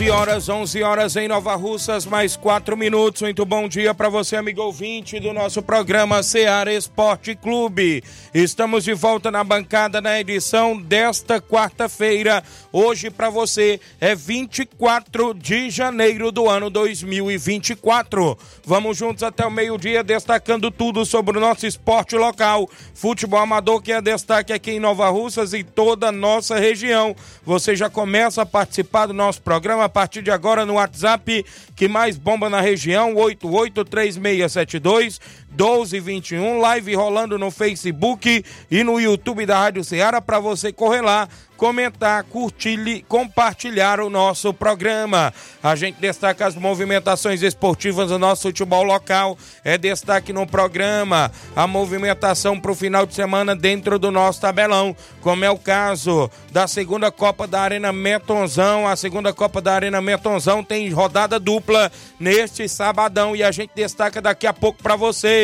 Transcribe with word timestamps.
11 0.00 0.10
horas, 0.10 0.48
11 0.48 0.82
horas 0.82 1.16
em 1.16 1.28
Nova 1.28 1.54
Russas, 1.56 2.06
mais 2.06 2.34
4 2.34 2.74
minutos. 2.74 3.20
Muito 3.20 3.44
bom 3.44 3.68
dia 3.68 3.92
para 3.92 4.08
você, 4.08 4.34
amigo 4.34 4.62
ouvinte 4.62 5.20
do 5.20 5.30
nosso 5.34 5.60
programa 5.60 6.22
Seara 6.22 6.72
Esporte 6.72 7.34
Clube. 7.34 8.02
Estamos 8.32 8.84
de 8.84 8.94
volta 8.94 9.30
na 9.30 9.44
bancada 9.44 10.00
na 10.00 10.18
edição 10.18 10.80
desta 10.80 11.38
quarta-feira. 11.38 12.42
Hoje 12.72 13.10
para 13.10 13.28
você 13.28 13.78
é 14.00 14.14
24 14.14 15.34
de 15.34 15.68
janeiro 15.68 16.32
do 16.32 16.48
ano 16.48 16.70
2024. 16.70 18.38
Vamos 18.64 18.96
juntos 18.96 19.22
até 19.22 19.44
o 19.44 19.50
meio-dia 19.50 20.02
destacando 20.02 20.70
tudo 20.70 21.04
sobre 21.04 21.36
o 21.36 21.40
nosso 21.42 21.66
esporte 21.66 22.16
local, 22.16 22.70
futebol 22.94 23.40
amador 23.40 23.82
que 23.82 23.92
é 23.92 24.00
destaque 24.00 24.50
aqui 24.50 24.70
em 24.70 24.80
Nova 24.80 25.10
Russas 25.10 25.52
e 25.52 25.62
toda 25.62 26.08
a 26.08 26.12
nossa 26.12 26.58
região. 26.58 27.14
Você 27.44 27.76
já 27.76 27.90
começa 27.90 28.40
a 28.40 28.46
participar 28.46 29.04
do 29.04 29.12
nosso 29.12 29.42
programa 29.42 29.89
partir 29.90 30.22
de 30.22 30.30
agora 30.30 30.64
no 30.64 30.74
WhatsApp 30.74 31.44
que 31.76 31.88
mais 31.88 32.16
bomba 32.16 32.48
na 32.48 32.60
região, 32.60 33.16
883672 33.16 35.20
1221, 35.50 36.58
live 36.58 36.94
rolando 36.94 37.38
no 37.38 37.50
Facebook 37.50 38.44
e 38.70 38.84
no 38.84 39.00
YouTube 39.00 39.44
da 39.46 39.58
Rádio 39.58 39.84
Ceará 39.84 40.20
para 40.20 40.38
você 40.38 40.72
correr 40.72 41.00
lá 41.00 41.28
comentar, 41.60 42.24
curtir, 42.24 43.04
compartilhar 43.06 44.00
o 44.00 44.08
nosso 44.08 44.50
programa. 44.50 45.30
A 45.62 45.76
gente 45.76 46.00
destaca 46.00 46.46
as 46.46 46.54
movimentações 46.54 47.42
esportivas 47.42 48.08
do 48.08 48.18
nosso 48.18 48.48
futebol 48.48 48.82
local. 48.82 49.36
É 49.62 49.76
destaque 49.76 50.32
no 50.32 50.46
programa 50.46 51.30
a 51.54 51.66
movimentação 51.66 52.58
para 52.58 52.70
o 52.70 52.74
final 52.74 53.04
de 53.04 53.14
semana 53.14 53.54
dentro 53.54 53.98
do 53.98 54.10
nosso 54.10 54.40
tabelão, 54.40 54.96
como 55.20 55.44
é 55.44 55.50
o 55.50 55.58
caso 55.58 56.30
da 56.50 56.66
segunda 56.66 57.10
Copa 57.12 57.46
da 57.46 57.60
Arena 57.60 57.92
Metonzão. 57.92 58.88
A 58.88 58.96
segunda 58.96 59.30
Copa 59.34 59.60
da 59.60 59.74
Arena 59.74 60.00
Metonzão 60.00 60.64
tem 60.64 60.88
rodada 60.88 61.38
dupla 61.38 61.92
neste 62.18 62.66
sabadão 62.70 63.36
e 63.36 63.42
a 63.42 63.52
gente 63.52 63.72
destaca 63.74 64.22
daqui 64.22 64.46
a 64.46 64.54
pouco 64.54 64.82
para 64.82 64.96
você 64.96 65.39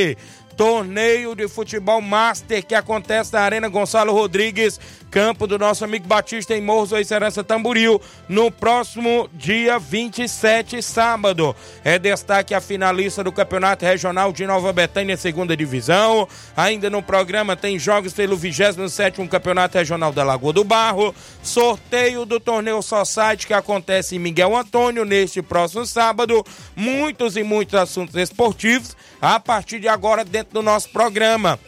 torneio 0.57 1.35
de 1.35 1.47
futebol 1.49 2.01
master 2.01 2.65
que 2.65 2.75
acontece 2.75 3.33
na 3.33 3.41
Arena 3.41 3.69
Gonçalo 3.69 4.13
Rodrigues, 4.13 4.81
campo 5.11 5.47
do 5.47 5.59
nosso 5.59 5.85
amigo 5.85 6.07
Batista 6.07 6.57
em 6.57 6.63
Morros 6.63 6.93
ou 6.93 7.05
Serança 7.05 7.45
Tamburil, 7.45 8.01
no 8.29 8.51
próximo 8.51 9.29
dia 9.35 9.79
27, 9.79 10.83
sábado. 10.83 11.55
É 11.85 11.99
destaque 11.99 12.55
a 12.55 12.61
finalista 12.61 13.23
do 13.23 13.31
Campeonato 13.31 13.85
Regional 13.85 14.33
de 14.33 14.47
Nova 14.47 14.73
Betânia, 14.73 15.17
segunda 15.17 15.57
divisão. 15.57 16.27
Ainda 16.57 16.89
no 16.89 17.03
programa 17.03 17.55
tem 17.55 17.79
jogos 17.79 18.15
pelo 18.15 18.37
27º 18.37 19.29
Campeonato 19.29 19.77
Regional 19.77 20.11
da 20.11 20.25
Lagoa 20.25 20.55
do 20.55 20.65
Barro, 20.65 21.15
sorteio 21.43 22.25
do 22.25 22.41
torneio 22.41 22.81
Society 22.81 23.47
que 23.47 23.55
acontece 23.55 24.17
em 24.17 24.19
Miguel 24.19 24.57
Antônio 24.57 25.05
neste 25.05 25.43
próximo 25.43 25.85
sábado, 25.85 26.45
muitos 26.75 27.37
e 27.37 27.43
muitos 27.43 27.75
assuntos 27.75 28.15
esportivos 28.15 28.97
a 29.21 29.41
partir 29.41 29.81
de 29.81 29.89
agora 29.89 30.25
dentro 30.25 30.55
do 30.55 30.63
nosso 30.63 30.89
programa. 30.91 31.59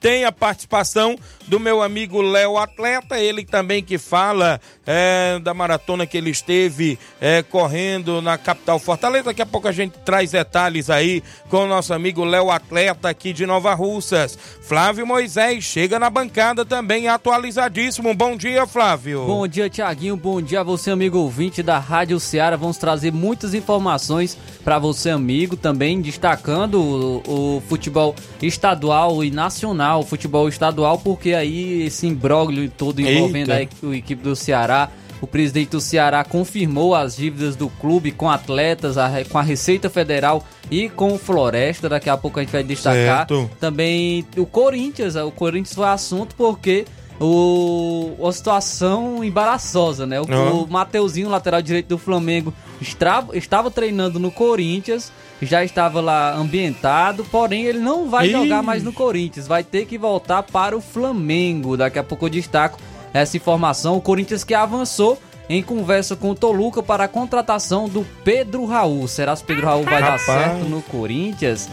Tem 0.00 0.24
a 0.24 0.32
participação 0.32 1.16
do 1.46 1.58
meu 1.58 1.82
amigo 1.82 2.22
Léo 2.22 2.56
Atleta, 2.56 3.18
ele 3.18 3.44
também 3.44 3.82
que 3.82 3.98
fala 3.98 4.60
é, 4.86 5.38
da 5.40 5.52
maratona 5.52 6.06
que 6.06 6.16
ele 6.16 6.30
esteve 6.30 6.98
é, 7.20 7.42
correndo 7.42 8.22
na 8.22 8.38
capital 8.38 8.78
Fortaleza. 8.78 9.24
Daqui 9.24 9.42
a 9.42 9.46
pouco 9.46 9.68
a 9.68 9.72
gente 9.72 9.92
traz 10.04 10.30
detalhes 10.30 10.90
aí 10.90 11.22
com 11.48 11.64
o 11.64 11.66
nosso 11.66 11.92
amigo 11.92 12.24
Léo 12.24 12.50
Atleta 12.50 13.08
aqui 13.08 13.32
de 13.32 13.46
Nova 13.46 13.74
Russas. 13.74 14.38
Flávio 14.62 15.06
Moisés 15.06 15.64
chega 15.64 15.98
na 15.98 16.08
bancada 16.08 16.64
também 16.64 17.08
atualizadíssimo. 17.08 18.14
Bom 18.14 18.36
dia, 18.36 18.66
Flávio. 18.66 19.24
Bom 19.26 19.46
dia, 19.46 19.68
Tiaguinho. 19.68 20.16
Bom 20.16 20.40
dia 20.40 20.60
a 20.60 20.64
você, 20.64 20.90
amigo 20.90 21.18
ouvinte 21.18 21.62
da 21.62 21.78
Rádio 21.78 22.18
Ceará. 22.18 22.56
Vamos 22.56 22.76
trazer 22.76 23.12
muitas 23.12 23.54
informações 23.54 24.38
para 24.64 24.78
você, 24.78 25.10
amigo, 25.10 25.56
também 25.56 26.00
destacando 26.00 26.80
o, 26.80 27.56
o 27.56 27.62
futebol 27.68 28.14
estadual 28.40 29.22
e 29.24 29.30
nacional, 29.30 30.00
o 30.00 30.06
futebol 30.06 30.48
estadual, 30.48 30.98
porque 30.98 31.31
aí 31.34 31.82
esse 31.84 32.06
imbróglio 32.06 32.70
todo 32.70 33.00
envolvendo 33.00 33.50
a, 33.50 33.56
a 33.56 33.62
equipe 33.62 34.22
do 34.22 34.34
Ceará. 34.36 34.90
O 35.20 35.26
presidente 35.26 35.70
do 35.70 35.80
Ceará 35.80 36.24
confirmou 36.24 36.96
as 36.96 37.14
dívidas 37.14 37.54
do 37.54 37.68
clube 37.68 38.10
com 38.10 38.28
atletas, 38.28 38.98
a, 38.98 39.08
com 39.30 39.38
a 39.38 39.42
Receita 39.42 39.88
Federal 39.88 40.44
e 40.68 40.88
com 40.88 41.14
o 41.14 41.18
Floresta. 41.18 41.88
Daqui 41.88 42.10
a 42.10 42.16
pouco 42.16 42.40
a 42.40 42.42
gente 42.42 42.50
vai 42.50 42.64
destacar. 42.64 43.18
Certo. 43.18 43.48
Também 43.60 44.26
o 44.36 44.44
Corinthians. 44.44 45.14
O 45.14 45.30
Corinthians 45.30 45.76
foi 45.76 45.86
assunto 45.86 46.34
porque 46.34 46.84
o, 47.20 48.16
uma 48.18 48.32
situação 48.32 49.22
embaraçosa, 49.22 50.06
né? 50.06 50.20
O, 50.20 50.24
uhum. 50.24 50.62
o 50.64 50.66
Mateuzinho, 50.66 51.28
lateral 51.28 51.62
direito 51.62 51.86
do 51.86 51.98
Flamengo, 51.98 52.52
estava, 52.80 53.36
estava 53.36 53.70
treinando 53.70 54.18
no 54.18 54.30
Corinthians, 54.30 55.12
já 55.46 55.64
estava 55.64 56.00
lá 56.00 56.34
ambientado, 56.34 57.24
porém 57.24 57.64
ele 57.64 57.78
não 57.78 58.08
vai 58.08 58.28
jogar 58.30 58.62
mais 58.62 58.82
no 58.82 58.92
Corinthians, 58.92 59.46
vai 59.46 59.64
ter 59.64 59.86
que 59.86 59.98
voltar 59.98 60.42
para 60.42 60.76
o 60.76 60.80
Flamengo. 60.80 61.76
Daqui 61.76 61.98
a 61.98 62.04
pouco 62.04 62.26
eu 62.26 62.30
destaco 62.30 62.78
essa 63.12 63.36
informação. 63.36 63.96
O 63.96 64.00
Corinthians 64.00 64.44
que 64.44 64.54
avançou 64.54 65.18
em 65.48 65.62
conversa 65.62 66.16
com 66.16 66.30
o 66.30 66.34
Toluca 66.34 66.82
para 66.82 67.04
a 67.04 67.08
contratação 67.08 67.88
do 67.88 68.06
Pedro 68.24 68.64
Raul. 68.64 69.06
Será 69.08 69.36
que 69.36 69.42
o 69.42 69.46
Pedro 69.46 69.66
Raul 69.66 69.84
vai 69.84 70.00
Rapaz. 70.00 70.26
dar 70.26 70.34
certo 70.34 70.64
no 70.68 70.80
Corinthians? 70.82 71.68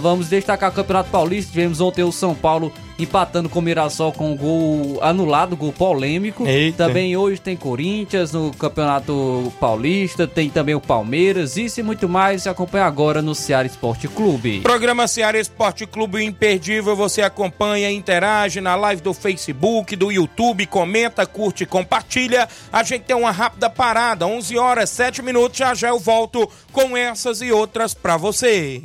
Vamos 0.00 0.28
destacar 0.28 0.70
o 0.70 0.74
Campeonato 0.74 1.10
Paulista. 1.10 1.52
Tivemos 1.52 1.80
ontem 1.80 2.02
o 2.02 2.12
São 2.12 2.34
Paulo 2.34 2.72
empatando 2.98 3.48
com 3.48 3.58
o 3.58 3.62
Mirassol 3.62 4.12
com 4.12 4.32
um 4.32 4.36
gol 4.36 4.98
anulado, 5.02 5.56
gol 5.56 5.72
polêmico. 5.72 6.46
Eita. 6.46 6.86
Também 6.86 7.16
hoje 7.16 7.40
tem 7.40 7.56
Corinthians 7.56 8.32
no 8.32 8.52
Campeonato 8.54 9.52
Paulista, 9.60 10.26
tem 10.26 10.48
também 10.48 10.74
o 10.74 10.80
Palmeiras, 10.80 11.56
isso 11.56 11.80
e 11.80 11.82
muito 11.82 12.08
mais. 12.08 12.42
Se 12.42 12.48
acompanha 12.48 12.84
agora 12.84 13.20
no 13.20 13.34
Ceará 13.34 13.66
Esporte 13.66 14.08
Clube. 14.08 14.60
Programa 14.60 15.06
Ceará 15.06 15.38
Esporte 15.38 15.86
Clube 15.86 16.24
imperdível. 16.24 16.96
Você 16.96 17.22
acompanha, 17.22 17.90
interage 17.90 18.60
na 18.60 18.74
live 18.74 19.02
do 19.02 19.12
Facebook, 19.12 19.94
do 19.94 20.10
YouTube, 20.10 20.66
comenta, 20.66 21.26
curte, 21.26 21.66
compartilha. 21.66 22.48
A 22.72 22.82
gente 22.82 23.02
tem 23.02 23.16
uma 23.16 23.30
rápida 23.30 23.68
parada, 23.68 24.26
11 24.26 24.56
horas 24.56 24.90
7 24.90 25.22
minutos. 25.22 25.58
Já 25.58 25.74
já 25.74 25.88
eu 25.88 25.98
volto 25.98 26.48
com 26.72 26.96
essas 26.96 27.42
e 27.42 27.52
outras 27.52 27.92
para 27.92 28.16
você. 28.16 28.84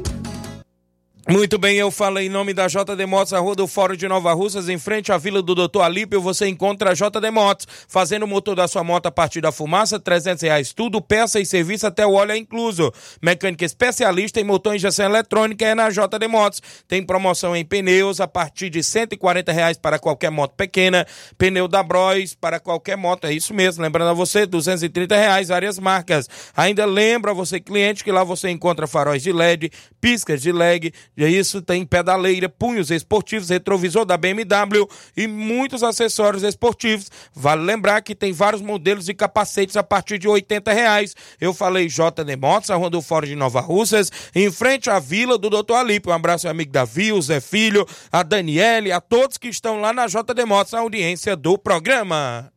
Muito 1.29 1.59
bem, 1.59 1.77
eu 1.77 1.91
falei 1.91 2.25
em 2.25 2.29
nome 2.29 2.51
da 2.51 2.65
JD 2.65 3.05
Motos, 3.05 3.31
a 3.31 3.37
rua 3.37 3.53
do 3.53 3.67
Fórum 3.67 3.95
de 3.95 4.07
Nova 4.07 4.33
Russas, 4.33 4.67
em 4.67 4.79
frente 4.79 5.11
à 5.11 5.19
Vila 5.19 5.39
do 5.39 5.53
Doutor 5.53 5.83
Alípio, 5.83 6.19
você 6.19 6.47
encontra 6.47 6.89
a 6.89 6.93
JD 6.95 7.29
Motos, 7.29 7.67
fazendo 7.87 8.23
o 8.23 8.27
motor 8.27 8.55
da 8.55 8.67
sua 8.67 8.83
moto 8.83 9.05
a 9.05 9.11
partir 9.11 9.39
da 9.39 9.51
fumaça, 9.51 9.99
300 9.99 10.41
reais 10.41 10.73
tudo, 10.73 10.99
peça 10.99 11.39
e 11.39 11.45
serviço 11.45 11.85
até 11.85 12.07
o 12.07 12.13
óleo 12.13 12.31
é 12.31 12.37
incluso. 12.37 12.91
Mecânica 13.21 13.63
especialista 13.63 14.41
em 14.41 14.43
motor 14.43 14.73
e 14.73 14.77
injeção 14.77 15.05
eletrônica 15.05 15.63
é 15.63 15.75
na 15.75 15.91
JD 15.91 16.27
Motos. 16.27 16.59
Tem 16.87 17.05
promoção 17.05 17.55
em 17.55 17.63
pneus 17.63 18.19
a 18.19 18.27
partir 18.27 18.71
de 18.71 18.83
140 18.83 19.51
reais 19.51 19.77
para 19.77 19.99
qualquer 19.99 20.31
moto 20.31 20.55
pequena, 20.55 21.05
pneu 21.37 21.67
da 21.67 21.83
Bros 21.83 22.33
para 22.33 22.59
qualquer 22.59 22.97
moto, 22.97 23.27
é 23.27 23.33
isso 23.33 23.53
mesmo, 23.53 23.83
lembrando 23.83 24.09
a 24.09 24.13
você, 24.13 24.47
230 24.47 25.15
reais, 25.15 25.49
várias 25.49 25.77
marcas. 25.77 26.27
Ainda 26.57 26.83
lembra 26.83 27.31
você, 27.31 27.59
cliente, 27.59 28.03
que 28.03 28.11
lá 28.11 28.23
você 28.23 28.49
encontra 28.49 28.87
faróis 28.87 29.21
de 29.21 29.31
LED, 29.31 29.71
piscas 30.01 30.41
de 30.41 30.51
LED, 30.51 30.91
e 31.27 31.37
isso 31.37 31.61
tem 31.61 31.85
pedaleira, 31.85 32.49
punhos 32.49 32.89
esportivos, 32.91 33.49
retrovisor 33.49 34.05
da 34.05 34.17
BMW 34.17 34.87
e 35.15 35.27
muitos 35.27 35.83
acessórios 35.83 36.43
esportivos. 36.43 37.09
Vale 37.33 37.63
lembrar 37.63 38.01
que 38.01 38.15
tem 38.15 38.31
vários 38.31 38.61
modelos 38.61 39.05
de 39.05 39.13
capacetes 39.13 39.75
a 39.75 39.83
partir 39.83 40.17
de 40.17 40.27
80 40.27 40.71
reais. 40.71 41.15
Eu 41.39 41.53
falei 41.53 41.87
JD 41.87 42.35
Motos, 42.39 42.69
a 42.69 42.75
Rua 42.75 42.89
do 42.89 43.01
Fórum 43.01 43.27
de 43.27 43.35
Nova 43.35 43.61
Russas, 43.61 44.11
em 44.33 44.51
frente 44.51 44.89
à 44.89 44.99
vila 44.99 45.37
do 45.37 45.49
Dr. 45.49 45.73
Alipe. 45.73 46.09
Um 46.09 46.13
abraço 46.13 46.47
ao 46.47 46.51
amigo 46.51 46.71
Davi, 46.71 47.11
o 47.11 47.21
Zé 47.21 47.39
Filho, 47.39 47.85
a 48.11 48.23
Daniele, 48.23 48.91
a 48.91 49.01
todos 49.01 49.37
que 49.37 49.47
estão 49.47 49.79
lá 49.79 49.93
na 49.93 50.07
JD 50.07 50.45
Motos, 50.45 50.73
a 50.73 50.79
audiência 50.79 51.35
do 51.35 51.57
programa. 51.57 52.51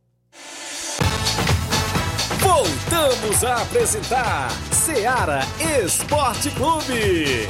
Voltamos 2.40 3.42
a 3.42 3.62
apresentar 3.62 4.50
Seara 4.72 5.40
Esporte 5.82 6.50
Clube. 6.50 7.46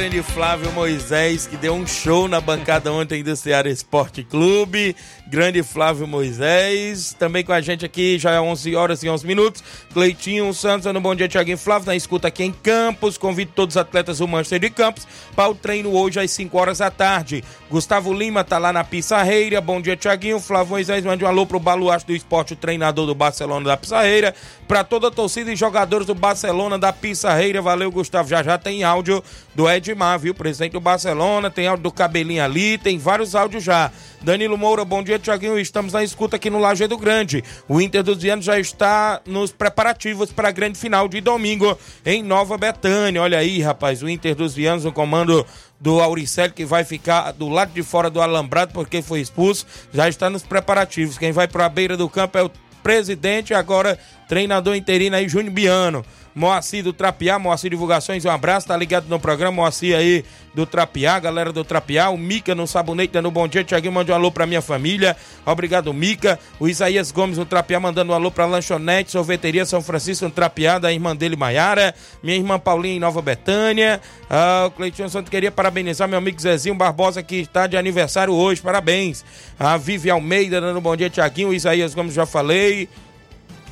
Grande 0.00 0.22
Flávio 0.22 0.72
Moisés, 0.72 1.46
que 1.46 1.58
deu 1.58 1.74
um 1.74 1.86
show 1.86 2.26
na 2.26 2.40
bancada 2.40 2.90
ontem 2.90 3.22
do 3.22 3.36
Ceará 3.36 3.68
Esporte 3.68 4.24
Clube. 4.24 4.96
Grande 5.28 5.62
Flávio 5.62 6.08
Moisés, 6.08 7.14
também 7.16 7.44
com 7.44 7.52
a 7.52 7.60
gente 7.60 7.84
aqui, 7.84 8.18
já 8.18 8.32
é 8.32 8.40
11 8.40 8.74
horas 8.74 9.02
e 9.02 9.08
11 9.10 9.26
minutos. 9.26 9.62
Cleitinho 9.92 10.52
Santos, 10.54 10.92
no 10.92 11.00
Bom 11.02 11.14
Dia, 11.14 11.28
Tiaguinho 11.28 11.58
Flávio, 11.58 11.86
na 11.86 11.94
escuta 11.94 12.28
aqui 12.28 12.42
em 12.42 12.50
Campos. 12.50 13.18
Convido 13.18 13.52
todos 13.54 13.76
os 13.76 13.80
atletas 13.80 14.18
do 14.18 14.26
Manchester 14.26 14.58
de 14.58 14.70
Campos 14.70 15.06
para 15.36 15.50
o 15.50 15.54
treino 15.54 15.94
hoje 15.94 16.18
às 16.18 16.30
5 16.30 16.58
horas 16.58 16.78
da 16.78 16.90
tarde. 16.90 17.44
Gustavo 17.70 18.12
Lima 18.12 18.42
tá 18.42 18.58
lá 18.58 18.72
na 18.72 18.82
Pissarreira. 18.82 19.60
Bom 19.60 19.80
dia, 19.80 19.96
Tiaguinho. 19.96 20.40
Flávio 20.40 20.70
Moisés, 20.70 21.04
mande 21.04 21.24
um 21.24 21.28
alô 21.28 21.46
pro 21.46 21.60
Baluarte 21.60 22.06
do 22.06 22.16
Esporte, 22.16 22.54
o 22.54 22.56
treinador 22.56 23.06
do 23.06 23.14
Barcelona 23.14 23.66
da 23.66 23.76
Pissarreira. 23.76 24.34
Para 24.70 24.84
toda 24.84 25.08
a 25.08 25.10
torcida 25.10 25.52
e 25.52 25.56
jogadores 25.56 26.06
do 26.06 26.14
Barcelona 26.14 26.78
da 26.78 26.92
Pissarreira. 26.92 27.60
Valeu, 27.60 27.90
Gustavo. 27.90 28.28
Já 28.28 28.40
já 28.40 28.56
tem 28.56 28.84
áudio 28.84 29.20
do 29.52 29.68
Edmar, 29.68 30.16
viu? 30.20 30.32
Presidente 30.32 30.74
do 30.74 30.80
Barcelona, 30.80 31.50
tem 31.50 31.66
áudio 31.66 31.82
do 31.82 31.90
Cabelinho 31.90 32.44
ali, 32.44 32.78
tem 32.78 32.96
vários 32.96 33.34
áudios 33.34 33.64
já. 33.64 33.90
Danilo 34.22 34.56
Moura, 34.56 34.84
bom 34.84 35.02
dia, 35.02 35.18
Tiaguinho. 35.18 35.58
Estamos 35.58 35.92
na 35.92 36.04
escuta 36.04 36.36
aqui 36.36 36.48
no 36.48 36.60
Lajeado 36.60 36.96
Grande. 36.96 37.42
O 37.68 37.80
Inter 37.80 38.04
dos 38.04 38.22
Vianos 38.22 38.44
já 38.44 38.60
está 38.60 39.20
nos 39.26 39.50
preparativos 39.50 40.30
para 40.30 40.50
a 40.50 40.52
grande 40.52 40.78
final 40.78 41.08
de 41.08 41.20
domingo 41.20 41.76
em 42.06 42.22
Nova 42.22 42.56
Betânia. 42.56 43.20
Olha 43.20 43.38
aí, 43.38 43.60
rapaz, 43.60 44.04
o 44.04 44.08
Inter 44.08 44.36
dos 44.36 44.54
Vianos, 44.54 44.84
o 44.84 44.92
comando 44.92 45.44
do 45.80 46.00
Auricelli, 46.00 46.52
que 46.52 46.64
vai 46.64 46.84
ficar 46.84 47.32
do 47.32 47.48
lado 47.48 47.72
de 47.72 47.82
fora 47.82 48.08
do 48.08 48.22
alambrado 48.22 48.72
porque 48.72 49.02
foi 49.02 49.20
expulso, 49.20 49.66
já 49.92 50.08
está 50.08 50.30
nos 50.30 50.44
preparativos. 50.44 51.18
Quem 51.18 51.32
vai 51.32 51.48
para 51.48 51.66
a 51.66 51.68
beira 51.68 51.96
do 51.96 52.08
campo 52.08 52.38
é 52.38 52.44
o 52.44 52.50
presidente, 52.82 53.54
agora 53.54 53.98
treinador 54.28 54.76
interino 54.76 55.16
aí, 55.16 55.28
Júnior 55.28 55.52
Biano. 55.52 56.04
Moacir 56.34 56.84
do 56.84 56.92
Trapiá, 56.92 57.38
Moacir 57.38 57.70
Divulgações, 57.70 58.24
um 58.24 58.30
abraço, 58.30 58.68
tá 58.68 58.76
ligado 58.76 59.06
no 59.08 59.18
programa, 59.18 59.52
Moacir 59.52 59.96
aí 59.96 60.24
do 60.54 60.64
Trapiá, 60.64 61.18
galera 61.18 61.52
do 61.52 61.64
Trapiá, 61.64 62.10
o 62.10 62.16
Mica 62.16 62.54
no 62.54 62.66
Sabonete 62.66 63.12
dando 63.12 63.28
um 63.28 63.32
bom 63.32 63.48
dia, 63.48 63.64
Tiaguinho 63.64 63.92
mande 63.92 64.12
um 64.12 64.14
alô 64.14 64.30
pra 64.30 64.46
minha 64.46 64.62
família, 64.62 65.16
obrigado 65.44 65.92
Mica, 65.92 66.38
o 66.58 66.68
Isaías 66.68 67.10
Gomes 67.10 67.38
no 67.38 67.44
Trapiá 67.44 67.80
mandando 67.80 68.12
um 68.12 68.14
alô 68.14 68.30
pra 68.30 68.46
Lanchonete, 68.46 69.10
Sorveteria 69.10 69.64
São 69.64 69.82
Francisco 69.82 70.24
no 70.24 70.30
Trapiá, 70.30 70.78
da 70.78 70.92
irmã 70.92 71.14
dele 71.14 71.36
Maiara, 71.36 71.94
minha 72.22 72.36
irmã 72.36 72.58
Paulinha 72.58 72.96
em 72.96 73.00
Nova 73.00 73.20
Betânia, 73.20 74.00
ah, 74.28 74.64
o 74.66 74.70
Cleitinho 74.70 75.08
Santos 75.08 75.30
queria 75.30 75.50
parabenizar 75.50 76.08
meu 76.08 76.18
amigo 76.18 76.40
Zezinho 76.40 76.74
Barbosa 76.74 77.22
que 77.22 77.36
está 77.36 77.66
de 77.66 77.76
aniversário 77.76 78.32
hoje, 78.34 78.60
parabéns, 78.60 79.24
a 79.58 79.76
Vivi 79.76 80.10
Almeida 80.10 80.60
dando 80.60 80.78
um 80.78 80.82
bom 80.82 80.96
dia, 80.96 81.10
Tiaguinho, 81.10 81.48
o 81.48 81.54
Isaías 81.54 81.94
Gomes 81.94 82.14
já 82.14 82.26
falei, 82.26 82.88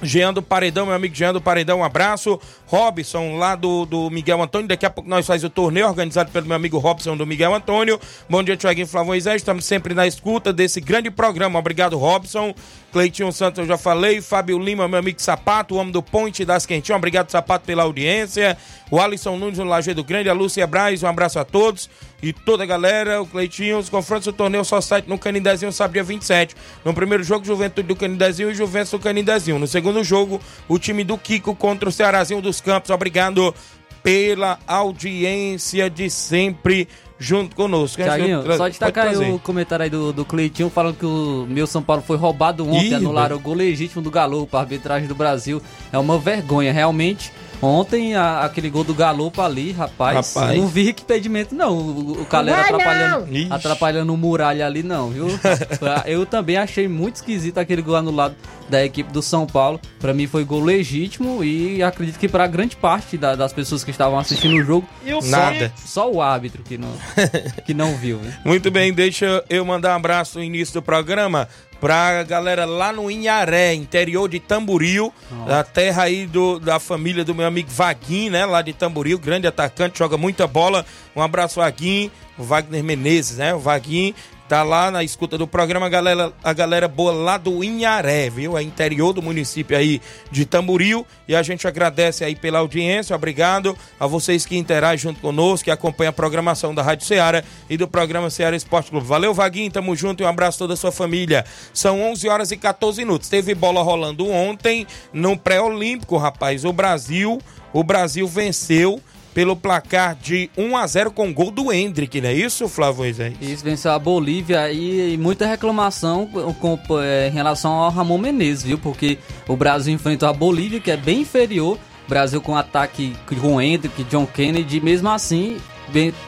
Jean 0.02 0.32
do 0.32 0.42
Paredão, 0.42 0.86
meu 0.86 0.94
amigo 0.94 1.14
Jean 1.14 1.32
do 1.32 1.40
Paredão, 1.40 1.80
um 1.80 1.84
abraço. 1.84 2.40
Robson, 2.66 3.36
lá 3.36 3.54
do, 3.54 3.86
do 3.86 4.10
Miguel 4.10 4.42
Antônio. 4.42 4.68
Daqui 4.68 4.84
a 4.84 4.90
pouco 4.90 5.08
nós 5.08 5.26
faz 5.26 5.42
o 5.42 5.48
torneio 5.48 5.86
organizado 5.86 6.30
pelo 6.30 6.46
meu 6.46 6.56
amigo 6.56 6.78
Robson 6.78 7.16
do 7.16 7.26
Miguel 7.26 7.54
Antônio. 7.54 7.98
Bom 8.28 8.42
dia, 8.42 8.56
Tiaguinho 8.56 8.86
Moisés. 9.04 9.36
Estamos 9.36 9.64
sempre 9.64 9.94
na 9.94 10.06
escuta 10.06 10.52
desse 10.52 10.80
grande 10.80 11.10
programa. 11.10 11.58
Obrigado, 11.58 11.96
Robson. 11.96 12.54
Cleitinho 12.92 13.32
Santos, 13.32 13.58
eu 13.58 13.66
já 13.66 13.78
falei. 13.78 14.20
Fábio 14.20 14.58
Lima, 14.58 14.86
meu 14.86 14.98
amigo 14.98 15.20
Sapato, 15.20 15.74
o 15.74 15.78
homem 15.78 15.92
do 15.92 16.02
Ponte 16.02 16.44
das 16.44 16.66
Quentinhas. 16.66 16.98
Obrigado, 16.98 17.30
Sapato, 17.30 17.64
pela 17.64 17.82
audiência. 17.82 18.56
O 18.90 19.00
Alisson 19.00 19.36
Nunes 19.36 19.58
no 19.58 19.64
Lajeado 19.64 20.04
Grande. 20.04 20.28
A 20.28 20.34
Lúcia 20.34 20.66
Braz, 20.66 21.02
um 21.02 21.06
abraço 21.06 21.38
a 21.38 21.44
todos. 21.44 21.88
E 22.20 22.32
toda 22.32 22.64
a 22.64 22.66
galera, 22.66 23.22
o 23.22 23.26
Cleitinho, 23.26 23.78
os 23.78 23.88
confrontos 23.88 24.24
do 24.24 24.32
torneio 24.32 24.64
só 24.64 24.80
site 24.80 25.08
no 25.08 25.16
Canindezinho, 25.16 25.70
sábado 25.72 25.92
dia 25.92 26.02
27. 26.02 26.56
No 26.84 26.92
primeiro 26.92 27.22
jogo, 27.22 27.44
Juventude 27.44 27.86
do 27.86 27.94
Canindezinho 27.94 28.50
e 28.50 28.54
Juventus 28.54 28.90
do 28.90 28.98
Canindezinho. 28.98 29.58
No 29.58 29.68
segundo 29.68 30.02
jogo, 30.02 30.40
o 30.68 30.78
time 30.78 31.04
do 31.04 31.16
Kiko 31.16 31.54
contra 31.54 31.88
o 31.88 31.92
Cearazinho 31.92 32.42
dos 32.42 32.60
Campos. 32.60 32.90
Obrigado 32.90 33.54
pela 34.02 34.58
audiência 34.66 35.88
de 35.88 36.10
sempre 36.10 36.88
junto 37.18 37.54
conosco. 37.54 38.02
Tiaguinho, 38.02 38.42
Pode 38.42 38.56
só 38.56 38.68
destacar 38.68 39.08
aí 39.08 39.32
o 39.32 39.38
comentário 39.38 39.84
aí 39.84 39.90
do, 39.90 40.12
do 40.12 40.24
Cleitinho 40.24 40.70
falando 40.70 40.96
que 40.96 41.06
o 41.06 41.46
meu 41.48 41.66
São 41.66 41.82
Paulo 41.82 42.02
foi 42.02 42.16
roubado 42.16 42.66
ontem, 42.66 42.88
Ih, 42.90 42.94
anularam 42.94 43.36
velho. 43.36 43.40
o 43.40 43.42
gol 43.42 43.54
legítimo 43.54 44.02
do 44.02 44.10
Galo 44.10 44.46
para 44.46 44.60
arbitragem 44.60 45.06
do 45.08 45.14
Brasil. 45.14 45.60
É 45.92 45.98
uma 45.98 46.18
vergonha, 46.18 46.72
realmente. 46.72 47.32
Ontem 47.60 48.14
a- 48.14 48.42
aquele 48.42 48.70
gol 48.70 48.84
do 48.84 48.94
Galopo 48.94 49.42
ali, 49.42 49.72
rapaz, 49.72 50.34
Rapaz. 50.34 50.56
não 50.56 50.68
vi 50.68 50.92
que 50.92 51.02
impedimento 51.02 51.54
não. 51.54 51.76
O, 51.76 52.22
o 52.22 52.24
Calera 52.26 52.60
atrapalhando, 52.60 53.26
atrapalhando 53.52 54.14
o 54.14 54.16
muralha 54.16 54.64
ali 54.66 54.82
não, 54.82 55.10
viu? 55.10 55.26
Eu 56.06 56.24
também 56.24 56.56
achei 56.56 56.86
muito 56.86 57.16
esquisito 57.16 57.58
aquele 57.58 57.82
gol 57.82 57.96
anulado 57.96 58.36
da 58.68 58.84
equipe 58.84 59.12
do 59.12 59.20
São 59.22 59.46
Paulo. 59.46 59.80
Pra 59.98 60.14
mim 60.14 60.26
foi 60.26 60.44
gol 60.44 60.62
legítimo 60.62 61.42
e 61.42 61.82
acredito 61.82 62.18
que 62.18 62.28
pra 62.28 62.46
grande 62.46 62.76
parte 62.76 63.16
da- 63.16 63.34
das 63.34 63.52
pessoas 63.52 63.82
que 63.82 63.90
estavam 63.90 64.18
assistindo 64.18 64.54
o 64.56 64.62
jogo, 64.64 64.86
Nada. 65.24 65.72
só 65.84 66.10
o 66.10 66.22
árbitro 66.22 66.62
que 66.62 66.78
não, 66.78 66.92
que 67.66 67.74
não 67.74 67.96
viu. 67.96 68.18
Viu? 68.18 68.32
Muito 68.44 68.70
bem, 68.70 68.92
deixa 68.92 69.42
eu 69.50 69.64
mandar 69.64 69.94
um 69.94 69.96
abraço 69.96 70.38
no 70.38 70.44
início 70.44 70.74
do 70.74 70.82
programa 70.82 71.48
pra 71.80 72.22
galera 72.22 72.64
lá 72.64 72.92
no 72.92 73.10
Inharé, 73.10 73.74
interior 73.74 74.28
de 74.28 74.40
Tamboril, 74.40 75.12
da 75.46 75.62
terra 75.62 76.04
aí 76.04 76.26
do, 76.26 76.58
da 76.58 76.78
família 76.78 77.24
do 77.24 77.34
meu 77.34 77.46
amigo 77.46 77.70
Vaguinho, 77.70 78.32
né, 78.32 78.44
lá 78.44 78.62
de 78.62 78.72
Tamboril, 78.72 79.18
grande 79.18 79.46
atacante, 79.46 79.98
joga 79.98 80.16
muita 80.16 80.46
bola. 80.46 80.84
Um 81.14 81.22
abraço, 81.22 81.60
Vaguinho, 81.60 82.10
o 82.36 82.42
Wagner 82.42 82.82
Menezes, 82.82 83.38
né, 83.38 83.54
o 83.54 83.58
Vaguinho. 83.58 84.14
Tá 84.48 84.62
lá 84.62 84.90
na 84.90 85.04
escuta 85.04 85.36
do 85.36 85.46
programa, 85.46 85.84
a 85.84 85.88
galera, 85.90 86.32
a 86.42 86.52
galera 86.54 86.88
boa 86.88 87.12
lá 87.12 87.36
do 87.36 87.62
Inharé, 87.62 88.30
viu? 88.30 88.56
É 88.56 88.62
interior 88.62 89.12
do 89.12 89.20
município 89.20 89.76
aí 89.76 90.00
de 90.30 90.46
Tamboril. 90.46 91.06
E 91.28 91.36
a 91.36 91.42
gente 91.42 91.68
agradece 91.68 92.24
aí 92.24 92.34
pela 92.34 92.60
audiência, 92.60 93.14
obrigado 93.14 93.76
a 94.00 94.06
vocês 94.06 94.46
que 94.46 94.56
interagem 94.56 95.10
junto 95.10 95.20
conosco, 95.20 95.66
que 95.66 95.70
acompanham 95.70 96.08
a 96.08 96.14
programação 96.14 96.74
da 96.74 96.82
Rádio 96.82 97.06
Ceará 97.06 97.44
e 97.68 97.76
do 97.76 97.86
programa 97.86 98.30
Ceará 98.30 98.56
Esporte 98.56 98.90
Clube. 98.90 99.06
Valeu, 99.06 99.34
Vaguinho, 99.34 99.70
tamo 99.70 99.94
junto 99.94 100.22
e 100.22 100.24
um 100.24 100.28
abraço 100.28 100.56
a 100.56 100.60
toda 100.60 100.72
a 100.72 100.78
sua 100.78 100.90
família. 100.92 101.44
São 101.74 102.00
11 102.00 102.26
horas 102.30 102.50
e 102.50 102.56
14 102.56 103.04
minutos. 103.04 103.28
Teve 103.28 103.54
bola 103.54 103.82
rolando 103.82 104.26
ontem 104.30 104.86
no 105.12 105.36
pré-olímpico, 105.36 106.16
rapaz. 106.16 106.64
O 106.64 106.72
Brasil, 106.72 107.38
o 107.70 107.84
Brasil 107.84 108.26
venceu 108.26 108.98
pelo 109.38 109.54
placar 109.54 110.16
de 110.20 110.50
1 110.58 110.76
a 110.76 110.84
0 110.84 111.12
com 111.12 111.32
gol 111.32 111.52
do 111.52 111.72
Hendrick, 111.72 112.20
não 112.20 112.28
é 112.28 112.34
isso, 112.34 112.68
Flávio 112.68 113.02
Moisés? 113.02 113.34
Isso 113.40 113.62
venceu 113.62 113.92
a 113.92 113.98
Bolívia 113.98 114.68
e, 114.72 115.14
e 115.14 115.16
muita 115.16 115.46
reclamação 115.46 116.26
com, 116.26 116.76
com- 116.76 117.00
é, 117.00 117.28
em 117.28 117.30
relação 117.30 117.70
ao 117.70 117.88
Ramon 117.88 118.18
Menezes, 118.18 118.64
viu? 118.64 118.78
Porque 118.78 119.16
o 119.46 119.54
Brasil 119.54 119.94
enfrentou 119.94 120.28
a 120.28 120.32
Bolívia, 120.32 120.80
que 120.80 120.90
é 120.90 120.96
bem 120.96 121.20
inferior. 121.20 121.78
Brasil 122.08 122.40
com 122.40 122.56
ataque 122.56 123.14
com 123.40 123.62
Hendrick, 123.62 124.02
John 124.10 124.26
Kennedy, 124.26 124.80
mesmo 124.80 125.08
assim 125.08 125.58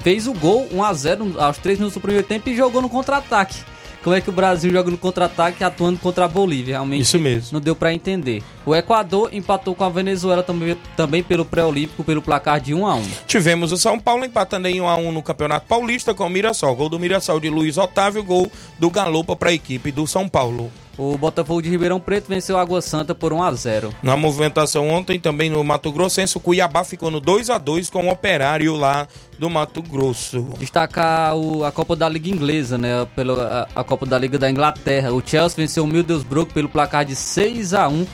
fez 0.04 0.28
o 0.28 0.32
gol 0.32 0.68
1 0.72 0.84
a 0.84 0.94
0 0.94 1.34
aos 1.36 1.58
3 1.58 1.78
minutos 1.80 1.94
do 1.94 2.00
primeiro 2.00 2.24
tempo 2.24 2.48
e 2.48 2.54
jogou 2.54 2.80
no 2.80 2.88
contra-ataque. 2.88 3.56
Como 4.02 4.16
é 4.16 4.20
que 4.20 4.30
o 4.30 4.32
Brasil 4.32 4.70
joga 4.72 4.90
no 4.90 4.96
contra-ataque 4.96 5.62
atuando 5.62 5.98
contra 5.98 6.24
a 6.24 6.28
Bolívia? 6.28 6.74
Realmente 6.74 7.02
Isso 7.02 7.18
mesmo. 7.18 7.50
não 7.52 7.60
deu 7.60 7.76
pra 7.76 7.92
entender. 7.92 8.42
O 8.64 8.74
Equador 8.74 9.28
empatou 9.32 9.74
com 9.74 9.84
a 9.84 9.90
Venezuela 9.90 10.42
também, 10.42 10.76
também 10.96 11.22
pelo 11.22 11.44
pré-olímpico 11.44 12.02
pelo 12.02 12.22
placar 12.22 12.60
de 12.60 12.72
1 12.72 12.86
a 12.86 12.94
1. 12.94 13.02
Tivemos 13.26 13.72
o 13.72 13.76
São 13.76 13.98
Paulo 14.00 14.24
empatando 14.24 14.68
em 14.68 14.80
1 14.80 14.88
a 14.88 14.96
1 14.96 15.12
no 15.12 15.22
Campeonato 15.22 15.66
Paulista 15.66 16.14
com 16.14 16.26
o 16.26 16.30
Mirassol. 16.30 16.74
Gol 16.74 16.88
do 16.88 16.98
Mirassol 16.98 17.38
de 17.38 17.50
Luiz 17.50 17.76
Otávio, 17.76 18.24
gol 18.24 18.50
do 18.78 18.88
Galopa 18.88 19.36
para 19.36 19.50
a 19.50 19.54
equipe 19.54 19.92
do 19.92 20.06
São 20.06 20.28
Paulo. 20.28 20.72
O 21.02 21.16
Botafogo 21.16 21.62
de 21.62 21.70
Ribeirão 21.70 21.98
Preto 21.98 22.28
venceu 22.28 22.58
a 22.58 22.60
Água 22.60 22.82
Santa 22.82 23.14
por 23.14 23.32
1 23.32 23.42
a 23.42 23.54
0. 23.54 23.94
Na 24.02 24.18
movimentação 24.18 24.86
ontem, 24.90 25.18
também 25.18 25.48
no 25.48 25.64
Mato 25.64 25.90
Grossense, 25.90 26.36
o 26.36 26.40
Cuiabá 26.40 26.84
ficou 26.84 27.10
no 27.10 27.20
2 27.20 27.48
a 27.48 27.56
2 27.56 27.88
com 27.88 28.04
o 28.06 28.10
Operário 28.10 28.76
lá 28.76 29.08
do 29.38 29.48
Mato 29.48 29.80
Grosso. 29.80 30.42
Destacar 30.58 31.34
o- 31.34 31.64
a 31.64 31.72
Copa 31.72 31.96
da 31.96 32.06
Liga 32.06 32.28
Inglesa, 32.28 32.76
né? 32.76 33.06
Pelo, 33.16 33.40
a, 33.40 33.66
a 33.74 33.82
Copa 33.82 34.04
da 34.04 34.18
Liga 34.18 34.38
da 34.38 34.50
Inglaterra. 34.50 35.10
O 35.10 35.26
Chelsea 35.26 35.56
venceu 35.56 35.84
o 35.84 35.86
Middlesbrough 35.86 36.52
pelo 36.52 36.68
placar 36.68 37.02
de 37.06 37.16
6 37.16 37.72
a 37.72 37.88
1 37.88 38.06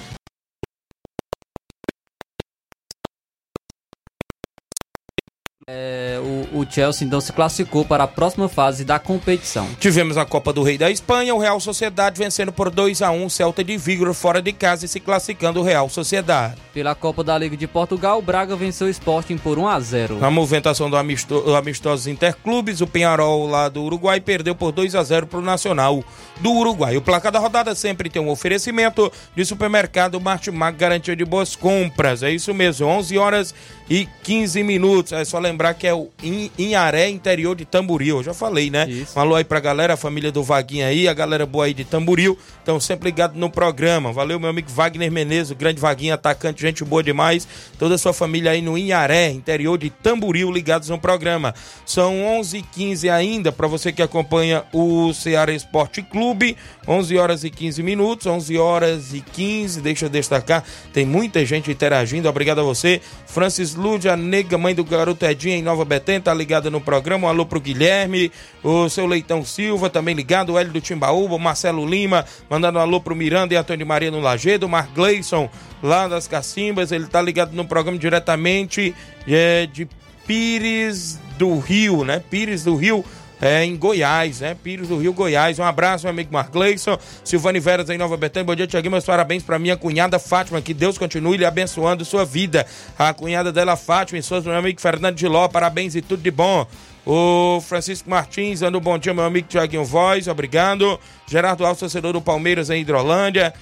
É, 5.69 6.21
o, 6.23 6.36
o 6.58 6.66
Chelsea 6.70 7.06
então 7.06 7.20
se 7.20 7.32
classificou 7.32 7.84
para 7.84 8.04
a 8.04 8.08
próxima 8.08 8.48
fase 8.48 8.84
da 8.84 8.98
competição. 8.98 9.68
Tivemos 9.78 10.16
a 10.16 10.25
Copa 10.25 10.52
do 10.52 10.62
Rei 10.62 10.78
da 10.78 10.90
Espanha, 10.90 11.34
o 11.34 11.38
Real 11.38 11.58
Sociedade 11.60 12.18
vencendo 12.18 12.52
por 12.52 12.70
2 12.70 13.02
a 13.02 13.10
1 13.10 13.25
o 13.26 13.30
Celta 13.30 13.62
de 13.64 13.76
Vigo 13.76 14.12
fora 14.14 14.40
de 14.40 14.52
casa 14.52 14.84
e 14.84 14.88
se 14.88 15.00
classificando 15.00 15.60
o 15.60 15.62
Real 15.62 15.88
Sociedade. 15.88 16.54
Pela 16.72 16.94
Copa 16.94 17.25
da 17.25 17.36
Liga 17.38 17.56
de 17.56 17.66
Portugal, 17.66 18.18
o 18.18 18.22
Braga 18.22 18.54
venceu 18.56 18.86
o 18.86 18.90
Sporting 18.90 19.36
por 19.38 19.58
1 19.58 19.68
a 19.68 19.80
0. 19.80 20.18
Na 20.18 20.30
movimentação 20.30 20.88
do 20.90 20.96
amisto, 20.96 21.54
Amistosos 21.54 22.06
Interclubes, 22.06 22.80
o 22.80 22.86
Penharol 22.86 23.46
lá 23.46 23.68
do 23.68 23.82
Uruguai 23.82 24.20
perdeu 24.20 24.54
por 24.54 24.72
2 24.72 24.94
a 24.94 25.02
0 25.02 25.26
para 25.26 25.38
o 25.38 25.42
Nacional 25.42 26.04
do 26.40 26.52
Uruguai. 26.52 26.96
O 26.96 27.02
placar 27.02 27.32
da 27.32 27.38
rodada 27.38 27.75
sempre 27.75 28.10
tem 28.10 28.20
um 28.20 28.28
oferecimento 28.28 29.10
de 29.34 29.44
supermercado 29.44 30.20
Martimag, 30.20 30.76
garantia 30.76 31.16
de 31.16 31.25
boas 31.25 31.56
compras. 31.56 32.22
É 32.22 32.30
isso 32.30 32.52
mesmo, 32.52 32.86
11 32.86 33.16
horas 33.18 33.54
e 33.88 34.06
15 34.22 34.62
minutos. 34.62 35.12
É 35.12 35.25
só 35.25 35.38
lembrar 35.38 35.75
que 35.75 35.86
é 35.86 35.94
o 35.94 36.08
In- 36.22 36.46
Inharé, 36.59 37.09
interior 37.09 37.55
de 37.55 37.65
Tamboril. 37.65 38.19
Eu 38.19 38.23
já 38.23 38.35
falei, 38.35 38.71
né? 38.71 38.88
Isso. 38.88 39.19
Um 39.19 39.23
alô 39.23 39.35
aí 39.35 39.45
pra 39.45 39.61
galera, 39.61 39.95
a 39.95 39.97
família 39.97 40.33
do 40.33 40.43
Vaguinho 40.43 40.87
aí, 40.87 41.09
a 41.09 41.15
galera 41.15 41.47
boa 41.47 41.67
aí 41.67 41.75
de 41.75 41.85
Tamboril. 41.85 42.38
Estão 42.59 42.81
sempre 42.81 43.11
ligados 43.11 43.37
no 43.37 43.50
programa. 43.50 44.12
Valeu, 44.12 44.38
meu 44.38 44.50
amigo 44.50 44.71
Wagner 44.71 45.11
Menezes, 45.11 45.50
o 45.50 45.55
grande 45.55 45.81
Vaguinho, 45.81 46.15
atacante, 46.15 46.62
gente 46.62 46.85
boa 46.85 47.03
demais. 47.03 47.47
Toda 47.79 47.95
a 47.95 47.99
sua 47.99 48.12
família 48.12 48.50
aí 48.50 48.62
no 48.62 48.76
Inharé, 48.76 49.31
interior 49.31 49.79
de 49.79 49.91
Tamboril, 49.91 50.50
ligados 50.50 50.88
no 50.88 50.99
programa. 50.99 51.55
São 51.85 52.25
11 52.38 52.59
h 52.59 52.67
15 52.73 53.11
ainda, 53.11 53.53
para 53.53 53.67
você 53.67 53.93
que 53.93 54.03
acompanha 54.03 54.65
o 54.73 55.12
Ceará 55.12 55.53
Esporte 55.53 56.03
Clube. 56.03 56.57
11 56.87 57.19
horas 57.19 57.45
e 57.45 57.50
15 57.50 57.83
minutos, 57.83 58.26
11 58.26 58.59
horas 58.59 59.12
e 59.12 59.21
15. 59.21 59.81
Deixa 59.81 60.07
eu 60.07 60.09
destacar, 60.09 60.65
tem 60.93 61.05
muita 61.05 61.45
gente 61.45 61.71
interagindo. 61.71 62.29
Obrigado 62.29 62.61
a 62.61 62.65
você. 62.65 63.00
Francis 63.26 63.75
Lúdia, 63.75 64.17
nega, 64.17 64.57
mãe 64.57 64.75
do 64.75 64.85
garoto 64.85 65.25
Edinho 65.25 65.57
em 65.57 65.62
Nova 65.62 65.85
Betém, 65.85 66.21
tá 66.21 66.33
ligada 66.37 66.71
no 66.71 66.81
programa. 66.81 67.26
Um 67.26 67.31
alô 67.31 67.45
pro 67.45 67.61
Guilherme, 67.61 68.31
o 68.62 68.88
seu 68.88 69.07
Leitão 69.07 69.45
Silva, 69.45 69.90
também 69.90 70.14
ligado. 70.14 70.52
O 70.52 70.59
Hélio 70.59 70.73
do 70.73 70.81
Timbaúba, 70.81 71.35
o 71.35 71.38
Marcelo 71.38 71.85
Lima, 71.85 72.25
mandando 72.49 72.78
um 72.78 72.83
alô 72.83 73.00
pro 73.00 73.16
Miranda 73.16 73.55
e 73.55 73.57
Antônio 73.57 73.87
Maria 73.87 74.11
no 74.11 74.21
Lagedo. 74.21 74.66
O 74.66 74.69
Mark 74.69 74.95
Gleison, 74.95 75.50
lá 75.83 76.07
das 76.07 76.28
Cacimbas, 76.28 76.93
ele 76.93 77.07
tá 77.07 77.21
ligado 77.21 77.52
no 77.52 77.64
programa 77.64 77.99
diretamente 77.99 78.95
é, 79.26 79.66
de 79.66 79.88
Pires 80.26 81.19
do 81.38 81.59
Rio, 81.59 82.05
né? 82.05 82.23
Pires 82.31 82.64
do 82.64 82.76
Rio. 82.76 83.05
É, 83.40 83.64
em 83.64 83.76
Goiás, 83.76 84.40
né? 84.40 84.57
Pires 84.62 84.88
do 84.88 84.99
Rio, 84.99 85.12
Goiás. 85.12 85.59
Um 85.59 85.64
abraço, 85.64 86.05
meu 86.05 86.11
amigo 86.11 86.33
Mark 86.33 86.50
Gleison. 86.50 86.99
Silvane 87.23 87.61
Veras 87.61 87.90
em 87.90 87.99
Nova 87.99 88.16
Betânia. 88.16 88.47
Bom 88.47 88.55
dia, 88.55 88.66
Tiaguinho. 88.66 88.93
Meus 88.93 89.05
parabéns 89.05 89.43
para 89.43 89.59
minha 89.59 89.76
cunhada 89.76 90.19
Fátima. 90.19 90.61
Que 90.62 90.73
Deus 90.73 90.97
continue 90.97 91.37
lhe 91.37 91.45
abençoando 91.45 92.05
sua 92.05 92.25
vida. 92.25 92.66
A 92.99 93.12
cunhada 93.12 93.52
dela, 93.52 93.76
Fátima, 93.76 94.19
e 94.19 94.23
suas, 94.23 94.45
meu 94.45 94.55
amigo 94.57 94.81
Fernando 94.81 95.16
de 95.16 95.28
Ló. 95.28 95.49
Parabéns 95.49 95.95
e 95.95 96.00
tudo 96.00 96.23
de 96.23 96.31
bom. 96.31 96.66
O 97.05 97.61
Francisco 97.61 98.11
Martins, 98.11 98.61
dando 98.61 98.78
um 98.78 98.81
bom 98.81 98.99
dia, 98.99 99.14
meu 99.14 99.25
amigo 99.25 99.47
Tiaguinho 99.47 99.85
Voz. 99.85 100.26
Obrigado. 100.26 100.99
Gerardo 101.26 101.64
Alves, 101.64 101.81
torcedor 101.81 102.14
do 102.14 102.21
Palmeiras 102.23 102.71
em 102.71 102.81
Hidrolândia. 102.81 103.52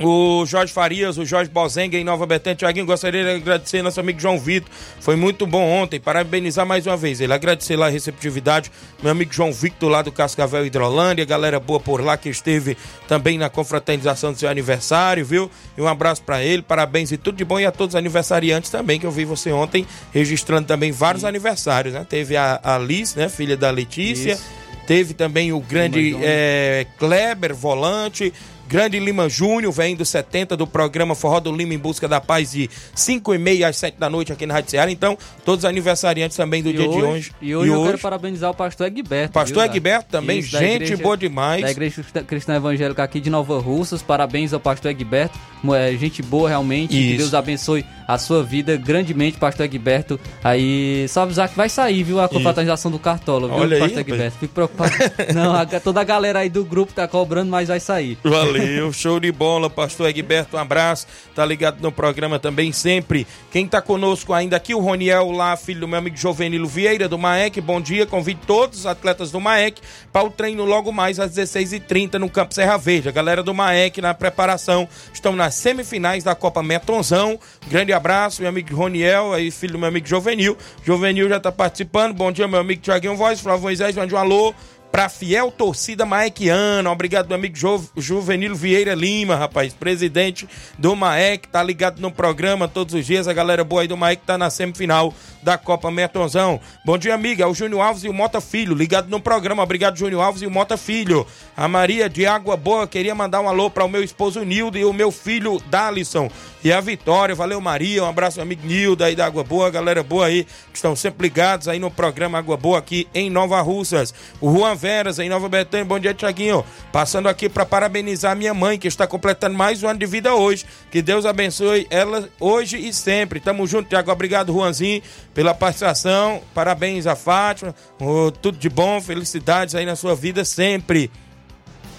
O 0.00 0.44
Jorge 0.44 0.72
Farias, 0.72 1.18
o 1.18 1.24
Jorge 1.24 1.48
Bozenga 1.48 1.96
em 1.96 2.02
Nova 2.02 2.26
Betânia. 2.26 2.56
Tiaguinho, 2.56 2.84
gostaria 2.84 3.22
de 3.22 3.30
agradecer 3.30 3.80
nosso 3.80 4.00
amigo 4.00 4.18
João 4.18 4.38
Vitor. 4.38 4.68
Foi 4.98 5.14
muito 5.14 5.46
bom 5.46 5.62
ontem. 5.62 6.00
Parabenizar 6.00 6.66
mais 6.66 6.84
uma 6.84 6.96
vez 6.96 7.20
ele. 7.20 7.32
Agradecer 7.32 7.76
lá 7.76 7.86
a 7.86 7.90
receptividade. 7.90 8.72
Meu 9.00 9.12
amigo 9.12 9.32
João 9.32 9.52
Victor 9.52 9.88
lá 9.88 10.02
do 10.02 10.10
Cascavel 10.10 10.66
Hidrolândia. 10.66 11.24
Galera 11.24 11.60
boa 11.60 11.78
por 11.78 12.02
lá 12.02 12.16
que 12.16 12.28
esteve 12.28 12.76
também 13.06 13.38
na 13.38 13.48
confraternização 13.48 14.32
do 14.32 14.38
seu 14.38 14.48
aniversário, 14.48 15.24
viu? 15.24 15.48
E 15.78 15.80
um 15.80 15.86
abraço 15.86 16.22
pra 16.22 16.42
ele. 16.42 16.62
Parabéns 16.62 17.12
e 17.12 17.16
tudo 17.16 17.36
de 17.36 17.44
bom. 17.44 17.60
E 17.60 17.64
a 17.64 17.70
todos 17.70 17.94
os 17.94 17.98
aniversariantes 17.98 18.70
também, 18.70 18.98
que 18.98 19.06
eu 19.06 19.12
vi 19.12 19.24
você 19.24 19.52
ontem 19.52 19.86
registrando 20.12 20.66
também 20.66 20.90
vários 20.90 21.24
aniversários, 21.24 21.94
né? 21.94 22.04
Teve 22.08 22.36
a, 22.36 22.58
a 22.64 22.78
Liz, 22.78 23.14
né? 23.14 23.28
Filha 23.28 23.56
da 23.56 23.70
Letícia. 23.70 24.32
Isso. 24.32 24.64
Teve 24.86 25.14
também 25.14 25.52
o 25.52 25.60
grande 25.60 26.14
é, 26.20 26.86
Kleber, 26.98 27.54
volante. 27.54 28.32
Grande 28.74 28.98
Lima 28.98 29.28
Júnior, 29.28 29.72
vem 29.72 29.94
dos 29.94 30.08
70 30.08 30.56
do 30.56 30.66
programa 30.66 31.14
Forró 31.14 31.38
do 31.38 31.52
Lima 31.54 31.72
em 31.74 31.78
Busca 31.78 32.08
da 32.08 32.20
Paz 32.20 32.50
de 32.50 32.68
5 32.92 33.32
e 33.32 33.38
meia 33.38 33.68
às 33.68 33.76
7 33.76 33.96
da 34.00 34.10
noite 34.10 34.32
aqui 34.32 34.46
na 34.46 34.54
Rádio 34.54 34.72
Ceará. 34.72 34.90
Então, 34.90 35.16
todos 35.44 35.60
os 35.60 35.64
aniversariantes 35.64 36.36
também 36.36 36.60
do 36.60 36.70
E 36.70 36.72
dia 36.72 36.88
hoje, 36.88 36.98
de 36.98 37.04
hoje. 37.04 37.32
E 37.40 37.54
hoje 37.54 37.70
eu 37.70 37.84
quero 37.84 37.98
parabenizar 38.00 38.50
o 38.50 38.54
pastor 38.54 38.88
Egberto. 38.88 39.32
Pastor 39.32 39.62
viu, 39.62 39.70
Egberto 39.76 40.06
também, 40.10 40.40
Isso, 40.40 40.58
gente 40.58 40.74
igreja- 40.86 40.96
boa 40.96 41.16
demais. 41.16 41.62
Da 41.62 41.70
Igreja 41.70 42.04
Cristã- 42.26 42.56
Evangélica 42.56 43.04
aqui 43.04 43.20
de 43.20 43.30
Nova 43.30 43.60
Russas. 43.60 44.02
Parabéns 44.02 44.52
ao 44.52 44.58
pastor 44.58 44.90
Egberto. 44.90 45.38
É, 45.72 45.92
gente 45.96 46.20
boa 46.20 46.48
realmente. 46.48 46.90
Que 46.90 46.96
Isso. 46.98 47.18
Deus 47.18 47.32
abençoe 47.34 47.86
a 48.08 48.18
sua 48.18 48.42
vida 48.42 48.76
grandemente, 48.76 49.38
pastor 49.38 49.66
Egberto. 49.66 50.18
Aí, 50.42 51.06
só 51.08 51.22
avisar 51.22 51.48
que 51.48 51.56
vai 51.56 51.68
sair, 51.68 52.02
viu? 52.02 52.18
A 52.20 52.28
confraternização 52.28 52.90
do 52.90 52.98
Cartola, 52.98 53.46
viu, 53.46 53.56
Olha 53.56 53.76
aí, 53.76 53.80
pastor 53.82 53.98
rapaz. 53.98 54.14
Egberto? 54.18 54.38
Fico 54.40 54.52
preocupado. 54.52 54.92
Não, 55.32 55.54
a- 55.54 55.64
toda 55.80 56.00
a 56.00 56.04
galera 56.04 56.40
aí 56.40 56.50
do 56.50 56.64
grupo 56.64 56.92
tá 56.92 57.06
cobrando, 57.06 57.48
mas 57.52 57.68
vai 57.68 57.78
sair. 57.78 58.18
Valeu. 58.24 58.63
Valeu, 58.64 58.92
show 58.92 59.20
de 59.20 59.30
bola, 59.30 59.68
pastor 59.68 60.08
Egberto, 60.08 60.56
um 60.56 60.60
abraço. 60.60 61.06
Tá 61.34 61.44
ligado 61.44 61.80
no 61.80 61.92
programa 61.92 62.38
também 62.38 62.72
sempre. 62.72 63.26
Quem 63.50 63.66
tá 63.66 63.82
conosco 63.82 64.32
ainda 64.32 64.56
aqui, 64.56 64.74
o 64.74 64.80
Roniel 64.80 65.30
lá, 65.30 65.56
filho 65.56 65.80
do 65.80 65.88
meu 65.88 65.98
amigo 65.98 66.16
Jovenilo 66.16 66.66
Vieira, 66.66 67.08
do 67.08 67.18
Maek. 67.18 67.60
Bom 67.60 67.80
dia, 67.80 68.06
convido 68.06 68.40
todos 68.46 68.80
os 68.80 68.86
atletas 68.86 69.30
do 69.30 69.40
Maek 69.40 69.80
para 70.12 70.26
o 70.26 70.30
treino 70.30 70.64
logo 70.64 70.90
mais 70.92 71.20
às 71.20 71.32
16h30 71.32 72.14
no 72.14 72.30
Campo 72.30 72.54
Serra 72.54 72.76
Verde. 72.76 73.08
A 73.08 73.12
galera 73.12 73.42
do 73.42 73.52
Maek 73.52 74.00
na 74.00 74.14
preparação 74.14 74.88
estão 75.12 75.36
nas 75.36 75.54
semifinais 75.54 76.24
da 76.24 76.34
Copa 76.34 76.62
Metonzão. 76.62 77.38
Grande 77.68 77.92
abraço, 77.92 78.40
meu 78.40 78.48
amigo 78.48 78.74
Roniel, 78.74 79.32
aí, 79.32 79.50
filho 79.50 79.74
do 79.74 79.78
meu 79.78 79.88
amigo 79.88 80.06
Jovenil. 80.06 80.56
Jovenil 80.84 81.28
já 81.28 81.38
tá 81.38 81.52
participando. 81.52 82.14
Bom 82.14 82.32
dia, 82.32 82.48
meu 82.48 82.60
amigo 82.60 82.80
Tiaguinho 82.80 83.16
Voz, 83.16 83.40
Flávio 83.40 83.62
Moisés, 83.62 83.94
mande 83.94 84.14
um 84.14 84.18
alô 84.18 84.54
pra 84.94 85.08
fiel 85.08 85.50
torcida 85.50 86.06
maequiana. 86.06 86.88
Obrigado, 86.88 87.26
meu 87.26 87.36
amigo 87.36 87.56
Ju, 87.56 87.84
Juvenilo 87.96 88.54
Vieira 88.54 88.94
Lima, 88.94 89.34
rapaz, 89.34 89.74
presidente 89.74 90.48
do 90.78 90.94
Maek, 90.94 91.48
tá 91.48 91.60
ligado 91.64 92.00
no 92.00 92.12
programa 92.12 92.68
todos 92.68 92.94
os 92.94 93.04
dias. 93.04 93.26
A 93.26 93.32
galera 93.32 93.64
boa 93.64 93.82
aí 93.82 93.88
do 93.88 93.96
Maek 93.96 94.22
tá 94.24 94.38
na 94.38 94.50
semifinal 94.50 95.12
da 95.42 95.58
Copa 95.58 95.90
Metonzão. 95.90 96.60
Bom 96.86 96.96
dia, 96.96 97.12
amiga. 97.12 97.42
É 97.42 97.46
o 97.46 97.52
Júnior 97.52 97.82
Alves 97.82 98.04
e 98.04 98.08
o 98.08 98.14
Mota 98.14 98.40
Filho, 98.40 98.72
ligado 98.72 99.08
no 99.08 99.20
programa. 99.20 99.64
Obrigado, 99.64 99.98
Júnior 99.98 100.22
Alves 100.22 100.42
e 100.42 100.46
o 100.46 100.50
Mota 100.50 100.76
Filho. 100.76 101.26
A 101.56 101.66
Maria 101.66 102.08
de 102.08 102.24
Água 102.24 102.56
Boa 102.56 102.86
queria 102.86 103.16
mandar 103.16 103.40
um 103.40 103.48
alô 103.48 103.68
para 103.68 103.84
o 103.84 103.88
meu 103.88 104.02
esposo 104.02 104.44
Nildo 104.44 104.78
e 104.78 104.84
o 104.84 104.92
meu 104.92 105.10
filho 105.10 105.60
Dalisson. 105.66 106.30
E 106.62 106.72
a 106.72 106.80
Vitória, 106.80 107.34
valeu 107.34 107.60
Maria, 107.60 108.02
um 108.02 108.08
abraço 108.08 108.38
meu 108.38 108.44
amigo 108.44 108.66
Nildo 108.66 109.04
aí 109.04 109.14
da 109.14 109.26
Água 109.26 109.44
Boa, 109.44 109.70
galera 109.70 110.02
boa 110.02 110.24
aí, 110.24 110.44
que 110.44 110.76
estão 110.76 110.96
sempre 110.96 111.24
ligados 111.24 111.68
aí 111.68 111.78
no 111.78 111.90
programa 111.90 112.38
Água 112.38 112.56
Boa 112.56 112.78
aqui 112.78 113.06
em 113.12 113.28
Nova 113.28 113.60
Russas. 113.60 114.14
O 114.40 114.50
Juan 114.50 114.74
Veras 114.84 115.18
em 115.18 115.30
Nova 115.30 115.48
Betânia, 115.48 115.86
bom 115.86 115.98
dia 115.98 116.12
Tiaguinho, 116.12 116.62
passando 116.92 117.26
aqui 117.26 117.48
para 117.48 117.64
parabenizar 117.64 118.36
minha 118.36 118.52
mãe 118.52 118.78
que 118.78 118.86
está 118.86 119.06
completando 119.06 119.56
mais 119.56 119.82
um 119.82 119.88
ano 119.88 119.98
de 119.98 120.04
vida 120.04 120.34
hoje, 120.34 120.66
que 120.90 121.00
Deus 121.00 121.24
abençoe 121.24 121.86
ela 121.88 122.28
hoje 122.38 122.76
e 122.76 122.92
sempre. 122.92 123.40
Tamo 123.40 123.66
junto, 123.66 123.88
Tiago, 123.88 124.12
obrigado 124.12 124.52
Juanzinho 124.52 125.00
pela 125.32 125.54
participação, 125.54 126.42
parabéns 126.52 127.06
a 127.06 127.16
Fátima, 127.16 127.74
oh, 127.98 128.30
tudo 128.30 128.58
de 128.58 128.68
bom, 128.68 129.00
felicidades 129.00 129.74
aí 129.74 129.86
na 129.86 129.96
sua 129.96 130.14
vida 130.14 130.44
sempre. 130.44 131.10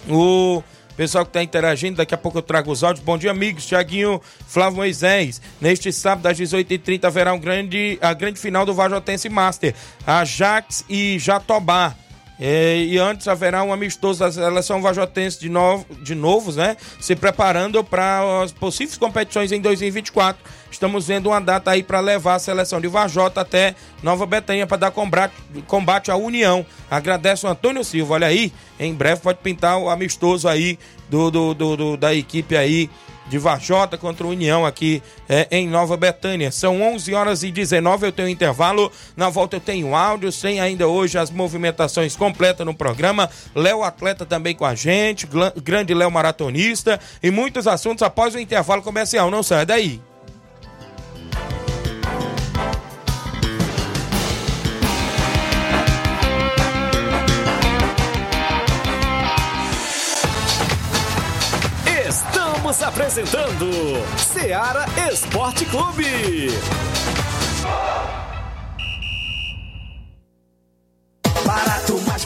O 0.08 0.62
Pessoal 0.96 1.25
que 1.25 1.30
está 1.30 1.44
interagindo, 1.44 1.98
daqui 1.98 2.13
a 2.13 2.18
pouco 2.18 2.38
eu 2.38 2.42
trago 2.42 2.72
os 2.72 2.82
áudios. 2.82 3.04
Bom 3.04 3.18
dia, 3.18 3.30
amigos. 3.30 3.65
Tiaguinho, 3.65 4.22
Flávio 4.48 4.77
Moisés. 4.77 5.42
Neste 5.60 5.92
sábado, 5.92 6.25
às 6.27 6.39
18h30, 6.39 7.04
haverá 7.04 7.34
um 7.34 7.39
grande, 7.39 8.00
a 8.01 8.13
grande 8.13 8.39
final 8.39 8.65
do 8.65 8.74
Vajotense 8.74 9.27
Master. 9.27 9.75
Ajax 10.08 10.86
e 10.88 11.20
Jatobá. 11.20 11.94
É, 12.39 12.77
e 12.77 12.98
antes 12.98 13.27
haverá 13.27 13.63
um 13.63 13.72
amistoso 13.72 14.20
da 14.20 14.32
seleção 14.32 14.82
vajotense 14.82 15.39
de, 15.39 15.50
novo, 15.50 15.86
de 16.01 16.13
novos, 16.13 16.58
né? 16.58 16.75
Se 17.00 17.15
preparando 17.15 17.84
para 17.84 18.44
as 18.44 18.51
possíveis 18.51 18.98
competições 18.98 19.51
em 19.51 19.62
2024. 19.62 20.42
Estamos 20.70 21.08
vendo 21.08 21.27
uma 21.27 21.39
data 21.39 21.72
aí 21.72 21.82
para 21.82 22.01
levar 22.01 22.36
a 22.36 22.39
seleção 22.39 22.82
de 22.82 22.88
Vajota 22.88 23.39
até 23.39 23.75
Nova 24.04 24.25
Betânia 24.25 24.68
para 24.68 24.77
dar 24.77 24.92
combate, 24.92 25.34
combate 25.68 26.12
à 26.12 26.18
União. 26.18 26.65
Agradeço 26.92 27.48
o 27.48 27.50
Antônio 27.50 27.84
Silva. 27.84 28.15
Olha 28.15 28.27
aí, 28.27 28.51
em 28.77 28.94
breve 28.94 29.22
pode 29.22 29.39
pintar 29.39 29.77
o 29.77 29.89
amistoso 29.89 30.50
aí 30.50 30.77
do, 31.10 31.32
do, 31.32 31.54
do, 31.54 31.77
do 31.77 31.98
da 31.98 32.13
equipe 32.13 32.58
aí 32.58 32.89
de 33.27 33.38
Vajota 33.38 33.98
contra 33.98 34.25
o 34.25 34.29
União 34.29 34.65
aqui 34.65 35.01
é, 35.27 35.48
em 35.51 35.67
Nova 35.67 35.98
Betânia. 35.98 36.51
São 36.51 36.82
11 36.82 37.13
horas 37.13 37.44
e 37.44 37.51
19, 37.51 38.08
eu 38.08 38.12
tenho 38.12 38.29
intervalo. 38.29 38.91
Na 39.15 39.29
volta 39.29 39.55
eu 39.55 39.62
tenho 39.62 39.96
áudio, 39.96 40.32
sem 40.32 40.60
ainda 40.60 40.88
hoje 40.88 41.17
as 41.17 41.29
movimentações 41.29 42.15
completas 42.15 42.65
no 42.65 42.74
programa. 42.74 43.29
Léo 43.53 43.84
Atleta 43.84 44.25
também 44.25 44.55
com 44.55 44.65
a 44.65 44.75
gente, 44.75 45.27
grande 45.63 45.94
Léo 45.94 46.12
Maratonista 46.12 47.00
e 47.22 47.32
muitos 47.32 47.67
assuntos 47.67 48.03
após 48.03 48.36
o 48.36 48.39
intervalo 48.39 48.82
comercial. 48.82 49.29
Não 49.32 49.44
sai 49.44 49.65
daí. 49.65 50.01
Estamos 62.66 62.82
apresentando 62.82 63.70
Seara 64.18 64.86
Esporte 65.12 65.66
Clube. 65.66 66.50
Barato, 71.46 72.01
mais 72.08 72.25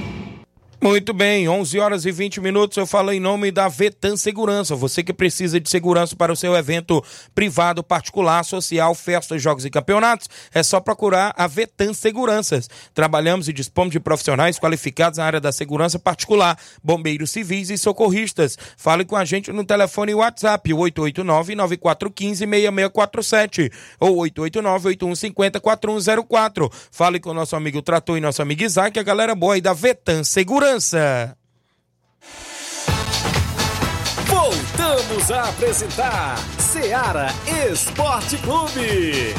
Muito 0.83 1.13
bem, 1.13 1.47
11 1.47 1.77
horas 1.77 2.05
e 2.05 2.11
20 2.11 2.41
minutos. 2.41 2.75
Eu 2.75 2.87
falo 2.87 3.11
em 3.11 3.19
nome 3.19 3.51
da 3.51 3.67
Vetan 3.67 4.17
Segurança. 4.17 4.75
Você 4.75 5.03
que 5.03 5.13
precisa 5.13 5.59
de 5.59 5.69
segurança 5.69 6.15
para 6.15 6.33
o 6.33 6.35
seu 6.35 6.55
evento 6.55 7.05
privado, 7.35 7.83
particular, 7.83 8.43
social, 8.43 8.95
festas, 8.95 9.39
jogos 9.39 9.63
e 9.63 9.69
campeonatos, 9.69 10.27
é 10.51 10.63
só 10.63 10.79
procurar 10.79 11.35
a 11.37 11.45
Vetan 11.45 11.93
Seguranças. 11.93 12.67
Trabalhamos 12.95 13.47
e 13.47 13.53
dispomos 13.53 13.91
de 13.91 13.99
profissionais 13.99 14.57
qualificados 14.57 15.19
na 15.19 15.25
área 15.25 15.39
da 15.39 15.51
segurança 15.51 15.99
particular, 15.99 16.57
bombeiros 16.83 17.29
civis 17.29 17.69
e 17.69 17.77
socorristas. 17.77 18.57
Fale 18.75 19.05
com 19.05 19.15
a 19.15 19.23
gente 19.23 19.51
no 19.51 19.63
telefone 19.63 20.15
WhatsApp 20.15 20.67
889-9415-6647 20.73 23.71
ou 23.99 24.17
889-8150-4104. 24.17 26.73
Fale 26.89 27.19
com 27.19 27.29
o 27.29 27.35
nosso 27.35 27.55
amigo 27.55 27.83
Trator 27.83 28.17
e 28.17 28.21
nosso 28.21 28.41
amigo 28.41 28.63
Isaac, 28.63 28.97
a 28.97 29.03
galera 29.03 29.35
boa 29.35 29.53
aí 29.53 29.61
da 29.61 29.73
Vetan 29.73 30.23
Segurança. 30.23 30.70
Voltamos 34.25 35.29
a 35.29 35.49
apresentar 35.49 36.37
Seara 36.59 37.27
Esporte 37.69 38.37
Clube. 38.37 39.35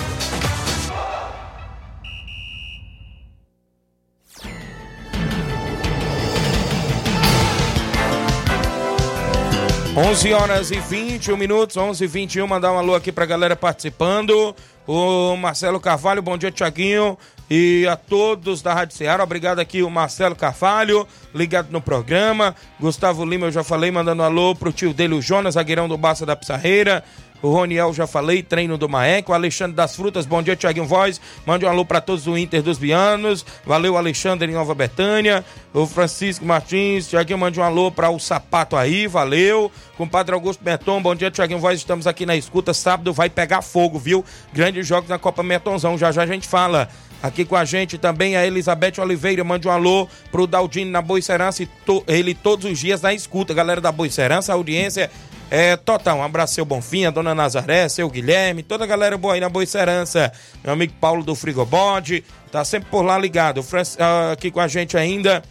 11 9.95 10.33
horas 10.33 10.71
e 10.71 10.81
21 10.81 11.37
minutos, 11.37 11.77
11 11.77 12.05
e 12.05 12.07
21, 12.07 12.47
mandar 12.47 12.73
um 12.73 12.79
alô 12.79 12.95
aqui 12.95 13.13
pra 13.13 13.27
galera 13.27 13.55
participando. 13.55 14.55
O 14.87 15.37
Marcelo 15.37 15.79
Carvalho, 15.79 16.23
bom 16.23 16.37
dia, 16.37 16.51
Tiaguinho. 16.51 17.17
E 17.55 17.87
a 17.87 17.97
todos 17.97 18.63
da 18.63 18.73
Rádio 18.73 18.97
Ceará, 18.97 19.23
obrigado 19.23 19.59
aqui 19.59 19.83
o 19.83 19.91
Marcelo 19.91 20.35
Carvalho, 20.35 21.07
ligado 21.35 21.71
no 21.71 21.83
programa. 21.83 22.57
Gustavo 22.81 23.27
Lima, 23.27 23.49
eu 23.49 23.51
já 23.51 23.63
falei, 23.63 23.91
mandando 23.91 24.23
alô 24.23 24.55
pro 24.55 24.73
tio 24.73 24.95
dele, 24.95 25.13
o 25.13 25.21
Jonas, 25.21 25.53
zagueirão 25.53 25.87
do 25.87 25.99
Baça 25.99 26.25
da 26.25 26.35
Pissarreira. 26.35 27.05
O 27.43 27.51
Roniel, 27.51 27.93
já 27.93 28.07
falei, 28.07 28.43
treino 28.43 28.79
do 28.79 28.89
Maeco. 28.89 29.33
O 29.33 29.35
Alexandre 29.35 29.77
das 29.77 29.95
Frutas, 29.95 30.25
bom 30.25 30.43
dia, 30.43 30.57
Tiaguinho 30.57 30.87
Voz. 30.87 31.21
Mande 31.45 31.67
um 31.67 31.69
alô 31.69 31.85
para 31.85 32.01
todos 32.01 32.25
do 32.25 32.39
Inter 32.39 32.63
dos 32.63 32.79
Bianos. 32.79 33.45
Valeu, 33.67 33.99
Alexandre 33.99 34.51
em 34.51 34.55
Nova 34.55 34.75
Betânia. 34.75 35.45
O 35.75 35.87
Francisco 35.87 36.47
Martins, 36.47 37.07
Tiaguinho, 37.07 37.39
mande 37.39 37.61
um 37.61 37.63
alô 37.63 37.93
para 37.93 38.09
o 38.09 38.19
Sapato 38.19 38.77
aí, 38.77 39.07
valeu. 39.07 39.71
Compadre 39.99 40.35
Augusto 40.35 40.65
Beton, 40.65 41.03
bom 41.03 41.15
dia, 41.15 41.31
Tiaguinho 41.31 41.61
Voz. 41.61 41.79
Estamos 41.79 42.07
aqui 42.07 42.25
na 42.25 42.35
escuta. 42.35 42.73
Sábado 42.73 43.13
vai 43.13 43.29
pegar 43.29 43.61
fogo, 43.61 43.99
viu? 43.99 44.25
Grandes 44.55 44.87
jogos 44.87 45.11
na 45.11 45.19
Copa 45.19 45.43
Metonzão. 45.43 45.99
Já 45.99 46.11
já 46.11 46.23
a 46.23 46.27
gente 46.27 46.49
fala. 46.49 46.89
Aqui 47.23 47.45
com 47.45 47.55
a 47.55 47.65
gente 47.65 47.97
também 47.99 48.37
a 48.37 48.45
Elizabeth 48.45 49.01
Oliveira, 49.01 49.45
mande 49.45 49.69
um 49.69 49.71
alô 49.71 50.09
pro 50.33 50.47
Daldino 50.47 50.91
na 50.91 51.01
Boicerança, 51.01 51.65
to, 51.87 52.03
ele 52.09 52.35
todos 52.35 52.65
os 52.65 52.79
dias 52.79 53.01
na 53.01 53.15
escuta, 53.15 53.55
galera 53.55 53.81
da 53.81 53.93
Boicerança, 53.93 54.53
audiência 54.53 55.09
é 55.49 55.77
total. 55.77 56.19
Um 56.19 56.23
abraço, 56.23 56.55
seu 56.55 56.65
Bonfim, 56.65 57.05
a 57.05 57.11
dona 57.11 57.35
Nazaré, 57.35 57.89
seu 57.89 58.09
Guilherme, 58.09 58.63
toda 58.63 58.85
a 58.85 58.87
galera 58.87 59.17
boa 59.19 59.35
aí 59.35 59.41
na 59.41 59.49
Boicerança, 59.49 60.33
meu 60.65 60.73
amigo 60.73 60.95
Paulo 61.01 61.23
do 61.23 61.35
Frigobode, 61.35 62.25
tá 62.51 62.65
sempre 62.65 62.91
por 62.91 63.03
lá 63.03 63.19
ligado. 63.19 63.63
Francis, 63.63 63.99
aqui 64.33 64.51
com 64.51 64.61
a 64.61 64.67
gente 64.67 64.97
ainda. 64.97 65.43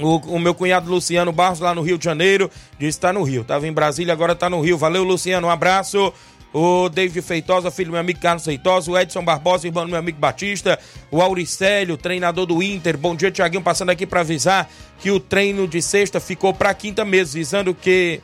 O, 0.00 0.16
o, 0.34 0.40
meu 0.40 0.52
cunhado 0.52 0.90
Luciano 0.90 1.30
Barros, 1.30 1.60
lá 1.60 1.72
no 1.72 1.80
Rio 1.80 1.96
de 1.96 2.04
Janeiro, 2.04 2.50
disse 2.76 2.98
que 2.98 3.02
tá 3.02 3.12
no 3.12 3.22
Rio. 3.22 3.44
Tava 3.44 3.68
em 3.68 3.72
Brasília, 3.72 4.12
agora 4.12 4.34
tá 4.34 4.50
no 4.50 4.60
Rio. 4.60 4.76
Valeu, 4.76 5.04
Luciano, 5.04 5.46
um 5.46 5.50
abraço. 5.50 6.12
O 6.54 6.88
David 6.88 7.20
Feitosa, 7.20 7.68
filho 7.68 7.88
do 7.88 7.92
meu 7.92 8.00
amigo 8.00 8.20
Carlos 8.20 8.44
Feitosa, 8.44 8.88
o 8.88 8.96
Edson 8.96 9.24
Barbosa, 9.24 9.66
irmão 9.66 9.84
do 9.84 9.90
meu 9.90 9.98
amigo 9.98 10.20
Batista, 10.20 10.78
o 11.10 11.20
Auricélio, 11.20 11.96
treinador 11.96 12.46
do 12.46 12.62
Inter. 12.62 12.96
Bom 12.96 13.16
dia, 13.16 13.32
Tiaguinho, 13.32 13.60
passando 13.60 13.90
aqui 13.90 14.06
para 14.06 14.20
avisar 14.20 14.70
que 15.00 15.10
o 15.10 15.18
treino 15.18 15.66
de 15.66 15.82
sexta 15.82 16.20
ficou 16.20 16.54
para 16.54 16.72
quinta 16.72 17.04
mesmo, 17.04 17.34
visando 17.34 17.74
que 17.74 18.20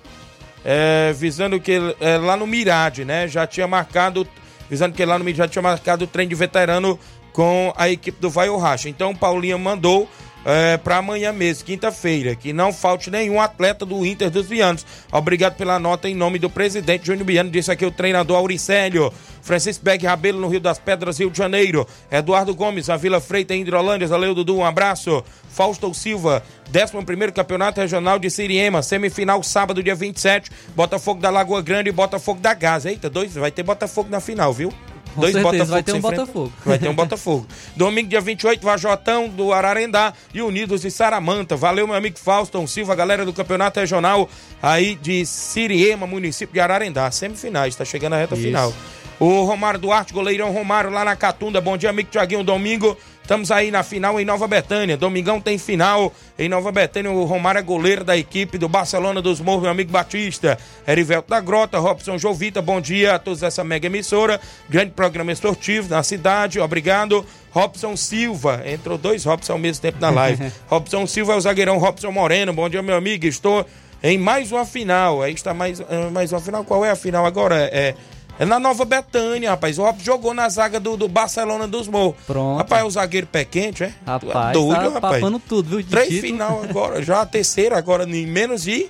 é, 0.64 1.12
visando 1.12 1.59
que 1.59 1.73
é, 2.01 2.19
lá 2.19 2.37
no 2.37 2.47
Mirade, 2.47 3.05
né? 3.05 3.27
Já 3.27 3.49
tinha 3.49 3.66
marcado, 3.66 4.25
visando 4.69 4.95
que 4.95 5.05
lá 5.05 5.19
no 5.19 5.25
Mirade 5.25 5.38
já 5.38 5.49
tinha 5.49 5.62
marcado 5.62 6.05
o 6.05 6.07
treino 6.07 6.29
de 6.29 6.37
veterano 6.37 6.97
com 7.33 7.73
a 7.77 7.90
equipe 7.90 8.21
do 8.21 8.31
Vai 8.31 8.49
Racha. 8.57 8.88
Então 8.88 9.11
o 9.11 9.16
Paulinho 9.16 9.59
mandou 9.59 10.09
é, 10.44 10.76
para 10.76 10.96
amanhã 10.96 11.33
mesmo, 11.33 11.64
quinta-feira, 11.64 12.35
que 12.35 12.53
não 12.53 12.72
falte 12.72 13.11
nenhum 13.11 13.40
atleta 13.40 13.85
do 13.85 14.05
Inter 14.07 14.31
dos 14.31 14.46
Vianos. 14.46 14.87
Obrigado 15.12 15.57
pela 15.57 15.79
nota 15.79 16.09
em 16.09 16.14
nome 16.14 16.38
do 16.38 16.48
presidente 16.48 17.07
Júnior 17.07 17.26
Biano, 17.26 17.50
disse 17.50 17.70
aqui 17.70 17.85
o 17.85 17.90
treinador 17.90 18.37
Auricélio. 18.37 19.12
Francisco 19.42 19.85
Beck 19.85 20.05
Rabelo 20.05 20.40
no 20.40 20.48
Rio 20.48 20.61
das 20.61 20.79
Pedras, 20.79 21.18
Rio 21.18 21.31
de 21.31 21.38
Janeiro. 21.38 21.87
Eduardo 22.11 22.55
Gomes, 22.55 22.90
a 22.90 22.96
Vila 22.96 23.20
Freita 23.20 23.55
em 23.55 23.62
Hidrolândia. 23.62 24.07
Valeu, 24.07 24.35
Dudu, 24.35 24.59
um 24.59 24.64
abraço. 24.64 25.24
Fausto 25.48 25.92
Silva, 25.94 26.42
11 26.68 27.33
Campeonato 27.33 27.81
Regional 27.81 28.18
de 28.18 28.31
Siriema, 28.31 28.83
semifinal 28.83 29.42
sábado, 29.42 29.83
dia 29.83 29.94
27. 29.94 30.50
Botafogo 30.76 31.20
da 31.20 31.31
Lagoa 31.31 31.62
Grande 31.62 31.88
e 31.88 31.92
Botafogo 31.92 32.40
da 32.40 32.55
Gaza. 32.55 32.90
Eita, 32.90 33.11
dois, 33.11 33.35
vai 33.35 33.50
ter 33.50 33.62
Botafogo 33.62 34.09
na 34.11 34.20
final, 34.20 34.53
viu? 34.53 34.72
Com 35.14 35.20
Dois 35.20 35.33
certeza, 35.33 35.64
Botafogo 35.64 35.70
vai 35.73 35.83
ter 35.83 35.92
um. 35.92 36.01
Botafogo. 36.01 36.53
Vai 36.64 36.79
ter 36.79 36.88
um 36.88 36.94
Botafogo. 36.94 37.46
Domingo, 37.77 38.09
dia 38.09 38.20
28, 38.20 38.62
Vajotão 38.62 39.29
do 39.29 39.53
Ararendá 39.53 40.12
e 40.33 40.40
Unidos 40.42 40.83
de 40.83 40.90
Saramanta. 40.90 41.57
Valeu, 41.57 41.87
meu 41.87 41.96
amigo 41.96 42.18
Fauston 42.18 42.66
Silva, 42.66 42.94
galera 42.94 43.25
do 43.25 43.33
Campeonato 43.33 43.81
Regional 43.81 44.29
aí 44.62 44.94
de 44.94 45.25
Siriema, 45.27 46.07
município 46.07 46.53
de 46.53 46.61
Ararendá. 46.61 47.11
Semifinais, 47.11 47.75
tá 47.77 47.85
chegando 47.85 48.14
a 48.14 48.18
reta 48.18 48.35
Isso. 48.35 48.44
final. 48.44 48.73
O 49.21 49.45
Romário 49.45 49.79
Duarte, 49.79 50.15
goleirão 50.15 50.51
Romário 50.51 50.89
lá 50.89 51.05
na 51.05 51.15
Catunda. 51.15 51.61
Bom 51.61 51.77
dia, 51.77 51.91
amigo 51.91 52.09
Tiaguinho. 52.11 52.43
Domingo, 52.43 52.97
estamos 53.21 53.51
aí 53.51 53.71
na 53.71 53.83
final 53.83 54.19
em 54.19 54.25
Nova 54.25 54.49
Betânia. 54.49 54.97
Domingão 54.97 55.39
tem 55.39 55.59
final 55.59 56.11
em 56.39 56.49
Nova 56.49 56.73
Betânia. 56.73 57.11
O 57.11 57.25
Romário 57.25 57.59
é 57.59 57.63
goleiro 57.63 58.03
da 58.03 58.17
equipe 58.17 58.57
do 58.57 58.67
Barcelona 58.67 59.21
dos 59.21 59.39
Morros, 59.39 59.61
meu 59.61 59.71
amigo 59.71 59.93
Batista. 59.93 60.57
Erivelto 60.89 61.29
da 61.29 61.39
Grota, 61.39 61.79
Robson 61.79 62.17
Jovita. 62.17 62.63
Bom 62.63 62.81
dia 62.81 63.17
a 63.17 63.19
todos 63.19 63.41
dessa 63.41 63.63
mega 63.63 63.89
emissora. 63.89 64.41
Grande 64.71 64.93
programa 64.93 65.31
esportivo 65.33 65.91
na 65.91 66.03
cidade. 66.03 66.59
Obrigado. 66.59 67.23
Robson 67.51 67.99
Silva. 67.99 68.63
Entrou 68.65 68.97
dois 68.97 69.25
Robson 69.27 69.53
ao 69.53 69.59
mesmo 69.59 69.83
tempo 69.83 69.99
na 70.01 70.09
live. 70.09 70.51
Robson 70.67 71.07
Silva 71.07 71.35
é 71.35 71.37
o 71.37 71.41
zagueirão 71.43 71.77
Robson 71.77 72.11
Moreno. 72.11 72.55
Bom 72.55 72.71
dia, 72.71 72.81
meu 72.83 72.97
amigo. 72.97 73.27
Estou 73.27 73.67
em 74.03 74.17
mais 74.17 74.51
uma 74.51 74.65
final. 74.65 75.21
Aí 75.21 75.35
está 75.35 75.53
mais, 75.53 75.79
ah, 75.79 76.09
mais 76.11 76.33
uma 76.33 76.41
final. 76.41 76.65
Qual 76.65 76.83
é 76.87 76.91
a 76.91 76.97
final 76.97 77.27
agora? 77.27 77.69
É. 77.71 77.95
É 78.40 78.46
na 78.46 78.59
Nova 78.59 78.87
Betânia, 78.87 79.50
rapaz. 79.50 79.79
O 79.79 79.83
Robson 79.83 80.03
jogou 80.03 80.33
na 80.33 80.48
zaga 80.48 80.81
do, 80.81 80.96
do 80.96 81.07
Barcelona 81.07 81.68
dos 81.68 81.87
Morros. 81.87 82.14
Pronto. 82.26 82.57
Rapaz, 82.57 82.83
o 82.87 82.90
zagueiro 82.90 83.26
pé 83.26 83.44
quente, 83.44 83.85
é? 83.85 83.88
É 83.88 83.92
Rapaz, 84.07 84.55
doido, 84.55 84.76
tá 84.76 84.88
rapaz. 84.94 85.14
papando 85.16 85.38
tudo, 85.38 85.68
viu? 85.68 85.83
De 85.83 85.88
Três 85.90 86.09
título. 86.09 86.33
final 86.33 86.62
agora, 86.64 87.03
já 87.03 87.20
a 87.20 87.26
terceira 87.26 87.76
agora 87.76 88.05
em 88.05 88.26
menos 88.26 88.62
de 88.62 88.88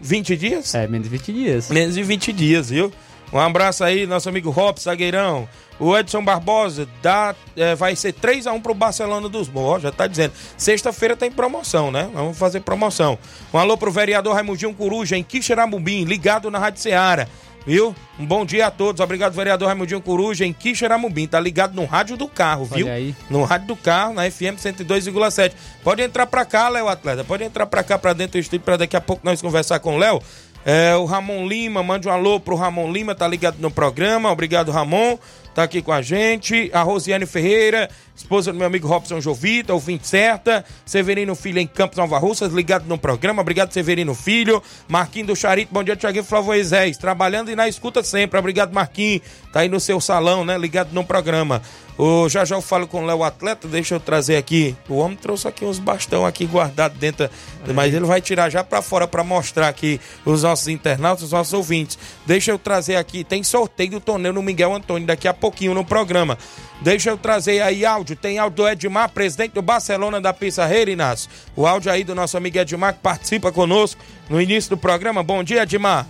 20 0.00 0.36
dias? 0.36 0.72
É, 0.72 0.86
menos 0.86 1.10
de 1.10 1.16
20 1.18 1.32
dias. 1.32 1.68
Menos 1.68 1.96
de 1.96 2.02
20 2.04 2.32
dias, 2.32 2.70
viu? 2.70 2.92
Um 3.32 3.40
abraço 3.40 3.82
aí, 3.82 4.06
nosso 4.06 4.28
amigo 4.28 4.50
Robson, 4.50 4.84
zagueirão. 4.84 5.48
O 5.80 5.94
Edson 5.98 6.24
Barbosa 6.24 6.88
dá, 7.02 7.34
é, 7.56 7.74
vai 7.74 7.96
ser 7.96 8.12
3x1 8.14 8.62
pro 8.62 8.72
Barcelona 8.72 9.28
dos 9.28 9.48
Morros, 9.48 9.82
já 9.82 9.90
tá 9.90 10.06
dizendo. 10.06 10.32
Sexta-feira 10.56 11.16
tem 11.16 11.30
promoção, 11.30 11.90
né? 11.90 12.08
Vamos 12.14 12.38
fazer 12.38 12.60
promoção. 12.60 13.18
Um 13.52 13.58
alô 13.58 13.76
pro 13.76 13.90
vereador 13.90 14.32
Raimundinho 14.34 14.72
Coruja, 14.72 15.16
em 15.16 15.24
Quixeramobim, 15.24 16.04
ligado 16.04 16.52
na 16.52 16.60
Rádio 16.60 16.80
Ceará. 16.80 17.26
Viu? 17.66 17.96
Um 18.18 18.24
bom 18.24 18.46
dia 18.46 18.68
a 18.68 18.70
todos. 18.70 19.00
Obrigado, 19.00 19.32
vereador 19.32 19.66
Raimundinho 19.66 20.00
Coruja, 20.00 20.46
em 20.46 20.52
Quixeramobim. 20.52 21.26
Tá 21.26 21.40
ligado 21.40 21.74
no 21.74 21.84
rádio 21.84 22.16
do 22.16 22.28
carro, 22.28 22.64
viu? 22.64 22.86
Olha 22.86 22.94
aí. 22.94 23.14
No 23.28 23.42
rádio 23.42 23.66
do 23.66 23.76
carro, 23.76 24.14
na 24.14 24.30
FM 24.30 24.56
102,7. 24.56 25.52
Pode 25.82 26.00
entrar 26.00 26.26
pra 26.26 26.44
cá, 26.44 26.68
Léo 26.68 26.88
Atleta. 26.88 27.24
Pode 27.24 27.42
entrar 27.42 27.66
pra 27.66 27.82
cá, 27.82 27.98
pra 27.98 28.12
dentro 28.12 28.38
do 28.38 28.38
estúdio, 28.38 28.64
pra 28.64 28.76
daqui 28.76 28.96
a 28.96 29.00
pouco 29.00 29.22
nós 29.24 29.42
conversar 29.42 29.80
com 29.80 29.96
o 29.96 29.98
Léo. 29.98 30.22
É, 30.64 30.96
o 30.96 31.04
Ramon 31.04 31.46
Lima, 31.46 31.82
mande 31.82 32.08
um 32.08 32.10
alô 32.10 32.40
pro 32.40 32.56
Ramon 32.56 32.90
Lima, 32.90 33.14
tá 33.14 33.26
ligado 33.26 33.56
no 33.58 33.70
programa. 33.70 34.30
Obrigado, 34.30 34.70
Ramon. 34.70 35.18
Tá 35.54 35.62
aqui 35.62 35.80
com 35.80 35.92
a 35.92 36.02
gente. 36.02 36.70
A 36.72 36.82
Rosiane 36.82 37.24
Ferreira, 37.24 37.88
esposa 38.16 38.52
do 38.52 38.58
meu 38.58 38.66
amigo 38.66 38.88
Robson 38.88 39.20
Jovita, 39.20 39.74
ouvinte 39.74 40.08
certa. 40.08 40.64
Severino 40.84 41.34
Filho 41.34 41.58
em 41.58 41.66
Campos 41.66 41.98
Nova 41.98 42.18
Russas, 42.18 42.52
ligado 42.52 42.86
no 42.86 42.96
programa. 42.96 43.42
Obrigado, 43.42 43.72
Severino 43.72 44.14
Filho. 44.14 44.62
Marquinho 44.88 45.26
do 45.26 45.36
Charito, 45.36 45.72
bom 45.72 45.84
dia, 45.84 45.96
Tiaguinho 45.96 46.24
Flávio 46.24 46.46
Moisés. 46.46 46.96
Trabalhando 46.96 47.50
e 47.50 47.56
na 47.56 47.68
escuta 47.68 48.02
sempre. 48.02 48.38
Obrigado, 48.38 48.72
Marquinho. 48.72 49.20
Tá 49.52 49.60
aí 49.60 49.68
no 49.68 49.78
seu 49.78 50.00
salão, 50.00 50.44
né? 50.44 50.56
Ligado 50.56 50.92
no 50.92 51.04
programa. 51.04 51.62
O, 51.98 52.28
já 52.28 52.44
já 52.44 52.56
eu 52.56 52.60
falo 52.60 52.86
com 52.86 53.02
o 53.02 53.06
Léo 53.06 53.22
Atleta, 53.22 53.66
deixa 53.66 53.94
eu 53.94 54.00
trazer 54.00 54.36
aqui. 54.36 54.76
O 54.86 54.96
homem 54.96 55.16
trouxe 55.16 55.48
aqui 55.48 55.64
uns 55.64 55.78
bastão 55.78 56.26
aqui 56.26 56.44
guardado 56.44 56.98
dentro, 56.98 57.28
mas 57.74 57.94
ele 57.94 58.04
vai 58.04 58.20
tirar 58.20 58.50
já 58.50 58.62
pra 58.62 58.82
fora 58.82 59.08
pra 59.08 59.24
mostrar 59.24 59.68
aqui 59.68 59.98
os 60.24 60.42
nossos 60.42 60.68
internautas, 60.68 61.24
os 61.24 61.32
nossos 61.32 61.54
ouvintes. 61.54 61.98
Deixa 62.26 62.50
eu 62.50 62.58
trazer 62.58 62.96
aqui, 62.96 63.24
tem 63.24 63.42
sorteio 63.42 63.92
do 63.92 64.00
torneio 64.00 64.34
no 64.34 64.42
Miguel 64.42 64.74
Antônio 64.74 65.06
daqui 65.06 65.26
a 65.26 65.32
pouquinho 65.32 65.72
no 65.72 65.84
programa. 65.84 66.36
Deixa 66.80 67.10
eu 67.10 67.16
trazer 67.16 67.62
aí 67.62 67.84
áudio, 67.84 68.14
tem 68.14 68.38
áudio 68.38 68.56
do 68.56 68.68
Edmar, 68.68 69.08
presidente 69.10 69.52
do 69.52 69.62
Barcelona 69.62 70.20
da 70.20 70.32
Pissarreira, 70.32 70.90
Inácio. 70.90 71.30
O 71.56 71.66
áudio 71.66 71.90
aí 71.90 72.04
do 72.04 72.14
nosso 72.14 72.36
amigo 72.36 72.58
Edmar 72.58 72.94
que 72.94 73.00
participa 73.00 73.50
conosco 73.50 74.00
no 74.28 74.40
início 74.40 74.70
do 74.70 74.76
programa. 74.76 75.22
Bom 75.22 75.42
dia, 75.42 75.62
Edmar. 75.62 76.06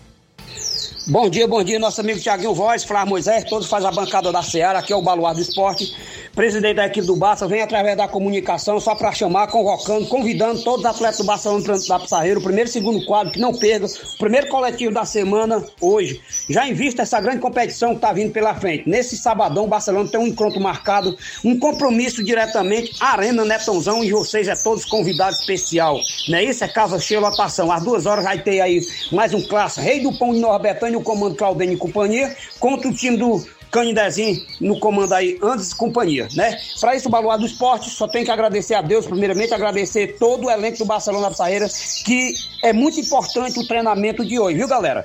Bom 1.08 1.30
dia, 1.30 1.46
bom 1.46 1.62
dia, 1.62 1.78
nosso 1.78 2.00
amigo 2.00 2.18
Tiaguinho 2.18 2.52
Voz, 2.52 2.82
Flávio 2.82 3.10
Moisés, 3.10 3.44
todos 3.44 3.68
fazem 3.68 3.88
a 3.88 3.92
bancada 3.92 4.32
da 4.32 4.42
Seara, 4.42 4.80
aqui 4.80 4.92
é 4.92 4.96
o 4.96 5.00
Baluar 5.00 5.36
do 5.36 5.40
Esporte, 5.40 5.94
presidente 6.34 6.74
da 6.74 6.86
equipe 6.86 7.06
do 7.06 7.14
Barça, 7.14 7.46
vem 7.46 7.62
através 7.62 7.96
da 7.96 8.08
comunicação 8.08 8.80
só 8.80 8.92
para 8.96 9.12
chamar, 9.12 9.46
convocando, 9.46 10.04
convidando 10.08 10.64
todos 10.64 10.80
os 10.80 10.86
atletas 10.86 11.18
do 11.18 11.24
Barcelona 11.24 11.64
da 11.88 12.00
Pissarreira, 12.00 12.40
o 12.40 12.42
primeiro 12.42 12.68
e 12.68 12.72
segundo 12.72 13.06
quadro, 13.06 13.32
que 13.32 13.38
não 13.38 13.54
perca, 13.54 13.86
o 13.86 14.18
primeiro 14.18 14.48
coletivo 14.48 14.92
da 14.92 15.04
semana 15.04 15.64
hoje. 15.80 16.20
Já 16.50 16.66
em 16.66 16.74
vista 16.74 17.02
essa 17.02 17.20
grande 17.20 17.38
competição 17.38 17.90
que 17.90 17.96
está 17.96 18.12
vindo 18.12 18.32
pela 18.32 18.56
frente. 18.56 18.88
Nesse 18.88 19.16
sabadão, 19.16 19.64
o 19.64 19.68
Barcelona 19.68 20.10
tem 20.10 20.18
um 20.18 20.26
encontro 20.26 20.60
marcado, 20.60 21.16
um 21.44 21.56
compromisso 21.56 22.24
diretamente, 22.24 22.96
Arena 22.98 23.44
Netãozão, 23.44 24.02
e 24.02 24.10
vocês 24.10 24.48
é 24.48 24.56
todos 24.56 24.84
convidados 24.84 25.38
especial. 25.38 26.00
Não 26.28 26.38
é 26.38 26.44
isso? 26.44 26.64
É 26.64 26.68
casa 26.68 26.98
cheia, 26.98 27.20
lotação. 27.20 27.70
Às 27.70 27.84
duas 27.84 28.06
horas 28.06 28.24
vai 28.24 28.42
ter 28.42 28.60
aí 28.60 28.80
mais 29.12 29.32
um 29.32 29.40
clássico, 29.40 29.86
Rei 29.86 30.00
do 30.00 30.12
Pão 30.18 30.32
de 30.32 30.40
Nova 30.40 30.58
Betânia, 30.96 30.98
o 30.98 31.02
comando 31.02 31.36
Claudênio 31.36 31.74
e 31.74 31.78
companhia, 31.78 32.34
contra 32.58 32.88
o 32.88 32.94
time 32.94 33.16
do 33.16 33.44
Canidezinho 33.70 34.40
no 34.60 34.78
comando 34.80 35.12
aí, 35.12 35.38
Andes 35.42 35.70
e 35.70 35.76
companhia, 35.76 36.28
né? 36.34 36.56
Para 36.80 36.96
isso, 36.96 37.08
o 37.08 37.10
Baluar 37.10 37.38
do 37.38 37.46
Esporte, 37.46 37.90
só 37.90 38.08
tem 38.08 38.24
que 38.24 38.30
agradecer 38.30 38.74
a 38.74 38.82
Deus, 38.82 39.06
primeiramente, 39.06 39.52
agradecer 39.52 40.16
todo 40.18 40.46
o 40.46 40.50
elenco 40.50 40.78
do 40.78 40.84
Barcelona 40.84 41.30
Pissarreira, 41.30 41.68
que 42.04 42.32
é 42.62 42.72
muito 42.72 42.98
importante 42.98 43.58
o 43.58 43.66
treinamento 43.66 44.24
de 44.24 44.38
hoje, 44.38 44.56
viu, 44.56 44.68
galera? 44.68 45.04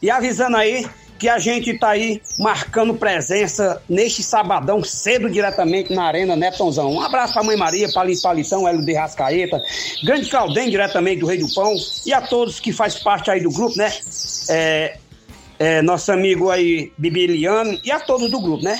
E 0.00 0.10
avisando 0.10 0.56
aí 0.56 0.84
que 1.22 1.28
a 1.28 1.38
gente 1.38 1.78
tá 1.78 1.90
aí 1.90 2.20
marcando 2.36 2.94
presença 2.94 3.80
neste 3.88 4.24
sabadão 4.24 4.82
cedo 4.82 5.30
diretamente 5.30 5.94
na 5.94 6.02
Arena 6.02 6.34
Netonzão. 6.34 6.90
Um 6.90 7.00
abraço 7.00 7.34
pra 7.34 7.44
Mãe 7.44 7.56
Maria, 7.56 7.88
Palito 7.92 8.22
Palitão, 8.22 8.66
Hélio 8.66 8.84
de 8.84 8.92
Rascaeta, 8.92 9.62
Grande 10.02 10.28
Claudem 10.28 10.68
diretamente 10.68 11.20
do 11.20 11.26
Rei 11.26 11.38
do 11.38 11.46
Pão 11.54 11.72
e 12.04 12.12
a 12.12 12.20
todos 12.20 12.58
que 12.58 12.72
faz 12.72 12.98
parte 12.98 13.30
aí 13.30 13.40
do 13.40 13.52
grupo, 13.52 13.78
né? 13.78 13.92
É, 14.50 14.96
é, 15.58 15.82
nosso 15.82 16.12
amigo 16.12 16.50
aí, 16.50 16.92
Bibiliano, 16.96 17.78
e 17.84 17.90
a 17.90 18.00
todos 18.00 18.30
do 18.30 18.40
grupo, 18.40 18.62
né? 18.62 18.78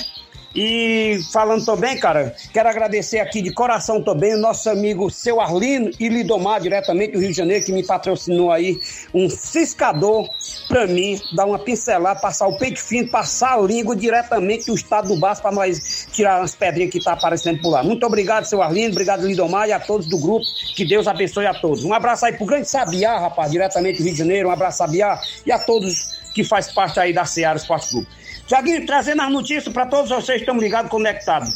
E 0.54 1.18
falando 1.32 1.64
também, 1.64 1.98
cara, 1.98 2.35
quero 2.52 2.68
agradecer 2.68 3.20
aqui 3.20 3.40
de 3.40 3.52
coração 3.52 4.02
também 4.02 4.35
o 4.35 4.38
nosso 4.38 4.68
amigo 4.68 5.11
Seu 5.11 5.40
Arlino 5.40 5.90
e 5.98 6.08
Lidomar, 6.08 6.61
diretamente 6.61 7.12
do 7.12 7.20
Rio 7.20 7.30
de 7.30 7.37
Janeiro, 7.37 7.64
que 7.64 7.72
me 7.72 7.85
patrocinou 7.85 8.52
aí 8.52 8.78
um 9.14 9.30
ciscador 9.30 10.28
pra 10.68 10.87
mim, 10.87 11.18
dar 11.35 11.46
uma 11.46 11.58
pincelada, 11.58 12.20
passar 12.20 12.48
o 12.48 12.58
peito 12.58 12.80
fino, 12.80 13.11
passar 13.11 13.58
a 13.58 13.62
língua 13.62 13.96
diretamente 13.96 14.66
do 14.66 14.74
estado 14.74 15.08
do 15.08 15.16
Baço 15.18 15.40
para 15.40 15.52
nós 15.52 16.06
tirar 16.12 16.40
umas 16.40 16.54
pedrinhas 16.54 16.92
que 16.92 17.02
tá 17.02 17.14
aparecendo 17.14 17.61
por 17.62 17.70
lá. 17.70 17.82
Muito 17.82 18.04
obrigado, 18.04 18.44
Seu 18.44 18.61
Arlino, 18.61 18.92
obrigado, 18.92 19.26
Lidomar, 19.26 19.68
e 19.68 19.72
a 19.72 19.80
todos 19.80 20.06
do 20.06 20.18
grupo, 20.18 20.44
que 20.76 20.85
Deus 20.85 21.08
abençoe 21.08 21.46
a 21.46 21.54
todos. 21.54 21.82
Um 21.82 21.94
abraço 21.94 22.26
aí 22.26 22.35
pro 22.35 22.44
grande 22.44 22.68
Sabiá, 22.68 23.18
rapaz, 23.18 23.50
diretamente 23.50 23.98
do 23.98 24.04
Rio 24.04 24.12
de 24.12 24.18
Janeiro, 24.18 24.48
um 24.50 24.52
abraço, 24.52 24.78
Sabiá, 24.78 25.18
e 25.46 25.52
a 25.52 25.58
todos 25.58 26.21
que 26.32 26.44
faz 26.44 26.72
parte 26.72 26.98
aí 26.98 27.12
da 27.12 27.24
Seara 27.24 27.58
Esporte 27.58 27.90
Clube. 27.90 28.08
Tiaguinho, 28.46 28.86
trazendo 28.86 29.22
as 29.22 29.30
notícias 29.30 29.72
para 29.72 29.86
todos 29.86 30.10
vocês 30.10 30.38
que 30.38 30.42
estão 30.42 30.58
ligados, 30.58 30.90
conectados 30.90 31.48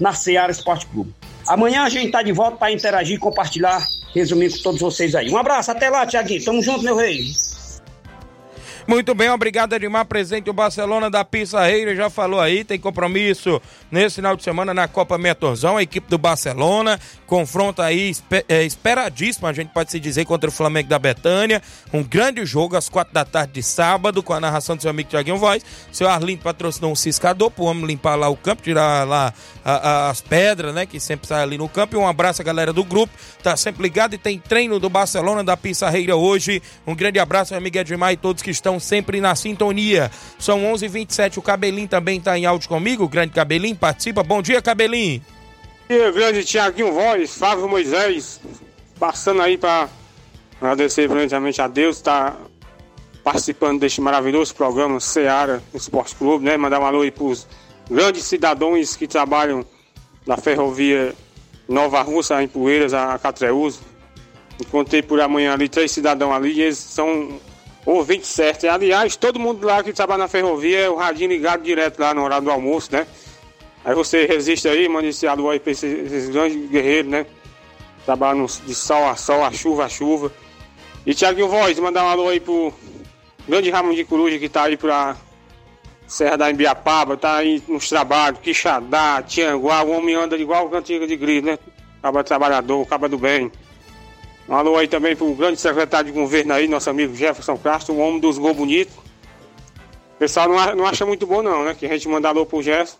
na 0.00 0.12
Seara 0.12 0.50
Esporte 0.50 0.86
Clube. 0.86 1.14
Amanhã 1.46 1.82
a 1.82 1.88
gente 1.88 2.10
tá 2.10 2.22
de 2.22 2.32
volta 2.32 2.56
para 2.56 2.72
interagir, 2.72 3.18
compartilhar, 3.18 3.84
resumir 4.14 4.50
com 4.50 4.62
todos 4.62 4.80
vocês 4.80 5.14
aí. 5.14 5.30
Um 5.30 5.36
abraço, 5.36 5.70
até 5.70 5.90
lá, 5.90 6.06
Tiaguinho. 6.06 6.44
Tamo 6.44 6.62
junto, 6.62 6.82
meu 6.82 6.96
rei. 6.96 7.24
Muito 8.90 9.14
bem, 9.14 9.30
obrigado 9.30 9.72
Edmar, 9.72 10.04
presente 10.04 10.50
o 10.50 10.52
Barcelona 10.52 11.08
da 11.08 11.24
Pissarreira, 11.24 11.94
já 11.94 12.10
falou 12.10 12.40
aí, 12.40 12.64
tem 12.64 12.76
compromisso 12.76 13.62
nesse 13.88 14.16
final 14.16 14.34
de 14.34 14.42
semana 14.42 14.74
na 14.74 14.88
Copa 14.88 15.16
Metorzão, 15.16 15.76
a 15.76 15.82
equipe 15.84 16.10
do 16.10 16.18
Barcelona, 16.18 16.98
confronta 17.24 17.84
aí 17.84 18.12
é, 18.48 18.64
esperadíssimo, 18.64 19.46
a 19.46 19.52
gente 19.52 19.68
pode 19.68 19.92
se 19.92 20.00
dizer, 20.00 20.24
contra 20.24 20.50
o 20.50 20.52
Flamengo 20.52 20.88
da 20.88 20.98
Betânia, 20.98 21.62
um 21.92 22.02
grande 22.02 22.44
jogo 22.44 22.76
às 22.76 22.88
quatro 22.88 23.14
da 23.14 23.24
tarde 23.24 23.52
de 23.52 23.62
sábado, 23.62 24.24
com 24.24 24.32
a 24.32 24.40
narração 24.40 24.74
do 24.74 24.82
seu 24.82 24.90
amigo 24.90 25.08
Tiaguinho 25.08 25.36
Voz, 25.36 25.64
seu 25.92 26.08
Arlindo 26.08 26.42
patrocinou 26.42 26.90
um 26.90 26.96
ciscador 26.96 27.48
pro 27.48 27.66
homem 27.66 27.86
limpar 27.86 28.16
lá 28.16 28.28
o 28.28 28.36
campo, 28.36 28.60
tirar 28.60 29.06
lá 29.06 29.32
a, 29.64 29.72
a, 29.72 30.10
as 30.10 30.20
pedras, 30.20 30.74
né, 30.74 30.84
que 30.84 30.98
sempre 30.98 31.28
sai 31.28 31.44
ali 31.44 31.56
no 31.56 31.68
campo, 31.68 31.94
e 31.94 31.96
um 31.96 32.08
abraço 32.08 32.42
a 32.42 32.44
galera 32.44 32.72
do 32.72 32.82
grupo, 32.82 33.12
tá 33.40 33.56
sempre 33.56 33.84
ligado 33.84 34.14
e 34.14 34.18
tem 34.18 34.36
treino 34.36 34.80
do 34.80 34.90
Barcelona 34.90 35.44
da 35.44 35.56
Pissarreira 35.56 36.16
hoje, 36.16 36.60
um 36.84 36.96
grande 36.96 37.20
abraço, 37.20 37.52
meu 37.52 37.58
amigo 37.58 37.78
Edmar 37.78 38.12
e 38.12 38.16
todos 38.16 38.42
que 38.42 38.50
estão 38.50 38.79
sempre 38.80 39.20
na 39.20 39.34
sintonia. 39.34 40.10
São 40.38 40.64
11:27 40.64 40.84
h 40.84 40.88
27 40.88 41.38
o 41.38 41.42
Cabelinho 41.42 41.88
também 41.88 42.18
está 42.18 42.38
em 42.38 42.46
áudio 42.46 42.68
comigo, 42.68 43.04
o 43.04 43.08
grande 43.08 43.32
Cabelinho 43.32 43.76
participa. 43.76 44.22
Bom 44.22 44.42
dia, 44.42 44.60
Cabelinho. 44.60 45.22
Bom 45.88 45.94
dia, 45.94 46.10
grande 46.10 46.44
Tiaguinho 46.44 46.92
Voz, 46.92 47.36
Flávio 47.36 47.68
Moisés, 47.68 48.40
passando 48.98 49.42
aí 49.42 49.58
para 49.58 49.88
agradecer 50.60 51.08
primeiramente 51.08 51.60
a 51.60 51.68
Deus, 51.68 51.96
está 51.96 52.36
participando 53.22 53.80
deste 53.80 54.00
maravilhoso 54.00 54.54
programa 54.54 55.00
Seara 55.00 55.62
Esporte 55.74 56.14
Clube, 56.14 56.44
né? 56.44 56.56
Mandar 56.56 56.80
um 56.80 56.84
alô 56.84 57.02
aí 57.02 57.10
para 57.10 57.24
os 57.24 57.46
grandes 57.90 58.24
cidadãos 58.24 58.96
que 58.96 59.06
trabalham 59.06 59.64
na 60.26 60.36
ferrovia 60.36 61.14
Nova 61.68 62.02
Russa, 62.02 62.42
em 62.42 62.48
Poeiras, 62.48 62.92
a 62.94 63.18
Catreús. 63.18 63.80
Encontrei 64.60 65.02
por 65.02 65.20
amanhã 65.20 65.54
ali 65.54 65.68
três 65.68 65.90
cidadãos 65.90 66.34
ali 66.34 66.52
e 66.52 66.62
eles 66.62 66.78
são 66.78 67.40
ouvinte 67.92 68.26
certo. 68.26 68.64
E, 68.64 68.68
aliás, 68.68 69.16
todo 69.16 69.38
mundo 69.38 69.66
lá 69.66 69.82
que 69.82 69.92
trabalha 69.92 70.24
na 70.24 70.28
ferrovia 70.28 70.80
é 70.80 70.90
o 70.90 70.96
radinho 70.96 71.30
ligado 71.30 71.62
direto 71.62 71.98
lá 71.98 72.12
no 72.14 72.22
horário 72.22 72.44
do 72.44 72.50
almoço, 72.50 72.92
né? 72.92 73.06
Aí 73.84 73.94
você 73.94 74.26
resiste 74.26 74.68
aí, 74.68 74.88
manda 74.88 75.06
esse 75.06 75.26
alô 75.26 75.50
aí 75.50 75.58
pra 75.58 75.72
esses, 75.72 76.12
esses 76.12 76.28
grandes 76.28 76.68
guerreiros, 76.70 77.10
né? 77.10 77.26
Trabalham 78.04 78.44
de 78.44 78.74
sol 78.74 79.08
a 79.08 79.16
sol, 79.16 79.44
a 79.44 79.50
chuva 79.50 79.84
a 79.84 79.88
chuva. 79.88 80.32
E 81.06 81.14
Tiaguinho 81.14 81.48
Voz, 81.48 81.78
mandar 81.78 82.04
um 82.04 82.08
alô 82.08 82.28
aí 82.28 82.40
pro 82.40 82.72
grande 83.48 83.70
Ramon 83.70 83.94
de 83.94 84.04
Coruja 84.04 84.38
que 84.38 84.48
tá 84.48 84.64
aí 84.64 84.76
pra 84.76 85.16
Serra 86.06 86.36
da 86.36 86.50
Embiapaba, 86.50 87.16
tá 87.16 87.36
aí 87.36 87.62
nos 87.66 87.88
trabalhos, 87.88 88.40
Quixadá, 88.40 89.22
Tianguá, 89.22 89.82
o 89.82 89.92
homem 89.92 90.14
anda 90.14 90.36
igual 90.36 90.68
cantiga 90.68 91.06
de 91.06 91.16
grito, 91.16 91.46
né? 91.46 91.58
Caba 92.02 92.22
trabalhador, 92.22 92.86
caba 92.86 93.08
do 93.08 93.16
bem. 93.16 93.50
Um 94.50 94.56
alô 94.56 94.76
aí 94.76 94.88
também 94.88 95.14
pro 95.14 95.32
grande 95.32 95.60
secretário 95.60 96.12
de 96.12 96.18
governo 96.18 96.52
aí, 96.52 96.66
nosso 96.66 96.90
amigo 96.90 97.14
Jefferson 97.14 97.56
Castro, 97.56 97.94
o 97.94 97.98
homem 97.98 98.18
dos 98.18 98.36
gols 98.36 98.56
bonitos. 98.56 98.92
O 98.96 100.18
pessoal 100.18 100.48
não, 100.48 100.74
não 100.74 100.86
acha 100.86 101.06
muito 101.06 101.24
bom 101.24 101.40
não, 101.40 101.62
né? 101.62 101.76
Que 101.78 101.86
a 101.86 101.90
gente 101.90 102.08
manda 102.08 102.28
alô 102.28 102.44
pro 102.44 102.60
Jefferson. 102.60 102.96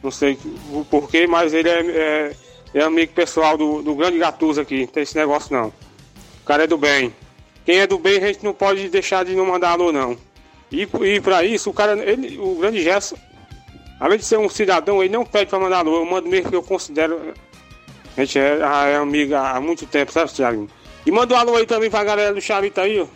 Não 0.00 0.12
sei 0.12 0.38
o 0.70 0.84
porquê, 0.84 1.26
mas 1.26 1.52
ele 1.52 1.68
é, 1.68 1.80
é, 1.80 2.36
é 2.74 2.82
amigo 2.82 3.12
pessoal 3.12 3.58
do, 3.58 3.82
do 3.82 3.96
grande 3.96 4.18
Gatuso 4.18 4.60
aqui. 4.60 4.82
Não 4.82 4.86
tem 4.86 5.02
esse 5.02 5.16
negócio 5.16 5.52
não. 5.52 5.72
O 6.42 6.46
cara 6.46 6.62
é 6.62 6.66
do 6.68 6.78
bem. 6.78 7.12
Quem 7.66 7.80
é 7.80 7.88
do 7.88 7.98
bem, 7.98 8.18
a 8.18 8.28
gente 8.28 8.44
não 8.44 8.54
pode 8.54 8.88
deixar 8.88 9.24
de 9.24 9.34
não 9.34 9.46
mandar 9.46 9.70
alô 9.70 9.90
não. 9.90 10.16
E, 10.70 10.82
e 10.82 11.20
para 11.20 11.42
isso, 11.42 11.70
o 11.70 11.72
cara, 11.72 11.98
ele, 12.08 12.38
o 12.38 12.54
grande 12.54 12.80
Jefferson, 12.80 13.16
além 13.98 14.18
de 14.18 14.24
ser 14.24 14.38
um 14.38 14.48
cidadão, 14.48 15.02
ele 15.02 15.12
não 15.12 15.24
pede 15.24 15.50
para 15.50 15.58
mandar 15.58 15.78
alô. 15.78 15.96
Eu 15.96 16.04
mando 16.04 16.28
mesmo 16.28 16.50
que 16.50 16.56
eu 16.56 16.62
considero. 16.62 17.34
A 18.16 18.20
gente 18.20 18.38
é, 18.38 18.58
é 18.60 18.94
amigo 18.94 19.34
há 19.34 19.60
muito 19.60 19.86
tempo, 19.86 20.12
sabe, 20.12 20.32
Thiago? 20.32 20.68
E 21.06 21.10
manda 21.10 21.34
um 21.34 21.38
alô 21.38 21.56
aí 21.56 21.66
também 21.66 21.90
pra 21.90 22.02
galera 22.02 22.34
do 22.34 22.40
Charita 22.40 22.82
aí, 22.82 23.00
ó. 23.00 23.06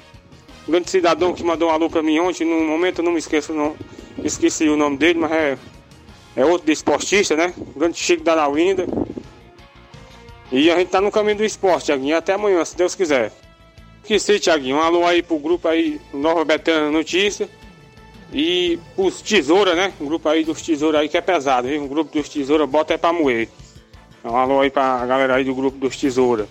Um 0.68 0.72
grande 0.72 0.90
cidadão 0.90 1.32
que 1.32 1.42
mandou 1.42 1.68
um 1.68 1.72
alô 1.72 1.88
pra 1.88 2.02
mim 2.02 2.18
ontem, 2.18 2.44
no 2.44 2.60
momento 2.66 2.98
eu 2.98 3.04
não 3.04 3.12
me 3.12 3.18
esqueço, 3.18 3.54
não. 3.54 3.74
Esqueci 4.22 4.68
o 4.68 4.76
nome 4.76 4.98
dele, 4.98 5.18
mas 5.18 5.32
é, 5.32 5.58
é 6.36 6.44
outro 6.44 6.66
de 6.66 6.72
esportista, 6.72 7.34
né? 7.34 7.54
O 7.56 7.78
grande 7.78 7.96
Chico 7.96 8.22
da 8.22 8.34
Laurinda. 8.34 8.86
E 10.50 10.70
a 10.70 10.78
gente 10.78 10.88
tá 10.88 11.00
no 11.00 11.10
caminho 11.10 11.36
do 11.36 11.44
esporte, 11.44 11.86
Tiaguinho. 11.86 12.16
Até 12.16 12.34
amanhã, 12.34 12.64
se 12.64 12.76
Deus 12.76 12.94
quiser. 12.94 13.32
Que 14.04 14.18
Tiaguinho. 14.18 14.76
Um 14.76 14.82
alô 14.82 15.06
aí 15.06 15.22
pro 15.22 15.38
grupo 15.38 15.68
aí, 15.68 16.00
Nova 16.12 16.44
Betânia 16.44 16.90
Notícia. 16.90 17.48
E 18.32 18.78
os 18.96 19.22
Tesoura, 19.22 19.74
né? 19.74 19.92
Um 20.00 20.06
grupo 20.06 20.28
aí 20.28 20.44
dos 20.44 20.60
Tesoura 20.60 21.00
aí 21.00 21.08
que 21.08 21.16
é 21.16 21.20
pesado, 21.20 21.68
viu? 21.68 21.82
Um 21.82 21.88
grupo 21.88 22.12
dos 22.12 22.28
Tesoura 22.28 22.66
bota 22.66 22.94
é 22.94 22.98
pra 22.98 23.12
moer. 23.12 23.48
Um 24.24 24.36
alô 24.36 24.60
aí 24.60 24.70
pra 24.70 25.04
galera 25.06 25.36
aí 25.36 25.44
do 25.44 25.54
grupo 25.54 25.78
dos 25.78 25.96
Tesoura. 25.96 26.48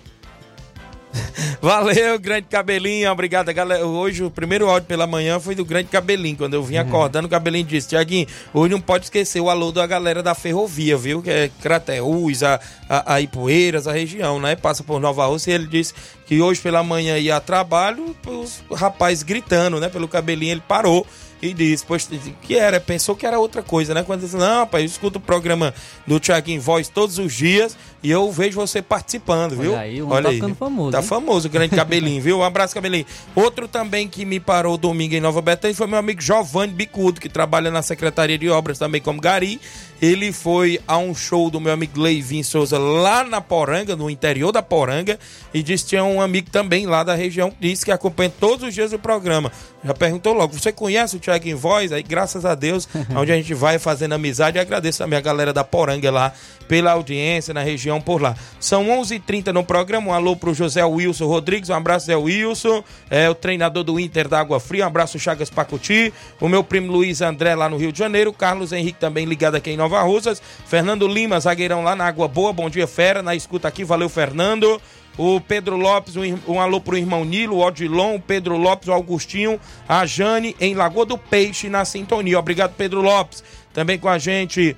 Valeu, 1.60 2.18
grande 2.18 2.46
cabelinho. 2.48 3.10
Obrigado, 3.10 3.52
galera. 3.52 3.86
Hoje 3.86 4.22
o 4.22 4.30
primeiro 4.30 4.68
áudio 4.68 4.86
pela 4.86 5.06
manhã 5.06 5.38
foi 5.40 5.54
do 5.54 5.64
grande 5.64 5.88
cabelinho. 5.88 6.36
Quando 6.36 6.54
eu 6.54 6.62
vim 6.62 6.76
uhum. 6.76 6.82
acordando, 6.82 7.26
o 7.26 7.30
cabelinho 7.30 7.64
disse: 7.64 7.88
Tiaguinho, 7.88 8.26
hoje 8.52 8.72
não 8.72 8.80
pode 8.80 9.04
esquecer 9.04 9.40
o 9.40 9.50
alô 9.50 9.72
da 9.72 9.86
galera 9.86 10.22
da 10.22 10.34
ferrovia, 10.34 10.96
viu? 10.96 11.22
Que 11.22 11.30
é 11.30 11.50
Crateús, 11.60 12.42
a, 12.42 12.60
a, 12.88 13.14
a 13.14 13.20
Ipueiras, 13.20 13.86
a 13.86 13.92
região, 13.92 14.40
né? 14.40 14.56
Passa 14.56 14.82
por 14.82 15.00
Nova 15.00 15.26
Rússia. 15.26 15.52
E 15.52 15.54
ele 15.54 15.66
disse 15.66 15.94
que 16.26 16.40
hoje 16.40 16.60
pela 16.60 16.82
manhã 16.82 17.18
ia 17.18 17.36
a 17.36 17.40
trabalho, 17.40 18.14
os 18.26 18.62
rapazes 18.72 19.22
gritando, 19.22 19.80
né? 19.80 19.88
Pelo 19.88 20.08
cabelinho, 20.08 20.52
ele 20.52 20.62
parou 20.66 21.06
e 21.40 21.54
disse, 21.54 21.84
pois, 21.86 22.08
que 22.42 22.56
era, 22.56 22.80
pensou 22.80 23.14
que 23.14 23.26
era 23.26 23.38
outra 23.38 23.62
coisa, 23.62 23.94
né? 23.94 24.02
Quando 24.02 24.22
disse, 24.22 24.36
não, 24.36 24.60
rapaz, 24.60 24.82
eu 24.82 24.86
escuto 24.86 25.18
o 25.18 25.20
programa 25.20 25.72
do 26.06 26.20
em 26.46 26.58
Voz 26.58 26.88
todos 26.88 27.18
os 27.18 27.32
dias 27.32 27.76
e 28.02 28.10
eu 28.10 28.30
vejo 28.30 28.60
você 28.60 28.80
participando, 28.80 29.56
viu? 29.56 29.72
Olha 29.72 29.80
aí, 29.80 30.02
o 30.02 30.08
Olha 30.08 30.22
tá 30.24 30.28
aí. 30.28 30.34
ficando 30.36 30.54
famoso. 30.54 30.90
Tá 30.92 30.98
hein? 30.98 31.04
famoso, 31.04 31.48
o 31.48 31.50
grande 31.50 31.74
cabelinho, 31.74 32.22
viu? 32.22 32.38
Um 32.38 32.44
abraço, 32.44 32.74
cabelinho. 32.74 33.06
Outro 33.34 33.66
também 33.66 34.06
que 34.08 34.24
me 34.24 34.38
parou 34.38 34.76
domingo 34.76 35.14
em 35.14 35.20
Nova 35.20 35.42
Betânia 35.42 35.74
foi 35.74 35.86
meu 35.86 35.98
amigo 35.98 36.20
Giovanni 36.20 36.72
Bicudo, 36.72 37.20
que 37.20 37.28
trabalha 37.28 37.70
na 37.70 37.82
Secretaria 37.82 38.38
de 38.38 38.48
Obras 38.48 38.78
também 38.78 39.00
como 39.00 39.20
Gari. 39.20 39.60
Ele 40.00 40.32
foi 40.32 40.80
a 40.86 40.96
um 40.96 41.12
show 41.12 41.50
do 41.50 41.60
meu 41.60 41.72
amigo 41.72 42.00
Leivin 42.00 42.44
Souza 42.44 42.78
lá 42.78 43.24
na 43.24 43.40
Poranga, 43.40 43.96
no 43.96 44.08
interior 44.08 44.52
da 44.52 44.62
Poranga, 44.62 45.18
e 45.52 45.60
disse 45.60 45.82
que 45.82 45.90
tinha 45.90 46.04
um 46.04 46.20
amigo 46.20 46.50
também 46.50 46.86
lá 46.86 47.02
da 47.02 47.16
região 47.16 47.50
que 47.50 47.56
disse 47.60 47.84
que 47.84 47.90
acompanha 47.90 48.32
todos 48.38 48.68
os 48.68 48.74
dias 48.74 48.92
o 48.92 48.98
programa. 48.98 49.50
Já 49.84 49.94
perguntou 49.94 50.32
logo, 50.32 50.52
você 50.52 50.70
conhece 50.70 51.16
o 51.16 51.20
Thiago 51.28 51.48
em 51.48 51.54
Voz? 51.54 51.92
Aí, 51.92 52.02
graças 52.02 52.44
a 52.44 52.54
Deus, 52.54 52.88
onde 53.14 53.32
a 53.32 53.36
gente 53.36 53.54
vai 53.54 53.78
fazendo 53.78 54.14
amizade, 54.14 54.58
e 54.58 54.60
agradeço 54.60 54.98
também 54.98 55.18
a 55.18 55.22
galera 55.22 55.52
da 55.52 55.62
Poranga 55.62 56.10
lá 56.10 56.32
pela 56.66 56.92
audiência 56.92 57.54
na 57.54 57.62
região 57.62 58.00
por 58.00 58.20
lá. 58.20 58.34
São 58.60 58.86
11:30 58.86 59.14
h 59.14 59.22
30 59.26 59.52
no 59.52 59.64
programa. 59.64 60.08
Um 60.08 60.12
alô 60.12 60.36
pro 60.36 60.54
José 60.54 60.84
Wilson 60.84 61.26
Rodrigues, 61.26 61.70
um 61.70 61.74
abraço, 61.74 62.06
Zé 62.06 62.16
Wilson, 62.16 62.82
é 63.10 63.28
o 63.28 63.34
treinador 63.34 63.84
do 63.84 63.98
Inter 63.98 64.28
da 64.28 64.38
Água 64.38 64.60
Fria, 64.60 64.84
um 64.84 64.86
abraço, 64.86 65.18
Chagas 65.18 65.50
Pacuti, 65.50 66.12
o 66.40 66.48
meu 66.48 66.62
primo 66.62 66.92
Luiz 66.92 67.20
André 67.20 67.54
lá 67.54 67.68
no 67.68 67.76
Rio 67.76 67.92
de 67.92 67.98
Janeiro, 67.98 68.32
Carlos 68.32 68.72
Henrique 68.72 68.98
também 68.98 69.24
ligado 69.24 69.56
aqui 69.56 69.70
em 69.70 69.76
Nova 69.76 70.00
Russas, 70.02 70.40
Fernando 70.66 71.06
Lima, 71.06 71.40
zagueirão 71.40 71.82
lá 71.82 71.96
na 71.96 72.06
Água 72.06 72.28
Boa, 72.28 72.52
bom 72.52 72.70
dia, 72.70 72.86
fera, 72.86 73.22
na 73.22 73.34
escuta 73.34 73.68
aqui, 73.68 73.84
valeu, 73.84 74.08
Fernando. 74.08 74.80
O 75.18 75.40
Pedro 75.40 75.76
Lopes, 75.76 76.14
um, 76.16 76.38
um 76.46 76.60
alô 76.60 76.80
pro 76.80 76.96
irmão 76.96 77.24
Nilo, 77.24 77.56
o 77.56 77.66
Odilon, 77.66 78.14
o 78.14 78.20
Pedro 78.20 78.56
Lopes, 78.56 78.88
o 78.88 78.92
Augustinho, 78.92 79.60
a 79.88 80.06
Jane 80.06 80.54
em 80.60 80.74
Lagoa 80.74 81.04
do 81.04 81.18
Peixe 81.18 81.68
na 81.68 81.84
sintonia. 81.84 82.38
Obrigado, 82.38 82.74
Pedro 82.76 83.02
Lopes. 83.02 83.42
Também 83.74 83.98
com 83.98 84.08
a 84.08 84.16
gente 84.16 84.76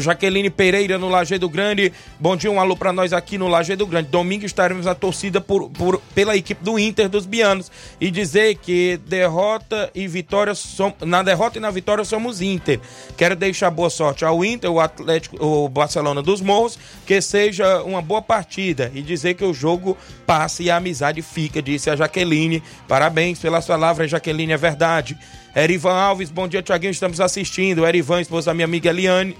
Jaqueline 0.00 0.50
Pereira 0.50 0.98
no 0.98 1.08
Lajeado 1.08 1.48
Grande. 1.48 1.92
Bom 2.18 2.36
dia, 2.36 2.50
um 2.50 2.60
alô 2.60 2.76
para 2.76 2.92
nós 2.92 3.12
aqui 3.12 3.36
no 3.36 3.48
Lajeado 3.48 3.86
Grande. 3.86 4.08
Domingo 4.08 4.44
estaremos 4.44 4.86
na 4.86 4.94
torcida 4.94 5.40
por, 5.40 5.68
por, 5.70 6.00
pela 6.14 6.36
equipe 6.36 6.62
do 6.62 6.78
Inter 6.78 7.08
dos 7.08 7.26
Bianos 7.26 7.70
e 8.00 8.10
dizer 8.10 8.56
que 8.56 8.98
derrota 9.06 9.90
e 9.94 10.06
vitória 10.08 10.54
som, 10.54 10.92
na 11.00 11.22
derrota 11.22 11.58
e 11.58 11.60
na 11.60 11.70
vitória 11.70 12.04
somos 12.04 12.40
Inter. 12.40 12.80
Quero 13.16 13.36
deixar 13.36 13.70
boa 13.70 13.90
sorte 13.90 14.24
ao 14.24 14.44
Inter, 14.44 14.70
o 14.70 14.80
Atlético, 14.80 15.44
o 15.44 15.68
Barcelona 15.68 16.22
dos 16.22 16.40
Morros, 16.40 16.78
que 17.06 17.20
seja 17.20 17.82
uma 17.82 18.00
boa 18.00 18.22
partida 18.22 18.90
e 18.94 19.02
dizer 19.02 19.34
que 19.34 19.44
o 19.44 19.52
jogo 19.52 19.96
passe 20.26 20.64
e 20.64 20.70
a 20.70 20.76
amizade 20.76 21.22
fica, 21.22 21.60
disse 21.60 21.90
a 21.90 21.96
Jaqueline. 21.96 22.62
Parabéns 22.88 23.38
pelas 23.38 23.66
palavras, 23.66 24.10
Jaqueline, 24.10 24.52
é 24.52 24.56
verdade. 24.56 25.16
Erivan 25.54 25.92
Alves, 25.92 26.30
bom 26.30 26.48
dia, 26.48 26.62
Tiaguinho, 26.62 26.92
estamos 26.92 27.20
assistindo. 27.20 27.86
Erivan, 27.86 28.20
esposa 28.20 28.46
da 28.46 28.54
minha 28.54 28.64
amiga 28.64 28.88
Eliane 28.88 29.36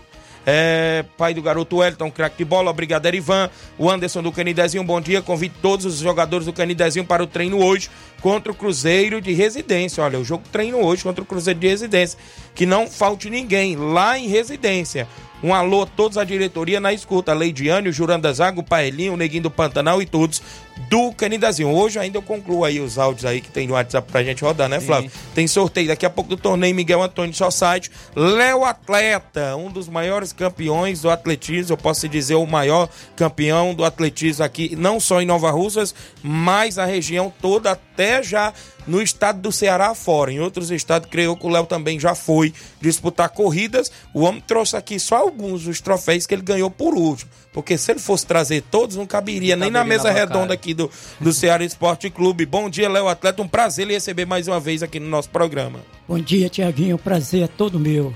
é, 0.47 1.05
pai 1.17 1.35
do 1.35 1.43
garoto 1.43 1.77
Wellington, 1.77 2.11
craque 2.11 2.39
de 2.39 2.45
bola, 2.45 2.71
obrigado 2.71 3.07
Erivan, 3.07 3.51
o 3.79 3.91
Anderson 3.91 4.23
do 4.23 4.33
Canidezinho, 4.33 4.85
bom 4.85 5.01
dia, 5.01 5.23
convido 5.23 5.55
todos 5.63 5.87
os 5.87 5.99
jogadores 5.99 6.47
do 6.47 6.53
Canidezinho 6.53 7.05
para 7.05 7.23
o 7.23 7.27
treino 7.27 7.63
hoje 7.63 7.91
contra 8.21 8.53
o 8.53 8.55
Cruzeiro 8.55 9.21
de 9.21 9.33
Residência, 9.33 10.03
olha, 10.03 10.19
o 10.19 10.25
jogo 10.25 10.45
treino 10.51 10.79
hoje 10.79 11.03
contra 11.03 11.23
o 11.23 11.27
Cruzeiro 11.27 11.59
de 11.59 11.69
Residência, 11.69 12.19
que 12.55 12.67
não 12.67 12.87
falte 12.87 13.31
ninguém, 13.31 13.77
lá 13.77 14.19
em 14.19 14.29
Residência, 14.29 15.09
um 15.43 15.55
alô 15.55 15.83
a 15.83 15.87
todos 15.87 16.17
a 16.17 16.25
diretoria 16.25 16.81
na 16.81 16.93
escuta. 16.93 17.33
Leidiane, 17.33 17.89
o 17.89 17.93
Juranda 17.93 18.33
Zago, 18.33 18.61
o 18.61 18.65
Paelinho, 18.65 19.15
o 19.15 19.17
Neguinho 19.17 19.45
do 19.45 19.51
Pantanal 19.51 20.01
e 20.01 20.07
todos 20.07 20.43
do 20.89 21.13
Canidazinho. 21.13 21.71
Hoje 21.71 21.99
ainda 21.99 22.19
eu 22.19 22.23
concluo 22.23 22.65
aí 22.65 22.81
os 22.81 22.99
áudios 22.99 23.25
aí 23.25 23.41
que 23.41 23.51
tem 23.51 23.67
no 23.67 23.75
WhatsApp 23.75 24.11
pra 24.11 24.23
gente 24.23 24.43
rodar, 24.43 24.69
né, 24.69 24.81
Flávio? 24.81 25.11
Sim. 25.11 25.17
Tem 25.35 25.47
sorteio 25.47 25.89
daqui 25.89 26.07
a 26.07 26.11
pouco 26.11 26.31
do 26.31 26.37
torneio 26.37 26.75
Miguel 26.75 27.03
Antônio 27.03 27.35
Society. 27.35 27.91
Léo 28.15 28.65
Atleta, 28.65 29.57
um 29.57 29.71
dos 29.71 29.89
maiores 29.89 30.33
campeões 30.33 31.03
do 31.03 31.11
atletismo, 31.11 31.73
eu 31.73 31.77
posso 31.77 32.09
dizer 32.09 32.35
o 32.35 32.47
maior 32.47 32.89
campeão 33.17 33.75
do 33.75 33.85
atletismo 33.85 34.45
aqui, 34.45 34.75
não 34.77 34.99
só 34.99 35.21
em 35.21 35.27
Nova 35.27 35.51
Russas, 35.51 35.95
mas 36.23 36.79
a 36.79 36.85
região 36.85 37.33
toda, 37.41 37.73
até 37.73 38.23
já 38.23 38.53
no 38.87 39.01
estado 39.01 39.41
do 39.41 39.53
Ceará 39.53 39.95
fora. 39.95 40.33
Em 40.33 40.41
outros 40.41 40.71
estados, 40.71 41.09
creio 41.11 41.37
que 41.37 41.47
o 41.47 41.51
Léo 41.51 41.67
também 41.67 41.99
já 41.99 42.15
foi 42.15 42.53
disputar 42.81 43.29
corridas. 43.31 43.91
O 44.13 44.23
homem 44.23 44.43
trouxe 44.47 44.77
aqui 44.77 44.99
só 44.99 45.17
alguns 45.17 45.65
dos 45.65 45.81
troféus 45.81 46.27
que 46.27 46.35
ele 46.35 46.43
ganhou 46.43 46.71
por 46.71 46.95
último. 46.95 47.31
Porque 47.53 47.77
se 47.77 47.93
ele 47.93 48.01
fosse 48.01 48.27
trazer 48.27 48.63
todos, 48.71 48.97
não 48.97 49.07
caberia 49.07 49.57
nem 49.57 49.71
na 49.71 49.85
mesa 49.85 50.05
na 50.05 50.11
redonda 50.11 50.55
aqui 50.55 50.73
do, 50.73 50.91
do 51.21 51.33
Ceará 51.33 51.65
Esporte 51.65 52.09
Clube. 52.09 52.47
Bom 52.47 52.71
dia, 52.71 52.89
Léo 52.89 53.09
Atleta. 53.09 53.43
Um 53.43 53.49
prazer 53.49 53.87
lhe 53.87 53.93
receber 53.93 54.25
mais 54.25 54.49
uma 54.49 54.59
vez 54.59 54.83
aqui 54.83 54.99
no 54.99 55.09
nosso 55.09 55.29
programa. 55.29 55.81
Bom 56.09 56.19
dia, 56.19 56.49
Tiaguinho. 56.49 56.97
Prazer 56.97 57.43
é 57.43 57.49
todo 57.49 57.79
meu. 57.79 58.15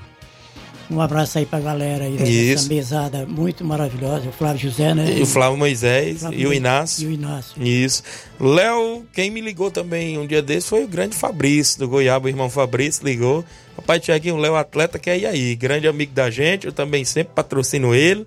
Um 0.88 1.00
abraço 1.00 1.36
aí 1.38 1.44
pra 1.44 1.58
galera 1.58 2.04
aí 2.04 2.16
dessa 2.16 2.30
Isso. 2.30 2.68
mesada 2.68 3.26
muito 3.26 3.64
maravilhosa. 3.64 4.28
O 4.28 4.32
Flávio 4.32 4.70
José, 4.70 4.94
né? 4.94 5.18
E 5.18 5.22
o 5.22 5.26
Flávio 5.26 5.58
Moisés 5.58 6.20
Flávio 6.20 6.38
e 6.40 6.46
o 6.46 6.52
Inácio. 6.52 7.02
E 7.02 7.06
o 7.08 7.12
Inácio. 7.12 7.60
Isso. 7.62 8.02
Léo, 8.38 9.04
quem 9.12 9.30
me 9.30 9.40
ligou 9.40 9.70
também 9.70 10.16
um 10.16 10.26
dia 10.26 10.40
desse 10.40 10.68
foi 10.68 10.84
o 10.84 10.88
grande 10.88 11.16
Fabrício 11.16 11.78
do 11.80 11.88
Goiaba, 11.88 12.26
o 12.26 12.28
irmão 12.28 12.48
Fabrício 12.48 13.04
ligou. 13.04 13.44
Papai 13.74 13.98
Tiaguinho, 13.98 14.36
o 14.36 14.38
Léo 14.38 14.54
Atleta 14.54 14.98
quer 14.98 15.18
ir 15.18 15.26
aí, 15.26 15.54
grande 15.56 15.88
amigo 15.88 16.12
da 16.14 16.30
gente, 16.30 16.66
eu 16.66 16.72
também 16.72 17.04
sempre 17.04 17.32
patrocino 17.34 17.94
ele. 17.94 18.24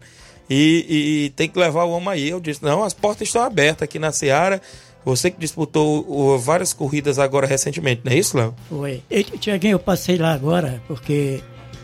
E, 0.49 0.85
e- 0.89 1.25
e 1.25 1.29
tem 1.29 1.47
que 1.47 1.57
levar 1.59 1.83
o 1.85 1.91
homem 1.91 2.09
aí. 2.09 2.29
Eu 2.29 2.39
disse: 2.39 2.63
não, 2.63 2.83
as 2.83 2.93
portas 2.93 3.27
estão 3.27 3.41
abertas 3.43 3.83
aqui 3.83 3.99
na 3.99 4.11
Seara. 4.11 4.61
Você 5.05 5.31
que 5.31 5.39
disputou 5.39 6.05
o- 6.09 6.37
várias 6.37 6.73
corridas 6.73 7.19
agora 7.19 7.47
recentemente, 7.47 8.01
não 8.03 8.11
é 8.11 8.17
isso, 8.17 8.35
Léo? 8.35 8.53
Foi. 8.67 9.01
Tiaguinho, 9.39 9.73
eu 9.75 9.79
passei 9.79 10.17
lá 10.17 10.33
agora, 10.33 10.81
porque 10.87 11.39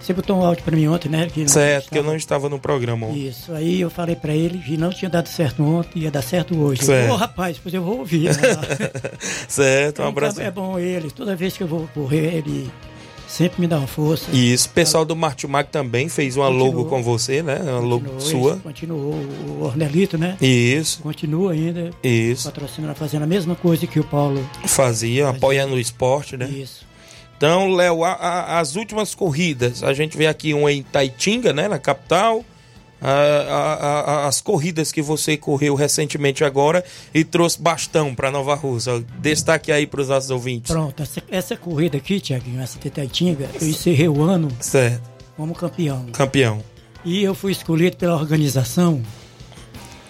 você 0.06 0.14
botou 0.14 0.38
um 0.38 0.46
áudio 0.46 0.64
pra 0.64 0.76
mim 0.76 0.88
ontem, 0.88 1.10
né? 1.10 1.28
Que 1.34 1.48
Certo, 1.50 1.90
que 1.90 1.98
eu 1.98 2.04
não 2.04 2.16
estava 2.16 2.48
no 2.50 2.60
programa. 2.60 3.08
ontem. 3.08 3.28
Isso, 3.28 3.52
aí 3.54 3.82
eu 3.82 3.90
falei 3.90 4.16
pra 4.16 4.34
ele 4.34 4.58
que 4.60 4.78
não 4.78 4.90
tinha 4.92 5.10
dado 5.10 5.28
certo 5.28 5.64
ontem, 5.64 6.00
ia 6.04 6.12
dar 6.12 6.22
certo 6.22 6.58
hoje. 6.58 6.84
Certo. 6.86 7.12
Ô 7.12 7.16
rapaz, 7.16 7.58
pois 7.62 7.74
eu 7.74 7.82
vou 7.84 8.00
ouvir. 8.00 8.26
Né? 8.30 8.34
certo, 9.48 10.00
um 10.00 10.02
Então, 10.04 10.08
abraço. 10.08 10.42
É 10.42 10.52
bom 10.52 10.78
ele, 10.80 11.10
toda 11.12 11.36
vez 11.36 11.56
que 11.58 11.64
eu 11.64 11.68
vou 11.68 11.88
correr, 11.94 12.36
ele 12.36 12.70
sempre 13.28 13.60
me 13.62 13.68
dá 13.68 13.78
uma 13.80 13.88
força. 13.88 14.30
Isso, 14.32 14.68
o 14.68 14.72
pessoal 14.72 15.04
do 15.04 15.16
Martimag 15.16 15.70
também 15.70 16.08
fez 16.08 16.38
uma 16.38 16.46
Continuou. 16.48 16.68
logo 16.72 16.86
com 16.90 17.02
você, 17.04 17.42
né? 17.42 17.60
Uma 17.64 17.80
logo 17.80 18.06
Continuou, 18.10 18.20
sua. 18.22 18.52
isso, 18.54 18.62
Continuou 18.62 19.14
o 19.14 19.64
Ornelito, 19.64 20.18
né? 20.18 20.38
Isso, 20.42 21.00
Continua 21.02 21.52
ainda 21.54 21.90
isso. 22.04 22.44
patrocinando, 22.46 22.96
fazendo 22.96 23.24
a 23.24 23.28
mesma 23.28 23.56
coisa 23.56 23.86
que 23.88 24.00
o 24.00 24.04
Paulo. 24.04 24.48
Fazia, 24.66 25.30
apoiando 25.30 25.74
o 25.76 25.80
esporte, 25.80 26.38
né? 26.38 26.48
Isso. 26.48 26.86
Então, 27.38 27.70
Léo, 27.74 28.04
as 28.04 28.76
últimas 28.76 29.14
corridas, 29.14 29.84
a 29.84 29.94
gente 29.94 30.18
vê 30.18 30.26
aqui 30.28 30.54
uma 30.54 30.72
em 30.72 30.82
Taitinga, 30.84 31.52
né, 31.54 31.68
na 31.68 31.78
capital. 31.80 32.44
A- 33.02 33.10
a- 33.12 34.00
a- 34.24 34.28
as 34.28 34.40
corridas 34.42 34.92
que 34.92 35.02
você 35.02 35.36
correu 35.38 35.76
recentemente 35.76 36.44
agora 36.46 36.84
e 37.14 37.24
trouxe 37.26 37.62
bastão 37.62 38.16
para 38.16 38.32
Nova 38.32 38.56
Rússia. 38.56 39.04
Destaque 39.20 39.72
aí 39.72 39.86
para 39.86 40.02
os 40.02 40.08
nossos 40.08 40.30
ouvintes. 40.32 40.72
Pronto, 40.72 41.04
essa, 41.04 41.22
essa 41.30 41.58
corrida 41.58 41.98
aqui, 41.98 42.20
Tiaguinho, 42.22 42.62
essa 42.62 42.80
de 42.80 42.90
Taitinga, 42.90 43.48
eu 43.62 43.68
encerrei 43.68 44.08
o 44.08 44.24
ano 44.24 44.48
Certo, 44.62 45.02
como 45.36 45.54
campeão. 45.54 46.06
campeão. 46.14 46.64
E 47.04 47.22
eu 47.22 47.36
fui 47.36 47.52
escolhido 47.52 47.98
pela 47.98 48.16
organização 48.16 49.04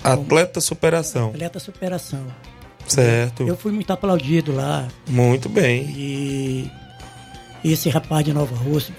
Atleta 0.04 0.62
superação. 0.62 1.30
Atleta 1.30 1.60
Superação. 1.60 2.24
Certo. 2.88 3.44
Eu 3.48 3.58
fui 3.58 3.72
muito 3.72 3.92
aplaudido 3.92 4.54
lá 4.56 4.88
Muito 5.08 5.50
bem. 5.50 5.82
e 5.90 6.72
esse 7.72 7.90
rapaz 7.90 8.24
de 8.26 8.34
Nova 8.34 8.56
Rússia, 8.56 8.94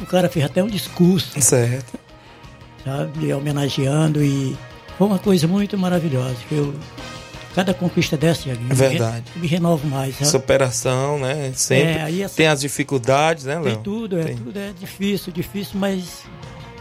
o 0.00 0.06
cara 0.06 0.28
fez 0.28 0.44
até 0.44 0.62
um 0.62 0.66
discurso, 0.68 1.40
Certo. 1.40 1.98
sabe, 2.84 3.32
homenageando 3.32 4.22
e 4.22 4.56
foi 4.96 5.06
uma 5.06 5.18
coisa 5.18 5.46
muito 5.46 5.76
maravilhosa. 5.78 6.36
Eu, 6.50 6.74
cada 7.54 7.74
conquista 7.74 8.16
dessa, 8.16 8.42
Tiaguinho, 8.42 8.70
É 8.72 8.74
verdade. 8.74 9.24
eu 9.34 9.40
me 9.42 9.46
renovo 9.46 9.86
mais. 9.86 10.14
sabe? 10.16 10.30
Superação, 10.30 11.18
né? 11.18 11.52
Sempre 11.54 11.92
É, 11.98 12.02
aí 12.02 12.22
essa- 12.22 12.34
tem 12.36 12.46
as 12.46 12.60
dificuldades, 12.60 13.44
né, 13.44 13.54
Tem 13.56 13.62
Léo? 13.64 13.76
tudo, 13.78 14.18
é, 14.20 14.24
Tem. 14.24 14.36
tudo 14.36 14.58
é 14.58 14.72
difícil, 14.78 15.32
difícil, 15.32 15.78
mas 15.78 16.22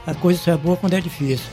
a 0.06 0.14
coisa 0.14 0.40
só 0.40 0.52
é 0.52 0.58
boa 0.58 0.78
quando 0.78 0.94
é 0.94 1.02
difícil. 1.02 1.46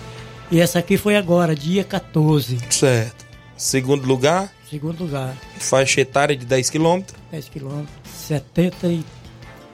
E 0.51 0.61
essa 0.61 0.79
aqui 0.79 0.96
foi 0.96 1.16
agora, 1.16 1.55
dia 1.57 1.83
14, 1.83 2.59
Certo. 2.70 3.27
Segundo 3.57 4.07
lugar, 4.07 4.53
segundo 4.70 5.03
lugar, 5.03 5.35
faixa 5.59 6.01
etária 6.03 6.37
de 6.37 6.44
10 6.44 6.68
quilômetros. 6.68 7.18
10 7.33 7.49
quilômetros, 7.49 7.88
70 8.14 8.87
e 8.88 9.03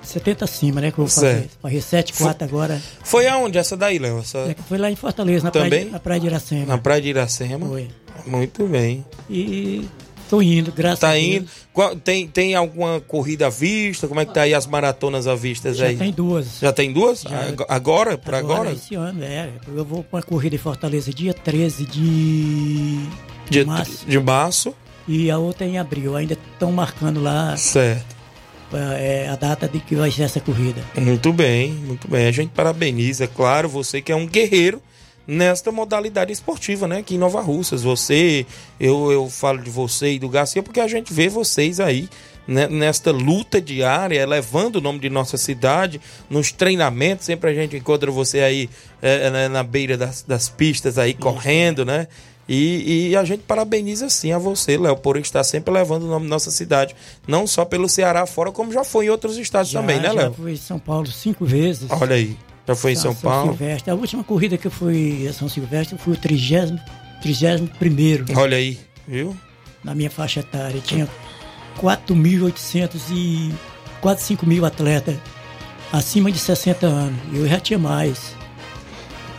70 0.03 0.45
acima, 0.45 0.81
né? 0.81 0.91
Que 0.91 0.99
eu 0.99 1.07
vou 1.07 1.09
fazer. 1.15 1.49
Fazer 1.61 1.81
7, 1.81 2.13
4 2.15 2.45
agora. 2.45 2.81
Foi 3.05 3.27
aonde 3.27 3.59
essa 3.59 3.77
daí, 3.77 3.99
Léo? 3.99 4.19
Essa... 4.21 4.39
É 4.39 4.57
foi 4.69 4.79
lá 4.79 4.91
em 4.91 4.97
Fortaleza, 4.97 5.45
na, 5.45 5.51
Também? 5.51 5.69
praia, 5.71 5.85
de- 5.87 5.91
na 5.91 6.01
praia 6.01 6.21
de 6.21 6.27
Iracema. 6.27 6.67
Na 6.67 6.79
Praia 6.79 7.01
de 7.03 7.09
Iracema? 7.09 7.67
Foi. 7.67 7.89
Muito 8.27 8.67
bem. 8.67 9.05
E 9.31 9.89
tô 10.29 10.41
indo, 10.43 10.71
graças 10.73 11.03
a 11.05 11.09
Tá 11.09 11.13
Deus. 11.15 11.25
indo. 11.27 11.47
Qual- 11.73 11.97
tem, 11.97 12.27
tem 12.29 12.55
alguma 12.55 13.01
corrida 13.01 13.47
à 13.47 13.51
vista? 13.51 14.07
Como 14.07 14.21
é 14.21 14.27
que 14.27 14.33
tá 14.35 14.43
aí 14.43 14.53
as 14.55 14.67
maratonas 14.67 15.27
à 15.27 15.35
vista 15.35 15.73
Já 15.73 15.87
aí? 15.87 15.97
tem 15.97 16.13
duas. 16.13 16.59
Já 16.61 16.73
tem 16.73 16.93
duas? 16.93 17.23
Já. 17.23 17.49
Ag- 17.49 17.65
Agora? 17.69 18.19
Por 18.19 18.35
agora? 18.35 18.73
Esse 18.73 18.95
ano, 18.95 19.23
é. 19.25 19.51
Eu 19.75 19.85
vou 19.85 20.03
pra 20.05 20.19
uma 20.19 20.23
corrida 20.23 20.55
em 20.55 20.59
Fortaleza 20.59 21.13
dia 21.13 21.33
13 21.35 21.85
de, 21.87 22.97
de 23.51 23.61
De, 23.61 23.65
março. 23.65 24.07
de 24.07 24.19
março. 24.19 24.75
E 25.09 25.31
a 25.31 25.39
outra 25.39 25.67
é 25.67 25.71
em 25.71 25.79
abril. 25.79 26.15
Ainda 26.17 26.35
estão 26.35 26.71
marcando 26.71 27.21
lá 27.21 27.57
Certo. 27.57 28.15
É, 28.77 29.29
a 29.29 29.37
data 29.37 29.69
de 29.69 29.81
que 29.81 29.95
vai 29.95 30.11
ser 30.11 30.23
essa 30.23 30.41
corrida. 30.41 30.83
Muito 30.97 31.33
bem, 31.33 31.73
muito 31.73 32.09
bem. 32.09 32.27
A 32.27 32.33
gente 32.33 32.51
parabeniza, 32.51 33.25
é 33.25 33.27
claro, 33.27 33.69
você 33.69 34.01
que 34.01 34.13
é 34.13 34.17
um 34.17 34.27
guerreiro 34.27 34.83
nesta 35.27 35.71
modalidade 35.71 36.33
esportiva, 36.33 36.89
né? 36.89 36.99
Aqui 36.99 37.15
em 37.15 37.19
Nova 37.19 37.41
Russas. 37.41 37.83
Você, 37.83 38.47
eu, 38.79 39.13
eu 39.13 39.29
falo 39.29 39.59
de 39.59 39.71
você 39.71 40.15
e 40.15 40.19
do 40.19 40.29
Garcia 40.29 40.63
porque 40.63 40.81
a 40.81 40.89
gente 40.89 41.13
vê 41.13 41.29
vocês 41.29 41.81
aí 41.81 42.09
né, 42.47 42.67
nesta 42.69 43.11
luta 43.11 43.61
diária, 43.61 44.27
levando 44.27 44.77
o 44.77 44.81
nome 44.81 44.99
de 44.99 45.09
nossa 45.09 45.37
cidade, 45.37 46.01
nos 46.29 46.51
treinamentos, 46.53 47.27
sempre 47.27 47.51
a 47.51 47.55
gente 47.55 47.77
encontra 47.77 48.11
você 48.11 48.41
aí 48.41 48.71
é, 49.01 49.31
né, 49.31 49.49
na 49.49 49.63
beira 49.63 49.97
das, 49.97 50.23
das 50.23 50.49
pistas 50.49 50.99
aí, 50.99 51.15
correndo, 51.15 51.85
né? 51.85 52.09
E, 52.55 53.09
e 53.09 53.17
a 53.17 53.25
gente 53.25 53.45
parabeniza 53.45 54.11
sim 54.11 54.31
a 54.31 54.37
você, 54.37 54.77
Léo, 54.77 54.95
por 54.95 55.17
estar 55.17 55.43
sempre 55.43 55.73
levando 55.73 56.03
o 56.03 56.07
nome 56.09 56.27
da 56.27 56.31
nossa 56.31 56.51
cidade, 56.51 56.95
não 57.27 57.47
só 57.47 57.65
pelo 57.65 57.89
Ceará 57.89 58.27
fora, 58.27 58.53
como 58.53 58.71
já 58.71 58.85
foi 58.85 59.07
em 59.07 59.09
outros 59.09 59.39
estados 59.39 59.71
Já, 59.71 59.81
também, 59.81 59.97
né, 59.97 60.09
já 60.09 60.13
Léo? 60.13 60.35
fui 60.35 60.53
em 60.53 60.57
São 60.57 60.79
Paulo 60.79 61.07
cinco 61.07 61.47
vezes. 61.47 61.91
Olha 61.91 62.15
aí, 62.15 62.37
já 62.69 62.75
foi 62.75 62.93
em 62.93 62.97
São 62.97 63.15
Paulo. 63.15 63.57
Silvestre. 63.57 63.91
A 63.91 63.95
última 63.95 64.23
corrida 64.23 64.59
que 64.59 64.67
eu 64.67 64.71
fui 64.71 65.27
a 65.27 65.33
São 65.33 65.49
Silvestre 65.49 65.97
foi 65.97 66.13
o 66.13 66.17
30, 66.17 66.77
31 67.23 68.37
Olha 68.39 68.59
aí, 68.59 68.79
viu? 69.09 69.35
na 69.83 69.95
minha 69.95 70.11
faixa 70.11 70.41
etária. 70.41 70.79
Tinha 70.81 71.09
4.800 71.81 73.01
e 73.13 73.53
quase 74.03 74.23
5 74.25 74.45
mil 74.47 74.65
atletas 74.65 75.17
acima 75.93 76.31
de 76.31 76.39
60 76.39 76.87
anos. 76.87 77.19
Eu 77.33 77.49
já 77.49 77.59
tinha 77.59 77.79
mais. 77.79 78.37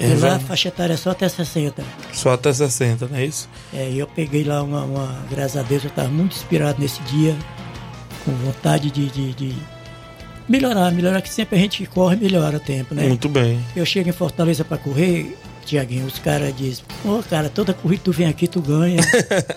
É, 0.03 0.09
E 0.09 0.15
lá 0.15 0.35
a 0.35 0.39
faixa 0.39 0.67
etária 0.67 0.93
é 0.93 0.97
só 0.97 1.11
até 1.11 1.27
60. 1.29 1.83
Só 2.11 2.33
até 2.33 2.51
60, 2.53 3.07
não 3.07 3.17
é 3.17 3.25
isso? 3.25 3.47
É, 3.73 3.89
e 3.89 3.99
eu 3.99 4.07
peguei 4.07 4.43
lá 4.43 4.61
uma, 4.63 4.83
uma- 4.83 5.25
Graças 5.31 5.57
a 5.57 5.63
Deus 5.63 5.83
eu 5.83 5.89
estava 5.89 6.09
muito 6.09 6.35
inspirado 6.35 6.79
nesse 6.81 7.01
dia, 7.03 7.35
com 8.25 8.31
vontade 8.33 8.89
de, 8.91 9.07
de- 9.09 9.33
de 9.33 9.55
melhorar, 10.47 10.91
melhorar, 10.91 11.21
que 11.21 11.29
sempre 11.29 11.57
a 11.57 11.61
gente 11.61 11.85
corre, 11.85 12.15
melhora 12.15 12.57
o 12.57 12.59
tempo, 12.59 12.93
né? 12.93 13.07
Muito 13.07 13.29
bem. 13.29 13.59
Eu 13.75 13.85
chego 13.85 14.09
em 14.09 14.13
Fortaleza 14.13 14.63
para 14.65 14.77
correr, 14.77 15.37
Tiaguinho, 15.65 16.05
os 16.05 16.19
caras 16.19 16.55
dizem, 16.55 16.83
ô 17.05 17.21
cara, 17.23 17.49
toda 17.49 17.73
corrida 17.73 18.01
tu 18.05 18.11
vem 18.11 18.27
aqui, 18.27 18.47
tu 18.47 18.61
ganha. 18.61 18.99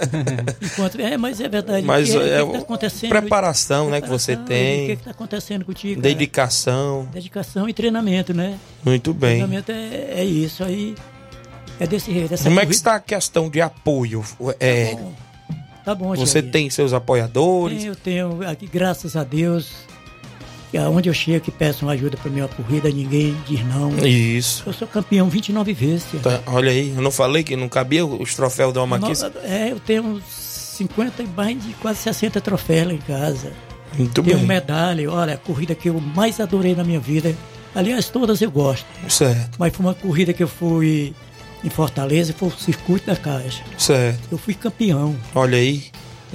Enquanto, 0.63 1.01
é, 1.01 1.17
mas 1.17 1.41
é 1.41 1.49
verdade. 1.49 1.87
Mas 1.87 2.11
que, 2.11 2.17
é 2.17 2.43
o 2.43 2.47
que 2.47 2.53
que 2.53 2.59
tá 2.59 2.65
acontecendo? 2.65 3.11
preparação, 3.11 3.91
né, 3.91 4.01
que 4.01 4.09
você 4.09 4.37
tem. 4.37 4.85
O 4.85 4.87
que 4.87 4.93
está 4.95 5.11
acontecendo 5.11 5.65
contigo? 5.65 6.01
cara? 6.01 6.15
Dedicação. 6.15 7.09
Dedicação 7.13 7.69
e 7.69 7.73
treinamento, 7.75 8.33
né? 8.35 8.59
Muito 8.85 9.13
bem. 9.13 9.39
Treinamento 9.39 9.73
é, 9.73 10.21
é 10.21 10.25
isso 10.25 10.63
aí. 10.65 10.95
É 11.79 11.87
desse 11.87 12.13
jeito. 12.13 12.29
Como 12.39 12.49
é 12.59 12.63
que 12.63 12.67
corrida- 12.67 12.71
está 12.73 12.95
a 12.95 13.01
questão 13.01 13.51
de 13.51 13.61
apoio? 13.61 14.25
É, 14.59 14.97
Tá 15.85 15.95
bom, 15.95 16.17
você 16.17 16.33
Tiaguinho. 16.43 16.53
tem 16.53 16.71
seus 16.71 16.93
apoiadores? 16.93 17.85
Eu 17.85 17.95
tenho 17.95 18.41
aqui, 18.49 18.67
graças 18.67 19.15
a 19.15 19.23
Deus, 19.23 19.69
que 20.77 20.83
aonde 20.83 21.09
eu 21.09 21.15
chego 21.15 21.43
que 21.45 21.51
peço 21.51 21.87
uma 21.87 21.93
ajuda 21.93 22.17
para 22.19 22.31
minha 22.31 22.47
corrida, 22.47 22.91
ninguém 22.91 23.35
diz 23.49 23.65
não. 23.65 23.97
Isso. 24.07 24.63
Eu 24.67 24.73
sou 24.75 24.87
campeão 24.87 25.29
29 25.29 25.73
vezes. 25.73 26.05
Tá, 26.23 26.41
olha 26.47 26.71
aí, 26.71 26.93
eu 26.95 27.01
não 27.03 27.11
falei 27.11 27.43
que 27.43 27.57
não 27.57 27.69
cabia 27.69 28.05
os 28.05 28.35
troféus 28.35 28.73
da 28.75 28.81
Alma 28.81 28.97
aqui? 28.97 29.09
No- 29.09 29.41
É, 29.43 29.73
eu 29.73 29.81
tenho 29.81 30.03
uns 30.05 30.23
50 30.27 31.23
e 31.23 31.27
mais 31.29 31.63
de 31.65 31.73
quase 31.75 32.01
60 32.01 32.41
troféus 32.43 32.89
lá 32.89 32.93
em 32.93 32.99
casa. 32.99 33.53
Muito 33.97 34.23
tenho 34.23 34.37
bem. 34.37 34.47
medalha, 34.47 35.11
olha, 35.11 35.35
a 35.35 35.39
corrida 35.39 35.75
que 35.75 35.89
eu 35.89 35.99
mais 35.99 36.39
adorei 36.41 36.75
na 36.75 36.85
minha 36.85 37.01
vida. 37.01 37.35
Aliás, 37.75 38.09
todas 38.11 38.43
eu 38.43 38.51
gosto. 38.51 38.87
Certo, 39.09 39.57
Mas 39.59 39.75
foi 39.75 39.87
uma 39.87 39.95
corrida 39.95 40.33
que 40.35 40.43
eu 40.43 40.49
fui 40.49 41.15
em 41.65 41.71
Fortaleza, 41.71 42.35
foi 42.37 42.49
o 42.49 42.53
circuito 42.53 43.07
da 43.07 43.17
Caixa. 43.17 43.63
certo. 43.79 44.29
Eu 44.31 44.37
fui 44.39 44.53
campeão, 44.55 45.17
Olha 45.35 45.57
aí, 45.57 45.85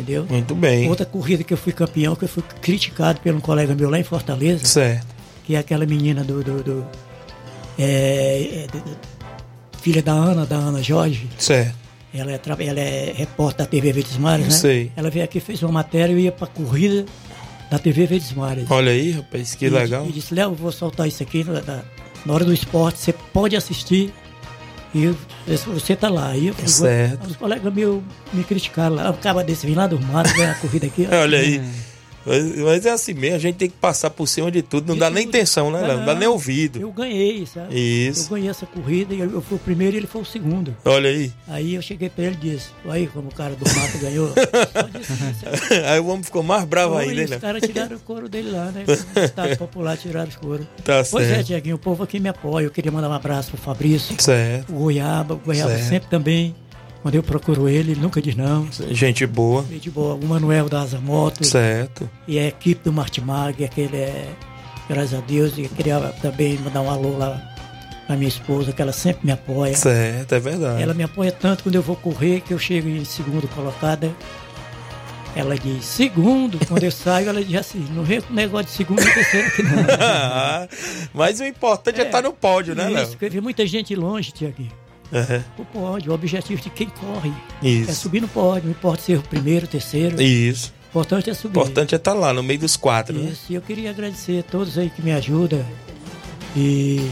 entendeu? 0.01 0.25
muito 0.29 0.55
bem. 0.55 0.89
Outra 0.89 1.05
corrida 1.05 1.43
que 1.43 1.53
eu 1.53 1.57
fui 1.57 1.71
campeão, 1.73 2.15
que 2.15 2.25
eu 2.25 2.29
fui 2.29 2.43
criticado 2.61 3.19
por 3.21 3.33
um 3.33 3.39
colega 3.39 3.73
meu 3.75 3.89
lá 3.89 3.99
em 3.99 4.03
Fortaleza, 4.03 4.65
Certo, 4.65 5.07
que 5.45 5.55
é 5.55 5.59
aquela 5.59 5.85
menina 5.85 6.23
do. 6.23 6.43
do, 6.43 6.63
do- 6.63 6.85
é, 7.77 8.63
é, 8.63 8.67
do- 8.67 8.83
filha 9.81 10.01
da 10.03 10.11
Ana, 10.11 10.45
da 10.45 10.55
Ana 10.57 10.81
Jorge. 10.83 11.27
certo. 11.37 11.79
Ela 12.13 12.33
é, 12.33 12.39
ela 12.67 12.79
é 12.79 13.13
repórter 13.15 13.65
da 13.65 13.65
TV 13.65 13.93
Verdes 13.93 14.17
Mares, 14.17 14.45
né? 14.45 14.51
Sei. 14.51 14.91
Ela 14.97 15.09
veio 15.09 15.23
aqui, 15.23 15.39
fez 15.39 15.63
uma 15.63 15.71
matéria, 15.71 16.11
eu 16.11 16.19
ia 16.19 16.31
pra 16.31 16.45
corrida 16.45 17.05
da 17.69 17.79
TV 17.79 18.05
Verdes 18.05 18.33
Mares. 18.33 18.65
Olha 18.69 18.91
aí, 18.91 19.11
rapaz, 19.11 19.55
que 19.55 19.65
E 19.65 19.69
legal. 19.69 20.05
E 20.05 20.11
disse, 20.11 20.33
Léo, 20.35 20.53
vou 20.53 20.73
soltar 20.73 21.07
isso 21.07 21.23
aqui 21.23 21.43
na, 21.45 21.61
na- 21.61 21.83
na 22.25 22.33
hora 22.33 22.43
do 22.43 22.53
esporte, 22.53 22.99
você 22.99 23.13
pode 23.13 23.55
assistir 23.55 24.13
e 24.93 25.03
eu- 25.05 25.15
você 25.73 25.95
tá 25.95 26.09
lá. 26.09 26.35
E 26.35 26.47
eu, 26.47 26.55
Certo. 26.67 27.27
Os 27.27 27.35
colegas 27.35 27.73
meus 27.73 28.01
me 28.33 28.43
criticaram 28.43 28.95
lá, 28.95 29.09
acaba 29.09 29.43
desse 29.43 29.65
vir 29.65 29.75
lá 29.75 29.87
do 29.87 29.99
mato, 29.99 30.33
ganhar 30.35 30.51
a 30.51 30.55
corrida 30.55 30.87
aqui. 30.87 31.07
Olha 31.11 31.37
aí. 31.39 31.61
Mas, 32.25 32.57
mas 32.57 32.85
é 32.85 32.91
assim 32.91 33.13
mesmo, 33.13 33.35
a 33.35 33.39
gente 33.39 33.55
tem 33.55 33.69
que 33.69 33.77
passar 33.77 34.09
por 34.09 34.27
cima 34.27 34.51
de 34.51 34.61
tudo. 34.61 34.87
Não 34.87 34.97
dá 34.97 35.09
nem 35.09 35.25
intenção, 35.25 35.71
né, 35.71 35.81
Léo? 35.81 35.97
Não 35.99 36.05
dá 36.05 36.15
nem 36.15 36.27
ouvido. 36.27 36.79
Eu 36.79 36.91
ganhei, 36.91 37.45
sabe? 37.45 37.73
Isso. 37.75 38.25
Eu 38.25 38.35
ganhei 38.35 38.49
essa 38.49 38.65
corrida 38.65 39.13
e 39.13 39.19
eu, 39.19 39.31
eu 39.31 39.41
fui 39.41 39.57
o 39.57 39.59
primeiro 39.59 39.95
e 39.95 39.99
ele 39.99 40.07
foi 40.07 40.21
o 40.21 40.25
segundo. 40.25 40.75
Olha 40.85 41.09
aí. 41.09 41.31
Aí 41.47 41.75
eu 41.75 41.81
cheguei 41.81 42.09
pra 42.09 42.25
ele 42.25 42.35
e 42.43 42.51
disse, 42.51 42.69
aí 42.85 43.07
como 43.07 43.29
o 43.29 43.33
cara 43.33 43.55
do 43.55 43.65
mato 43.75 43.97
ganhou. 43.99 44.31
Disse. 44.91 45.73
Aí 45.85 45.99
o 45.99 46.07
homem 46.07 46.23
ficou 46.23 46.43
mais 46.43 46.63
bravo 46.63 46.95
Foi, 46.95 47.09
ainda, 47.09 47.23
os 47.23 47.29
né? 47.29 47.39
caras 47.39 47.61
tiraram 47.61 47.95
o 47.97 47.99
couro 47.99 48.29
dele 48.29 48.51
lá, 48.51 48.65
né? 48.71 48.83
Estado 49.23 49.57
popular 49.57 49.97
tiraram 49.97 50.29
o 50.29 50.39
couro. 50.39 50.67
Tá 50.83 51.03
pois 51.09 51.25
é, 51.25 51.35
certo. 51.35 51.47
Tiaguinho, 51.47 51.75
o 51.75 51.79
povo 51.79 52.03
aqui 52.03 52.19
me 52.19 52.29
apoia. 52.29 52.65
Eu 52.65 52.71
queria 52.71 52.91
mandar 52.91 53.09
um 53.09 53.13
abraço 53.13 53.51
pro 53.51 53.59
Fabrício. 53.61 54.15
Certo. 54.21 54.71
O 54.73 54.79
Goiaba, 54.79 55.33
o 55.35 55.37
Goiaba 55.37 55.71
Certo. 55.71 55.89
sempre 55.89 56.09
também. 56.09 56.55
Quando 57.01 57.15
eu 57.15 57.23
procuro 57.23 57.67
ele, 57.67 57.91
ele 57.91 58.01
nunca 58.01 58.21
diz 58.21 58.35
não. 58.35 58.67
Gente 58.89 59.25
boa. 59.25 59.65
Gente 59.69 59.89
boa. 59.89 60.13
O 60.13 60.25
Manuel 60.25 60.69
da 60.69 60.81
Asa 60.81 60.99
Moto. 60.99 61.43
Certo. 61.43 62.09
E 62.27 62.37
a 62.37 62.47
equipe 62.47 62.83
do 62.83 62.93
Martimag, 62.93 63.63
aquele 63.63 63.97
é. 63.97 64.29
Graças 64.87 65.15
a 65.15 65.21
Deus. 65.21 65.57
E 65.57 65.67
queria 65.67 65.99
também 66.21 66.57
mandar 66.59 66.81
um 66.81 66.89
alô 66.89 67.17
lá 67.17 67.41
pra 68.05 68.15
minha 68.15 68.27
esposa, 68.27 68.71
que 68.71 68.81
ela 68.81 68.91
sempre 68.91 69.25
me 69.25 69.31
apoia. 69.31 69.75
Certo, 69.75 70.35
é 70.35 70.39
verdade. 70.39 70.83
Ela 70.83 70.93
me 70.93 71.03
apoia 71.03 71.31
tanto 71.31 71.63
quando 71.63 71.75
eu 71.75 71.81
vou 71.81 71.95
correr 71.95 72.41
que 72.41 72.53
eu 72.53 72.59
chego 72.59 72.87
em 72.87 73.03
segundo 73.05 73.47
colocada. 73.47 74.11
Ela 75.33 75.57
diz, 75.57 75.85
segundo, 75.85 76.59
quando 76.67 76.83
eu 76.83 76.91
saio, 76.91 77.29
ela 77.29 77.41
diz 77.41 77.57
assim, 77.57 77.87
não 77.91 78.03
vem 78.03 78.19
com 78.19 78.33
negócio 78.33 78.65
de 78.65 78.71
segundo 78.73 79.01
e 79.01 79.13
terceiro 79.13 79.47
aqui 79.47 79.63
não. 79.63 79.71
Mas 81.13 81.39
o 81.39 81.45
importante 81.45 82.01
é 82.01 82.03
estar 82.03 82.21
no 82.21 82.33
pódio, 82.33 82.75
né, 82.75 82.89
Léo? 82.89 83.03
Isso, 83.03 83.11
porque 83.11 83.25
eu 83.25 83.31
vi 83.31 83.39
muita 83.39 83.65
gente 83.65 83.95
longe, 83.95 84.33
Tiaguinho. 84.33 84.80
Uhum. 85.11 85.43
O 85.57 85.65
pódio, 85.65 86.11
o 86.11 86.15
objetivo 86.15 86.61
de 86.61 86.69
quem 86.69 86.87
corre. 86.89 87.33
Isso. 87.61 87.91
É 87.91 87.93
subir 87.93 88.21
no 88.21 88.27
pódio, 88.27 88.63
não 88.65 88.71
importa 88.71 89.03
ser 89.03 89.17
o 89.17 89.21
primeiro, 89.21 89.65
o 89.65 89.69
terceiro. 89.69 90.21
Isso. 90.21 90.73
O 90.85 90.89
importante 90.89 91.29
é 91.29 91.33
subir. 91.33 91.57
O 91.57 91.61
importante 91.61 91.95
é 91.95 91.97
estar 91.97 92.13
lá, 92.13 92.33
no 92.33 92.41
meio 92.41 92.59
dos 92.59 92.77
quatro, 92.77 93.17
né? 93.17 93.31
Isso, 93.31 93.51
e 93.51 93.55
eu 93.55 93.61
queria 93.61 93.89
agradecer 93.89 94.39
a 94.39 94.43
todos 94.43 94.77
aí 94.77 94.89
que 94.89 95.01
me 95.01 95.11
ajudam. 95.11 95.63
E 96.55 97.09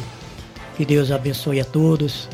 que 0.76 0.86
Deus 0.86 1.12
abençoe 1.12 1.60
a 1.60 1.66
todos. 1.66 2.28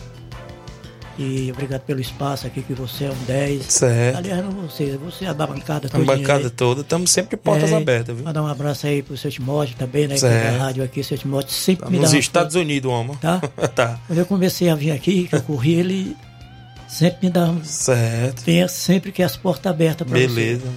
E 1.17 1.49
obrigado 1.51 1.81
pelo 1.81 2.01
espaço 2.01 2.45
aqui, 2.45 2.61
que 2.61 2.73
você 2.73 3.05
é 3.05 3.11
um 3.11 3.23
10. 3.25 3.63
Certo. 3.65 4.17
Aliás, 4.17 4.43
não 4.43 4.51
você, 4.51 4.97
você 4.97 5.25
é 5.25 5.33
da 5.33 5.47
bancada 5.47 5.87
A 5.87 5.89
toda. 5.89 6.03
bancada 6.03 6.49
toda, 6.49 6.81
estamos 6.81 7.09
sempre 7.09 7.37
portas 7.37 7.71
É, 7.71 7.75
abertas, 7.77 8.15
viu? 8.15 8.25
Mandar 8.25 8.43
um 8.43 8.47
abraço 8.47 8.85
aí 8.85 9.01
pro 9.01 9.15
seu 9.17 9.31
Timóteo 9.31 9.75
também, 9.77 10.07
né? 10.07 10.15
Que 10.17 10.25
é 10.25 10.29
Certo. 10.29 10.57
da 10.57 10.63
rádio 10.65 10.83
aqui, 10.83 11.03
seu 11.03 11.17
Timóteo 11.17 11.51
sempre 11.53 11.89
me 11.89 11.97
dá 11.97 12.03
Nos 12.03 12.13
Estados 12.13 12.55
Unidos, 12.55 12.91
homem. 12.91 13.15
Tá? 13.17 13.39
tá. 13.73 13.99
Quando 14.07 14.19
eu 14.19 14.25
comecei 14.25 14.67
a 14.69 14.75
vir 14.75 14.91
aqui, 14.91 15.27
que 15.27 15.35
eu 15.35 15.41
corri, 15.43 15.75
ele 15.75 16.17
sempre 16.95 17.27
me 17.27 17.29
dá 17.29 17.45
um. 17.45 17.63
Certo. 17.63 18.43
Venha 18.43 18.67
sempre 18.67 19.11
que 19.11 19.21
as 19.21 19.35
portas 19.35 19.69
abertas 19.69 20.07
para 20.07 20.17
Beleza. 20.17 20.67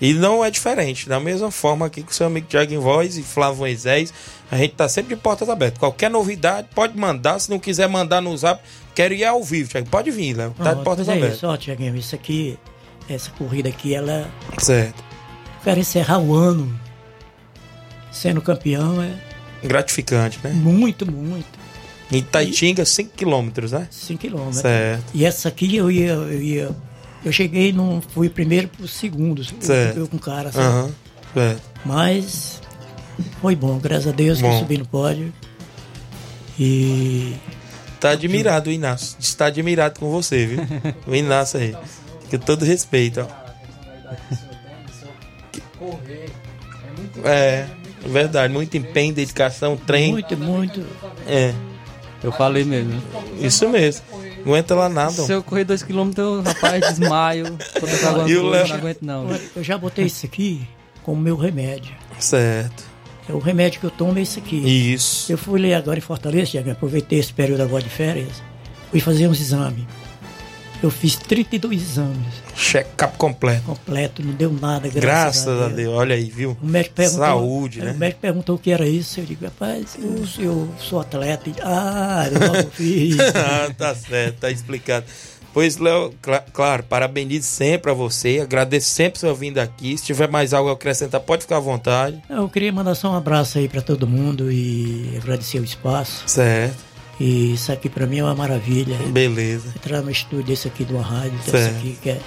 E 0.00 0.12
não 0.12 0.44
é 0.44 0.50
diferente. 0.50 1.08
Da 1.08 1.18
mesma 1.18 1.50
forma 1.50 1.86
aqui 1.86 2.02
com 2.02 2.10
o 2.10 2.14
seu 2.14 2.26
amigo 2.26 2.46
Thiago 2.46 2.74
em 2.74 2.78
Voz 2.78 3.16
e 3.16 3.22
Flávio 3.22 3.60
Moisés, 3.60 4.12
a 4.50 4.56
gente 4.56 4.74
tá 4.74 4.88
sempre 4.88 5.14
de 5.14 5.20
portas 5.20 5.48
abertas. 5.48 5.78
Qualquer 5.78 6.10
novidade, 6.10 6.68
pode 6.74 6.98
mandar. 6.98 7.38
Se 7.38 7.48
não 7.48 7.58
quiser 7.58 7.88
mandar 7.88 8.20
no 8.20 8.36
zap, 8.36 8.62
quero 8.94 9.14
ir 9.14 9.24
ao 9.24 9.42
vivo, 9.42 9.70
Thiago. 9.70 9.88
Pode 9.88 10.10
vir, 10.10 10.36
Léo. 10.36 10.54
Tá 10.58 10.74
de 10.74 10.84
portas 10.84 11.08
é 11.08 11.12
abertas. 11.12 11.36
isso, 11.36 11.46
ó, 11.46 11.56
Tiaguinho, 11.56 11.96
isso 11.96 12.14
aqui, 12.14 12.58
essa 13.08 13.30
corrida 13.30 13.68
aqui, 13.68 13.94
ela. 13.94 14.28
Certo. 14.58 15.02
Quero 15.64 15.80
encerrar 15.80 16.18
o 16.18 16.34
ano 16.34 16.78
sendo 18.10 18.42
campeão, 18.42 19.00
é 19.02 19.32
Gratificante, 19.66 20.40
né? 20.42 20.50
muito, 20.50 21.10
muito. 21.10 21.61
Em 22.12 22.18
Itaitinga, 22.18 22.84
5 22.84 23.12
quilômetros, 23.16 23.72
né? 23.72 23.88
5 23.90 24.20
quilômetros. 24.20 24.58
Certo. 24.58 25.04
E 25.14 25.24
essa 25.24 25.48
aqui 25.48 25.74
eu 25.74 25.90
ia. 25.90 26.12
Eu, 26.12 26.42
ia, 26.42 26.70
eu 27.24 27.32
cheguei, 27.32 27.72
não 27.72 28.02
fui 28.02 28.28
primeiro 28.28 28.68
pro 28.68 28.86
segundo. 28.86 29.42
Certo. 29.60 29.98
Eu 29.98 30.08
com 30.08 30.16
o 30.16 30.20
cara, 30.20 30.52
sabe? 30.52 30.66
Aham. 30.66 30.90
Certo. 31.32 31.62
Mas 31.84 32.60
foi 33.40 33.56
bom, 33.56 33.78
graças 33.78 34.08
a 34.08 34.12
Deus 34.12 34.38
que 34.38 34.44
Bom. 34.44 34.52
eu 34.52 34.58
subi 34.58 34.78
no 34.78 34.86
pódio. 34.86 35.32
E 36.58 37.34
Tá 37.98 38.10
admirado 38.10 38.68
o 38.68 38.72
Inácio. 38.72 39.16
Está 39.18 39.46
admirado 39.46 40.00
com 40.00 40.10
você, 40.10 40.44
viu? 40.44 40.58
O 41.06 41.14
Inácio 41.14 41.60
aí. 41.60 41.74
Com 42.28 42.38
todo 42.38 42.64
respeito, 42.64 43.20
ó. 43.20 43.42
É, 47.24 47.66
verdade. 48.04 48.52
Muito 48.52 48.76
empenho, 48.76 49.14
dedicação, 49.14 49.76
trem. 49.76 50.12
muito, 50.12 50.36
muito. 50.36 50.84
É, 51.26 51.54
Eu 52.22 52.32
falei 52.32 52.64
mesmo. 52.64 53.02
isso 53.40 53.68
mesmo. 53.68 54.04
Não 54.44 54.52
aguenta 54.52 54.74
lá 54.74 54.88
nada. 54.88 55.12
Se 55.12 55.32
eu 55.32 55.42
correr 55.42 55.64
2km, 55.64 56.18
eu, 56.18 56.42
rapaz, 56.42 56.80
desmaio. 56.88 57.46
E 58.26 58.36
o 58.36 58.48
Léo? 58.48 58.68
não 58.68 58.76
aguento 58.76 59.02
não. 59.02 59.26
Olha, 59.28 59.40
Eu 59.56 59.62
já 59.64 59.78
botei 59.78 60.06
isso 60.06 60.26
aqui 60.26 60.66
como 61.02 61.20
meu 61.20 61.36
remédio. 61.36 61.94
Certo. 62.18 62.84
É 63.28 63.32
o 63.32 63.38
remédio 63.38 63.78
que 63.80 63.86
eu 63.86 63.90
tomo 63.90 64.18
é 64.18 64.22
isso 64.22 64.38
aqui. 64.38 64.56
Isso. 64.92 65.30
Eu 65.30 65.38
fui 65.38 65.60
ler 65.60 65.74
agora 65.74 65.98
em 65.98 66.02
Fortaleza, 66.02 66.50
Tiago, 66.52 66.70
aproveitei 66.70 67.18
esse 67.20 67.32
período 67.32 67.62
agora 67.62 67.82
de 67.82 67.88
férias, 67.88 68.42
fui 68.90 68.98
fazer 69.00 69.28
uns 69.28 69.40
exames. 69.40 69.84
Eu 70.82 70.90
fiz 70.90 71.14
32 71.16 71.80
exames 71.80 72.26
Check-up 72.56 73.16
completo. 73.16 73.62
completo, 73.62 74.22
não 74.24 74.32
deu 74.32 74.52
nada, 74.52 74.88
graças, 74.88 75.44
Graças 75.44 75.62
a 75.62 75.68
Deus. 75.68 75.94
Olha 75.94 76.14
aí, 76.16 76.24
viu? 76.24 76.56
O 76.60 76.66
médico 76.66 76.96
perguntou, 76.96 77.24
Saúde, 77.24 77.78
né? 77.80 77.92
O 77.92 77.96
médico 77.96 78.20
perguntou 78.20 78.56
o 78.56 78.58
que 78.58 78.70
era 78.70 78.86
isso. 78.88 79.20
Eu 79.20 79.24
digo, 79.24 79.44
rapaz, 79.44 79.96
eu, 79.98 80.24
eu 80.44 80.68
sou 80.78 81.00
atleta. 81.00 81.50
Ah, 81.62 82.28
eu 82.30 82.40
logo 82.52 82.70
fiz. 82.74 83.16
ah, 83.20 83.72
tá 83.76 83.94
certo, 83.94 84.40
tá 84.40 84.50
explicado. 84.50 85.06
Pois, 85.54 85.76
Léo, 85.76 86.12
cla- 86.22 86.44
claro, 86.52 86.82
parabenizo 86.82 87.46
sempre 87.46 87.90
a 87.90 87.94
você, 87.94 88.40
agradeço 88.42 88.88
sempre 88.88 89.20
sua 89.20 89.34
vinda 89.34 89.62
aqui. 89.62 89.96
Se 89.98 90.04
tiver 90.04 90.26
mais 90.26 90.54
algo 90.54 90.70
a 90.70 90.72
acrescentar, 90.72 91.20
pode 91.20 91.42
ficar 91.42 91.58
à 91.58 91.60
vontade. 91.60 92.22
Eu 92.30 92.48
queria 92.48 92.72
mandar 92.72 92.94
só 92.94 93.12
um 93.12 93.16
abraço 93.16 93.58
aí 93.58 93.68
pra 93.68 93.82
todo 93.82 94.06
mundo 94.08 94.50
e 94.50 95.12
agradecer 95.16 95.58
o 95.60 95.64
espaço. 95.64 96.22
Certo, 96.26 96.78
E 97.20 97.52
isso 97.54 97.70
aqui 97.70 97.88
pra 97.88 98.06
mim 98.06 98.18
é 98.18 98.24
uma 98.24 98.34
maravilha. 98.34 98.96
beleza. 99.08 99.68
Entrar 99.76 100.02
no 100.02 100.10
estúdio 100.10 100.44
desse 100.46 100.66
aqui 100.68 100.84
de 100.84 100.92
uma 100.92 101.02
rádio, 101.02 101.38
desse 101.44 101.56
aqui 101.70 101.96
que 102.02 102.10
é, 102.10 102.20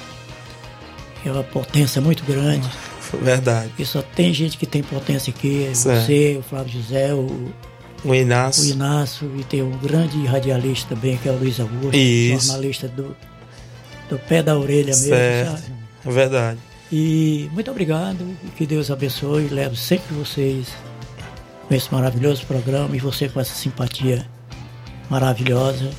é 1.25 1.31
uma 1.31 1.43
potência 1.43 2.01
muito 2.01 2.23
grande. 2.23 2.69
Verdade. 3.21 3.71
E 3.77 3.85
só 3.85 4.01
tem 4.01 4.33
gente 4.33 4.57
que 4.57 4.65
tem 4.65 4.81
potência 4.83 5.31
aqui. 5.35 5.69
Certo. 5.73 6.05
Você, 6.05 6.37
o 6.39 6.43
Flávio 6.43 6.73
José, 6.81 7.13
o, 7.13 7.51
O 8.03 8.13
Inácio. 8.15 8.63
o 8.63 8.67
Inácio 8.67 9.31
e 9.37 9.43
tem 9.43 9.61
um 9.61 9.77
grande 9.77 10.23
radialista 10.25 10.95
também, 10.95 11.17
que 11.17 11.27
é 11.27 11.31
o 11.31 11.37
Luiz 11.37 11.59
Augusto, 11.59 11.95
Isso. 11.95 12.47
jornalista 12.47 12.87
do, 12.87 13.15
do 14.09 14.17
pé 14.19 14.41
da 14.43 14.57
orelha 14.57 14.87
mesmo, 14.87 15.09
Certo. 15.09 15.51
sabe? 15.51 15.63
É 16.05 16.11
verdade. 16.11 16.59
E 16.91 17.49
muito 17.51 17.71
obrigado, 17.71 18.25
que 18.55 18.65
Deus 18.65 18.91
abençoe, 18.91 19.47
leve 19.47 19.75
sempre 19.75 20.13
vocês 20.15 20.67
com 21.67 21.73
esse 21.73 21.91
maravilhoso 21.91 22.45
programa 22.45 22.95
e 22.95 22.99
você 22.99 23.27
com 23.27 23.39
essa 23.39 23.53
simpatia 23.55 24.25
maravilhosa. 25.09 25.91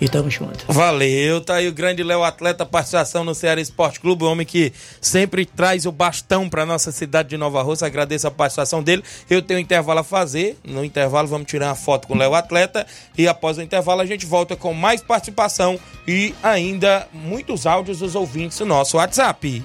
E 0.00 0.08
tamo 0.08 0.30
junto. 0.30 0.64
Valeu, 0.68 1.40
tá 1.40 1.56
aí 1.56 1.66
o 1.66 1.72
grande 1.72 2.04
Léo 2.04 2.22
Atleta, 2.22 2.64
participação 2.64 3.24
no 3.24 3.34
Ceará 3.34 3.60
Esporte 3.60 3.98
Clube, 3.98 4.22
o 4.22 4.30
homem 4.30 4.46
que 4.46 4.72
sempre 5.00 5.44
traz 5.44 5.86
o 5.86 5.92
bastão 5.92 6.48
pra 6.48 6.64
nossa 6.64 6.92
cidade 6.92 7.30
de 7.30 7.36
Nova 7.36 7.60
Rússia. 7.62 7.86
Agradeço 7.86 8.28
a 8.28 8.30
participação 8.30 8.80
dele. 8.80 9.02
Eu 9.28 9.42
tenho 9.42 9.58
um 9.58 9.62
intervalo 9.62 9.98
a 9.98 10.04
fazer. 10.04 10.56
No 10.62 10.84
intervalo, 10.84 11.26
vamos 11.26 11.48
tirar 11.48 11.66
uma 11.66 11.74
foto 11.74 12.06
com 12.06 12.14
o 12.14 12.16
Léo 12.16 12.34
Atleta. 12.34 12.86
E 13.16 13.26
após 13.26 13.58
o 13.58 13.62
intervalo, 13.62 14.00
a 14.00 14.06
gente 14.06 14.24
volta 14.24 14.54
com 14.54 14.72
mais 14.72 15.02
participação 15.02 15.80
e 16.06 16.32
ainda 16.44 17.08
muitos 17.12 17.66
áudios 17.66 17.98
dos 17.98 18.14
ouvintes 18.14 18.58
do 18.58 18.66
nosso 18.66 18.98
WhatsApp. 18.98 19.64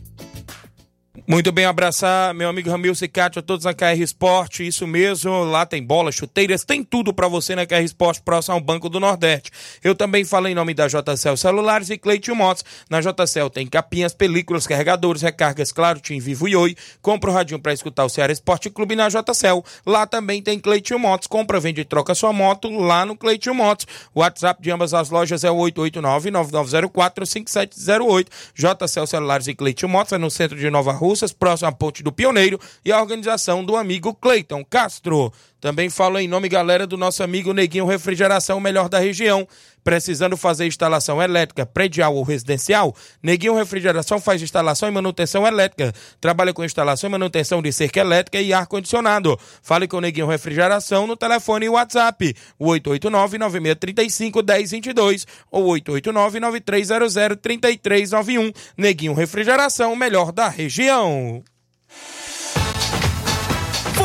Muito 1.31 1.49
bem, 1.49 1.63
abraçar 1.63 2.33
meu 2.33 2.49
amigo 2.49 2.69
Ramil 2.69 2.93
Cicate, 2.93 3.39
a 3.39 3.41
todos 3.41 3.63
na 3.63 3.73
KR 3.73 4.01
Esporte, 4.01 4.67
isso 4.67 4.85
mesmo, 4.85 5.45
lá 5.45 5.65
tem 5.65 5.81
bolas, 5.81 6.13
chuteiras, 6.13 6.65
tem 6.65 6.83
tudo 6.83 7.13
para 7.13 7.29
você 7.29 7.55
na 7.55 7.65
KR 7.65 7.85
Esporte, 7.85 8.21
próximo 8.21 8.55
ao 8.55 8.59
Banco 8.59 8.89
do 8.89 8.99
Nordeste. 8.99 9.49
Eu 9.81 9.95
também 9.95 10.25
falei 10.25 10.51
em 10.51 10.55
nome 10.55 10.73
da 10.73 10.89
JCL 10.89 11.37
Celulares 11.37 11.89
e 11.89 11.97
Cleiton 11.97 12.35
Motos. 12.35 12.65
Na 12.89 12.99
JCL 12.99 13.49
tem 13.49 13.65
capinhas, 13.65 14.13
películas, 14.13 14.67
carregadores, 14.67 15.21
recargas, 15.21 15.71
claro, 15.71 16.01
Tim 16.01 16.19
Vivo 16.19 16.49
e 16.49 16.55
Oi. 16.57 16.75
Compra 17.01 17.31
o 17.31 17.33
radinho 17.33 17.61
para 17.61 17.71
escutar 17.71 18.03
o 18.03 18.09
Ceará 18.09 18.33
Esporte 18.33 18.69
Clube 18.69 18.97
na 18.97 19.07
JCL. 19.07 19.63
Lá 19.85 20.05
também 20.05 20.41
tem 20.41 20.59
Cleiton 20.59 20.99
Motos, 20.99 21.29
compra, 21.29 21.61
vende 21.61 21.79
e 21.79 21.85
troca 21.85 22.13
sua 22.13 22.33
moto 22.33 22.69
lá 22.69 23.05
no 23.05 23.15
Cleiton 23.15 23.53
Motos. 23.53 23.87
O 24.13 24.19
WhatsApp 24.19 24.61
de 24.61 24.69
ambas 24.69 24.93
as 24.93 25.09
lojas 25.09 25.45
é 25.45 25.49
o 25.49 25.55
889-9904-5708. 25.55 28.27
JCL 28.53 29.07
Celulares 29.07 29.47
e 29.47 29.55
Cleiton 29.55 29.87
Motos 29.87 30.11
é 30.11 30.17
no 30.17 30.29
centro 30.29 30.57
de 30.57 30.69
Nova 30.69 30.91
Russas, 31.21 31.31
próximo 31.31 31.69
à 31.69 31.71
Ponte 31.71 32.01
do 32.01 32.11
Pioneiro 32.11 32.59
e 32.83 32.91
a 32.91 32.99
organização 32.99 33.63
do 33.63 33.75
amigo 33.75 34.13
Cleiton 34.13 34.65
Castro. 34.65 35.31
Também 35.61 35.89
falo 35.91 36.17
em 36.17 36.27
nome, 36.27 36.49
galera, 36.49 36.87
do 36.87 36.97
nosso 36.97 37.21
amigo 37.21 37.53
Neguinho 37.53 37.85
Refrigeração, 37.85 38.57
o 38.57 38.61
melhor 38.61 38.89
da 38.89 38.97
região. 38.97 39.47
Precisando 39.83 40.35
fazer 40.35 40.65
instalação 40.65 41.21
elétrica, 41.21 41.67
predial 41.67 42.15
ou 42.15 42.23
residencial? 42.23 42.95
Neguinho 43.21 43.53
Refrigeração 43.53 44.19
faz 44.19 44.41
instalação 44.41 44.89
e 44.89 44.91
manutenção 44.91 45.45
elétrica. 45.45 45.93
Trabalha 46.19 46.51
com 46.51 46.65
instalação 46.65 47.07
e 47.07 47.11
manutenção 47.11 47.61
de 47.61 47.71
cerca 47.71 47.99
elétrica 47.99 48.41
e 48.41 48.51
ar-condicionado. 48.51 49.39
Fale 49.61 49.87
com 49.87 49.97
o 49.97 50.01
Neguinho 50.01 50.25
Refrigeração 50.25 51.05
no 51.05 51.15
telefone 51.15 51.67
e 51.67 51.69
WhatsApp. 51.69 52.35
889-9635-1022 52.59 55.27
ou 55.51 55.71
889-9300-3391. 55.75 58.51
Neguinho 58.75 59.13
Refrigeração, 59.13 59.93
o 59.93 59.97
melhor 59.97 60.31
da 60.31 60.49
região. 60.49 61.43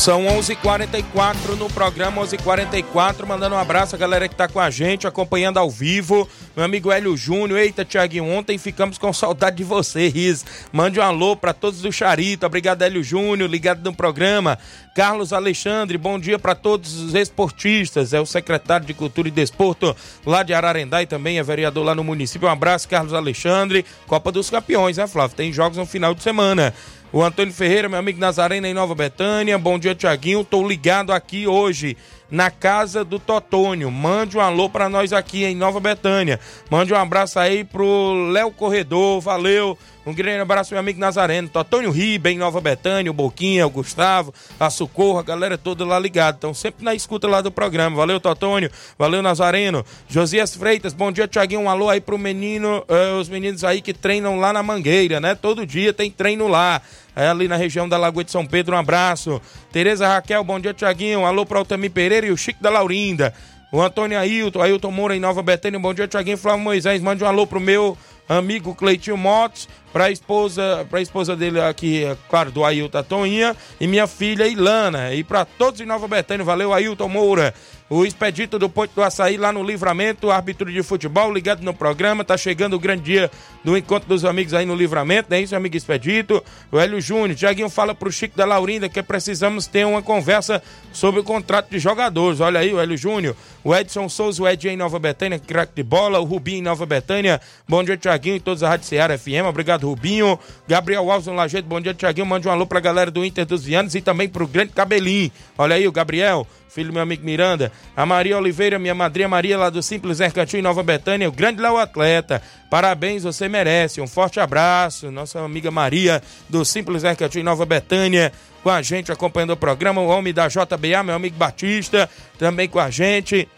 São 0.00 0.24
11:44 0.24 0.54
h 0.54 0.56
44 0.56 1.56
no 1.56 1.68
programa 1.68 2.22
11:44 2.22 2.32
h 2.32 2.42
44 2.42 3.26
mandando 3.26 3.54
um 3.54 3.58
abraço 3.58 3.94
a 3.94 3.98
galera 3.98 4.26
que 4.26 4.34
tá 4.34 4.48
com 4.48 4.58
a 4.58 4.70
gente, 4.70 5.06
acompanhando 5.06 5.58
ao 5.58 5.70
vivo. 5.70 6.26
Meu 6.56 6.64
amigo 6.64 6.90
Hélio 6.90 7.14
Júnior, 7.18 7.58
eita, 7.58 7.84
Tiaguinho, 7.84 8.24
ontem 8.24 8.56
ficamos 8.56 8.96
com 8.96 9.12
saudade 9.12 9.58
de 9.58 9.64
você, 9.64 10.08
Riz. 10.08 10.42
Mande 10.72 10.98
um 10.98 11.02
alô 11.02 11.36
para 11.36 11.52
todos 11.52 11.82
do 11.82 11.92
Charito, 11.92 12.46
obrigado 12.46 12.80
Hélio 12.80 13.04
Júnior, 13.04 13.50
ligado 13.50 13.84
no 13.84 13.94
programa. 13.94 14.58
Carlos 14.94 15.34
Alexandre, 15.34 15.98
bom 15.98 16.18
dia 16.18 16.38
para 16.38 16.54
todos 16.54 16.98
os 16.98 17.14
esportistas, 17.14 18.14
é 18.14 18.20
o 18.20 18.24
secretário 18.24 18.86
de 18.86 18.94
Cultura 18.94 19.28
e 19.28 19.30
Desporto 19.30 19.94
lá 20.24 20.42
de 20.42 20.54
Ararendá 20.54 21.02
e 21.02 21.06
também 21.06 21.38
é 21.38 21.42
vereador 21.42 21.84
lá 21.84 21.94
no 21.94 22.02
município. 22.02 22.48
Um 22.48 22.50
abraço, 22.50 22.88
Carlos 22.88 23.12
Alexandre. 23.12 23.84
Copa 24.06 24.32
dos 24.32 24.48
Campeões, 24.48 24.96
né, 24.96 25.06
Flávio? 25.06 25.36
Tem 25.36 25.52
jogos 25.52 25.76
no 25.76 25.84
final 25.84 26.14
de 26.14 26.22
semana. 26.22 26.72
O 27.12 27.24
Antônio 27.24 27.52
Ferreira, 27.52 27.88
meu 27.88 27.98
amigo 27.98 28.20
Nazarena 28.20 28.68
em 28.68 28.74
Nova 28.74 28.94
Betânia. 28.94 29.58
Bom 29.58 29.80
dia, 29.80 29.96
Tiaguinho. 29.96 30.44
Tô 30.44 30.66
ligado 30.66 31.12
aqui 31.12 31.44
hoje 31.44 31.96
na 32.30 32.50
casa 32.50 33.04
do 33.04 33.18
Totônio. 33.18 33.90
Mande 33.90 34.36
um 34.36 34.40
alô 34.40 34.68
para 34.68 34.88
nós 34.88 35.12
aqui 35.12 35.44
em 35.44 35.56
Nova 35.56 35.80
Betânia. 35.80 36.38
Mande 36.70 36.92
um 36.92 36.96
abraço 36.96 37.38
aí 37.38 37.64
pro 37.64 38.30
Léo 38.30 38.50
Corredor. 38.50 39.20
Valeu. 39.20 39.76
Um 40.06 40.14
grande 40.14 40.40
abraço, 40.40 40.72
meu 40.72 40.80
amigo 40.80 40.98
Nazareno. 40.98 41.48
Totônio 41.48 41.90
Riba, 41.90 42.30
em 42.30 42.38
Nova 42.38 42.60
Betânia, 42.60 43.10
o 43.10 43.14
Boquinha, 43.14 43.66
o 43.66 43.70
Gustavo, 43.70 44.32
a 44.58 44.70
Socorro, 44.70 45.18
a 45.18 45.22
galera 45.22 45.58
toda 45.58 45.84
lá 45.84 45.98
ligada. 45.98 46.36
Estão 46.36 46.54
sempre 46.54 46.84
na 46.84 46.94
escuta 46.94 47.28
lá 47.28 47.42
do 47.42 47.50
programa. 47.50 47.96
Valeu, 47.96 48.18
Totônio. 48.18 48.70
Valeu, 48.98 49.22
Nazareno. 49.22 49.84
Josias 50.08 50.54
Freitas, 50.54 50.94
bom 50.94 51.12
dia, 51.12 51.28
Tiaguinho. 51.28 51.60
Um 51.60 51.70
alô 51.70 51.90
aí 51.90 52.00
pro 52.00 52.16
menino, 52.16 52.82
uh, 52.88 53.18
os 53.18 53.28
meninos 53.28 53.62
aí 53.62 53.82
que 53.82 53.92
treinam 53.92 54.40
lá 54.40 54.52
na 54.52 54.62
Mangueira, 54.62 55.20
né? 55.20 55.34
Todo 55.34 55.66
dia 55.66 55.92
tem 55.92 56.10
treino 56.10 56.48
lá. 56.48 56.80
É 57.20 57.28
ali 57.28 57.46
na 57.46 57.56
região 57.56 57.86
da 57.86 57.98
Lagoa 57.98 58.24
de 58.24 58.30
São 58.30 58.46
Pedro, 58.46 58.74
um 58.74 58.78
abraço. 58.78 59.42
Tereza 59.70 60.08
Raquel, 60.08 60.42
bom 60.42 60.58
dia, 60.58 60.72
Tiaguinho. 60.72 61.26
Alô 61.26 61.44
para 61.44 61.56
o 61.56 61.58
Altamir 61.58 61.90
Pereira 61.90 62.26
e 62.26 62.30
o 62.30 62.36
Chico 62.36 62.62
da 62.62 62.70
Laurinda. 62.70 63.34
O 63.70 63.82
Antônio 63.82 64.18
Ailton, 64.18 64.62
Ailton 64.62 64.90
Moura 64.90 65.14
em 65.14 65.20
Nova 65.20 65.42
Betânia, 65.42 65.78
bom 65.78 65.92
dia, 65.92 66.08
Tiaguinho. 66.08 66.38
Flávio 66.38 66.64
Moisés, 66.64 67.02
mande 67.02 67.22
um 67.22 67.26
alô 67.26 67.46
pro 67.46 67.60
meu 67.60 67.94
amigo 68.26 68.74
Cleitinho 68.74 69.18
Motos, 69.18 69.68
para 69.92 70.04
a 70.04 70.10
esposa, 70.10 70.86
para 70.88 71.00
esposa 71.00 71.36
dele 71.36 71.60
aqui, 71.60 72.04
é 72.04 72.16
claro, 72.28 72.50
do 72.50 72.64
Ailton 72.64 73.02
Toninha 73.02 73.56
e 73.80 73.86
minha 73.86 74.06
filha 74.06 74.46
Ilana. 74.46 75.12
E 75.14 75.24
para 75.24 75.44
todos 75.44 75.80
em 75.80 75.86
Nova 75.86 76.06
Betânia, 76.06 76.44
valeu 76.44 76.72
Ailton 76.72 77.08
Moura. 77.08 77.54
O 77.92 78.06
Expedito 78.06 78.56
do 78.56 78.70
Ponte 78.70 78.94
do 78.94 79.02
Açaí 79.02 79.36
lá 79.36 79.52
no 79.52 79.64
Livramento, 79.64 80.30
árbitro 80.30 80.70
de 80.72 80.80
futebol, 80.80 81.32
ligado 81.34 81.64
no 81.64 81.74
programa. 81.74 82.24
Tá 82.24 82.36
chegando 82.36 82.74
o 82.74 82.78
grande 82.78 83.02
dia 83.02 83.28
do 83.64 83.76
encontro 83.76 84.08
dos 84.08 84.24
amigos 84.24 84.54
aí 84.54 84.64
no 84.64 84.76
Livramento, 84.76 85.28
né? 85.28 85.40
Isso, 85.40 85.56
amigo 85.56 85.76
Expedito. 85.76 86.40
O 86.70 86.78
Hélio 86.78 87.00
Júnior. 87.00 87.34
Tiaguinho 87.34 87.68
fala 87.68 87.92
pro 87.92 88.12
Chico 88.12 88.36
da 88.36 88.44
Laurinda 88.44 88.88
que 88.88 89.02
precisamos 89.02 89.66
ter 89.66 89.84
uma 89.84 90.00
conversa 90.00 90.62
sobre 90.92 91.20
o 91.20 91.24
contrato 91.24 91.68
de 91.68 91.80
jogadores. 91.80 92.38
Olha 92.38 92.60
aí, 92.60 92.72
o 92.72 92.80
Hélio 92.80 92.96
Júnior. 92.96 93.34
O 93.64 93.74
Edson 93.74 94.08
Souza, 94.08 94.40
o 94.40 94.46
Ed 94.46 94.68
em 94.68 94.76
Nova 94.76 95.00
Betânia, 95.00 95.40
craque 95.40 95.72
de 95.74 95.82
bola. 95.82 96.20
O 96.20 96.24
Rubinho 96.24 96.58
em 96.58 96.62
Nova 96.62 96.86
Betânia. 96.86 97.40
Bom 97.68 97.82
dia, 97.82 97.96
Tiaguinho 97.96 98.36
e 98.36 98.40
todos 98.40 98.60
da 98.60 98.68
Rádio 98.68 98.86
Ceará 98.86 99.18
FM. 99.18 99.48
Obrigado, 99.48 99.79
Rubinho. 99.86 100.38
Gabriel 100.66 101.10
Alves 101.10 101.26
Lajeito. 101.26 101.68
Bom 101.68 101.80
dia, 101.80 101.94
Tiaguinho. 101.94 102.26
Mande 102.26 102.48
um 102.48 102.50
alô 102.50 102.66
pra 102.66 102.80
galera 102.80 103.10
do 103.10 103.24
Inter 103.24 103.46
dos 103.46 103.64
Vianos 103.64 103.94
e 103.94 104.00
também 104.00 104.28
pro 104.28 104.46
grande 104.46 104.72
Cabelinho. 104.72 105.30
Olha 105.56 105.76
aí, 105.76 105.86
o 105.86 105.92
Gabriel 105.92 106.46
filho 106.70 106.88
do 106.88 106.92
meu 106.92 107.02
amigo 107.02 107.24
Miranda, 107.24 107.72
a 107.96 108.06
Maria 108.06 108.38
Oliveira, 108.38 108.78
minha 108.78 108.94
madrinha 108.94 109.28
Maria 109.28 109.58
lá 109.58 109.68
do 109.68 109.82
Simples 109.82 110.20
Mercantil 110.20 110.60
em 110.60 110.62
Nova 110.62 110.82
Betânia, 110.84 111.28
o 111.28 111.32
grande 111.32 111.60
Léo 111.60 111.76
Atleta. 111.76 112.40
Parabéns, 112.70 113.24
você 113.24 113.48
merece. 113.48 114.00
Um 114.00 114.06
forte 114.06 114.38
abraço. 114.38 115.10
Nossa 115.10 115.40
amiga 115.40 115.70
Maria 115.70 116.22
do 116.48 116.64
Simples 116.64 117.02
Mercantil 117.02 117.40
em 117.40 117.44
Nova 117.44 117.66
Betânia 117.66 118.32
com 118.62 118.70
a 118.70 118.82
gente 118.82 119.10
acompanhando 119.10 119.54
o 119.54 119.56
programa, 119.56 120.00
o 120.00 120.08
homem 120.08 120.32
da 120.32 120.46
JBA, 120.46 121.02
meu 121.02 121.14
amigo 121.14 121.36
Batista, 121.36 122.08
também 122.38 122.68
com 122.68 122.78
a 122.78 122.90
gente 122.90 123.48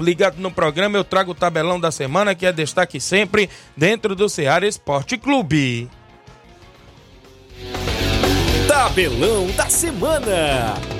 ligado 0.00 0.38
no 0.38 0.50
programa, 0.50 0.96
eu 0.96 1.04
trago 1.04 1.32
o 1.32 1.34
tabelão 1.34 1.78
da 1.78 1.90
semana, 1.90 2.34
que 2.34 2.46
é 2.46 2.52
destaque 2.52 3.00
sempre 3.00 3.48
dentro 3.76 4.14
do 4.14 4.28
Ceará 4.28 4.66
Esporte 4.66 5.16
Clube. 5.18 5.88
Tabelão 8.66 9.48
da 9.56 9.68
semana. 9.68 10.99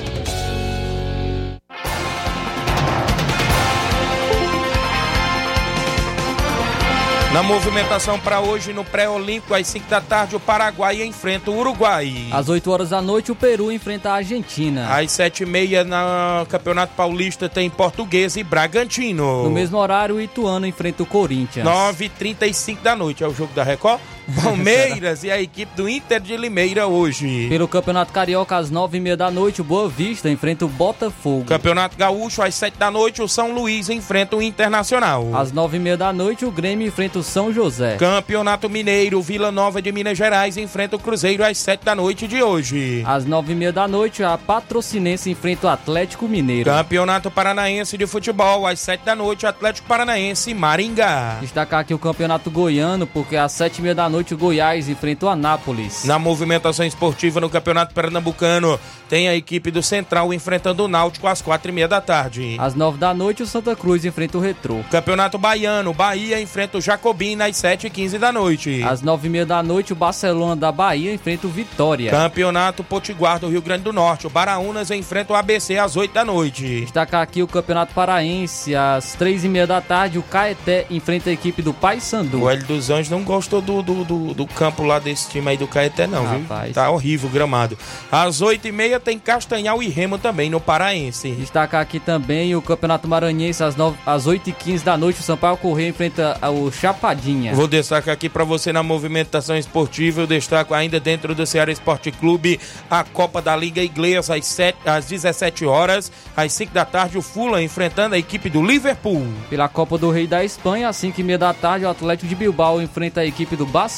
Na 7.32 7.44
movimentação 7.44 8.18
para 8.18 8.40
hoje 8.40 8.72
no 8.72 8.84
pré-olímpico, 8.84 9.54
às 9.54 9.64
5 9.68 9.88
da 9.88 10.00
tarde, 10.00 10.34
o 10.34 10.40
Paraguai 10.40 11.00
enfrenta 11.04 11.48
o 11.52 11.58
Uruguai. 11.60 12.26
Às 12.32 12.48
8 12.48 12.68
horas 12.68 12.90
da 12.90 13.00
noite, 13.00 13.30
o 13.30 13.36
Peru 13.36 13.70
enfrenta 13.70 14.10
a 14.10 14.14
Argentina. 14.14 14.92
Às 14.92 15.12
7 15.12 15.44
e 15.44 15.46
meia, 15.46 15.84
no 15.84 16.44
Campeonato 16.46 16.92
Paulista, 16.96 17.48
tem 17.48 17.70
Português 17.70 18.34
e 18.34 18.42
Bragantino. 18.42 19.44
No 19.44 19.50
mesmo 19.50 19.78
horário, 19.78 20.16
o 20.16 20.20
Ituano 20.20 20.66
enfrenta 20.66 21.04
o 21.04 21.06
Corinthians. 21.06 21.64
9 21.64 22.06
h 22.06 22.14
35 22.18 22.82
da 22.82 22.96
noite, 22.96 23.22
é 23.22 23.28
o 23.28 23.32
jogo 23.32 23.54
da 23.54 23.62
Record? 23.62 24.00
Palmeiras 24.42 25.24
e 25.24 25.30
a 25.30 25.40
equipe 25.40 25.72
do 25.76 25.88
Inter 25.88 26.20
de 26.20 26.36
Limeira 26.36 26.86
hoje. 26.86 27.48
Pelo 27.48 27.68
Campeonato 27.68 28.12
Carioca, 28.12 28.56
às 28.56 28.70
nove 28.70 28.98
e 28.98 29.00
meia 29.00 29.16
da 29.16 29.30
noite, 29.30 29.60
o 29.60 29.64
Boa 29.64 29.88
Vista 29.88 30.28
enfrenta 30.28 30.64
o 30.64 30.68
Botafogo. 30.68 31.44
Campeonato 31.44 31.96
Gaúcho, 31.96 32.42
às 32.42 32.54
sete 32.54 32.78
da 32.78 32.90
noite, 32.90 33.22
o 33.22 33.28
São 33.28 33.52
Luís 33.52 33.88
enfrenta 33.88 34.36
o 34.36 34.42
Internacional. 34.42 35.30
Às 35.34 35.52
nove 35.52 35.76
e 35.76 35.80
meia 35.80 35.96
da 35.96 36.12
noite, 36.12 36.44
o 36.44 36.50
Grêmio 36.50 36.86
enfrenta 36.86 37.18
o 37.18 37.22
São 37.22 37.52
José. 37.52 37.96
Campeonato 37.96 38.68
Mineiro, 38.68 39.20
Vila 39.22 39.50
Nova 39.50 39.80
de 39.82 39.90
Minas 39.90 40.16
Gerais 40.16 40.56
enfrenta 40.56 40.96
o 40.96 40.98
Cruzeiro 40.98 41.44
às 41.44 41.58
sete 41.58 41.84
da 41.84 41.94
noite 41.94 42.26
de 42.28 42.42
hoje. 42.42 43.02
Às 43.06 43.24
nove 43.24 43.52
e 43.52 43.56
meia 43.56 43.72
da 43.72 43.88
noite, 43.88 44.22
a 44.22 44.36
Patrocinense 44.36 45.30
enfrenta 45.30 45.66
o 45.66 45.70
Atlético 45.70 46.28
Mineiro. 46.28 46.70
Campeonato 46.70 47.30
Paranaense 47.30 47.96
de 47.96 48.06
Futebol, 48.06 48.66
às 48.66 48.80
sete 48.80 49.04
da 49.04 49.14
noite, 49.14 49.46
Atlético 49.46 49.88
Paranaense 49.88 50.50
e 50.50 50.54
Maringá. 50.54 51.38
Destacar 51.40 51.80
aqui 51.80 51.94
o 51.94 51.98
Campeonato 51.98 52.50
Goiano, 52.50 53.06
porque 53.06 53.36
às 53.36 53.52
sete 53.52 53.78
e 53.78 53.82
meia 53.82 53.94
da 53.94 54.08
noite 54.08 54.19
o 54.34 54.38
Goiás 54.38 54.88
enfrenta 54.88 55.26
o 55.26 55.28
Anápolis. 55.28 56.04
Na 56.04 56.18
movimentação 56.18 56.86
esportiva 56.86 57.40
no 57.40 57.50
Campeonato 57.50 57.94
Pernambucano, 57.94 58.78
tem 59.08 59.28
a 59.28 59.34
equipe 59.34 59.70
do 59.70 59.82
Central 59.82 60.32
enfrentando 60.32 60.84
o 60.84 60.88
Náutico 60.88 61.26
às 61.26 61.42
quatro 61.42 61.70
e 61.70 61.74
meia 61.74 61.88
da 61.88 62.00
tarde. 62.00 62.56
Às 62.58 62.74
nove 62.74 62.98
da 62.98 63.12
noite, 63.12 63.42
o 63.42 63.46
Santa 63.46 63.74
Cruz 63.74 64.04
enfrenta 64.04 64.38
o 64.38 64.40
Retrô. 64.40 64.80
Campeonato 64.90 65.36
Baiano, 65.38 65.92
Bahia 65.92 66.40
enfrenta 66.40 66.78
o 66.78 66.80
Jacobina 66.80 67.46
às 67.46 67.56
sete 67.56 67.86
e 67.86 67.90
quinze 67.90 68.18
da 68.18 68.30
noite. 68.30 68.82
Às 68.82 69.02
nove 69.02 69.26
e 69.26 69.30
meia 69.30 69.46
da 69.46 69.62
noite, 69.62 69.92
o 69.92 69.96
Barcelona 69.96 70.54
da 70.54 70.70
Bahia 70.70 71.12
enfrenta 71.12 71.46
o 71.46 71.50
Vitória. 71.50 72.10
Campeonato 72.10 72.84
Potiguar 72.84 73.40
do 73.40 73.48
Rio 73.48 73.62
Grande 73.62 73.84
do 73.84 73.92
Norte, 73.92 74.26
o 74.26 74.30
Baraunas 74.30 74.90
enfrenta 74.90 75.32
o 75.32 75.36
ABC 75.36 75.78
às 75.78 75.96
oito 75.96 76.14
da 76.14 76.24
noite. 76.24 76.82
Destacar 76.82 77.22
aqui 77.22 77.42
o 77.42 77.48
Campeonato 77.48 77.94
Paraense, 77.94 78.74
às 78.74 79.14
três 79.14 79.44
e 79.44 79.48
meia 79.48 79.66
da 79.66 79.80
tarde, 79.80 80.18
o 80.18 80.22
Caeté 80.22 80.86
enfrenta 80.90 81.30
a 81.30 81.32
equipe 81.32 81.62
do 81.62 81.74
Paysandu. 81.74 82.42
O 82.42 82.50
Hélio 82.50 82.66
dos 82.66 82.90
Anjos 82.90 83.10
não 83.10 83.22
gostou 83.22 83.60
do, 83.60 83.82
do, 83.82 83.99
do, 84.04 84.34
do 84.34 84.46
campo 84.46 84.82
lá 84.82 84.98
desse 84.98 85.30
time 85.30 85.50
aí 85.50 85.56
do 85.56 85.66
Caeté 85.66 86.06
não, 86.06 86.24
Rapaz. 86.24 86.64
viu? 86.66 86.74
Tá 86.74 86.90
horrível 86.90 87.28
o 87.28 87.32
gramado. 87.32 87.78
Às 88.10 88.40
oito 88.40 88.66
e 88.68 88.72
meia 88.72 88.98
tem 88.98 89.18
Castanhal 89.18 89.82
e 89.82 89.88
Remo 89.88 90.18
também 90.18 90.50
no 90.50 90.60
Paraense. 90.60 91.30
Destacar 91.32 91.80
aqui 91.80 92.00
também 92.00 92.54
o 92.54 92.62
Campeonato 92.62 93.06
Maranhense, 93.08 93.62
às, 93.62 93.76
nove, 93.76 93.96
às 94.06 94.26
8h15 94.26 94.82
da 94.82 94.96
noite, 94.96 95.20
o 95.20 95.22
Sampaio 95.22 95.56
Correia 95.56 95.88
enfrenta 95.88 96.38
o 96.50 96.70
Chapadinha. 96.70 97.54
Vou 97.54 97.66
destacar 97.66 98.14
aqui 98.14 98.28
para 98.28 98.44
você 98.44 98.72
na 98.72 98.82
movimentação 98.82 99.56
esportiva, 99.56 100.22
eu 100.22 100.26
destaco 100.26 100.74
ainda 100.74 100.98
dentro 101.00 101.34
do 101.34 101.46
Ceará 101.46 101.70
Esporte 101.70 102.10
Clube 102.10 102.60
a 102.90 103.04
Copa 103.04 103.40
da 103.40 103.54
Liga 103.56 103.82
Inglesa 103.82 104.36
às, 104.36 104.46
7, 104.46 104.78
às 104.86 105.06
17 105.06 105.64
horas, 105.64 106.10
às 106.36 106.52
5 106.52 106.72
da 106.72 106.84
tarde 106.84 107.18
o 107.18 107.22
Fulham 107.22 107.62
enfrentando 107.62 108.14
a 108.14 108.18
equipe 108.18 108.48
do 108.48 108.64
Liverpool. 108.64 109.26
Pela 109.48 109.68
Copa 109.68 109.98
do 109.98 110.10
Rei 110.10 110.26
da 110.26 110.44
Espanha, 110.44 110.88
às 110.88 110.96
5h30 110.96 111.38
da 111.38 111.54
tarde, 111.54 111.84
o 111.84 111.88
Atlético 111.88 112.28
de 112.28 112.34
Bilbao 112.34 112.80
enfrenta 112.80 113.20
a 113.20 113.26
equipe 113.26 113.56
do 113.56 113.66
Barcelona. 113.66 113.89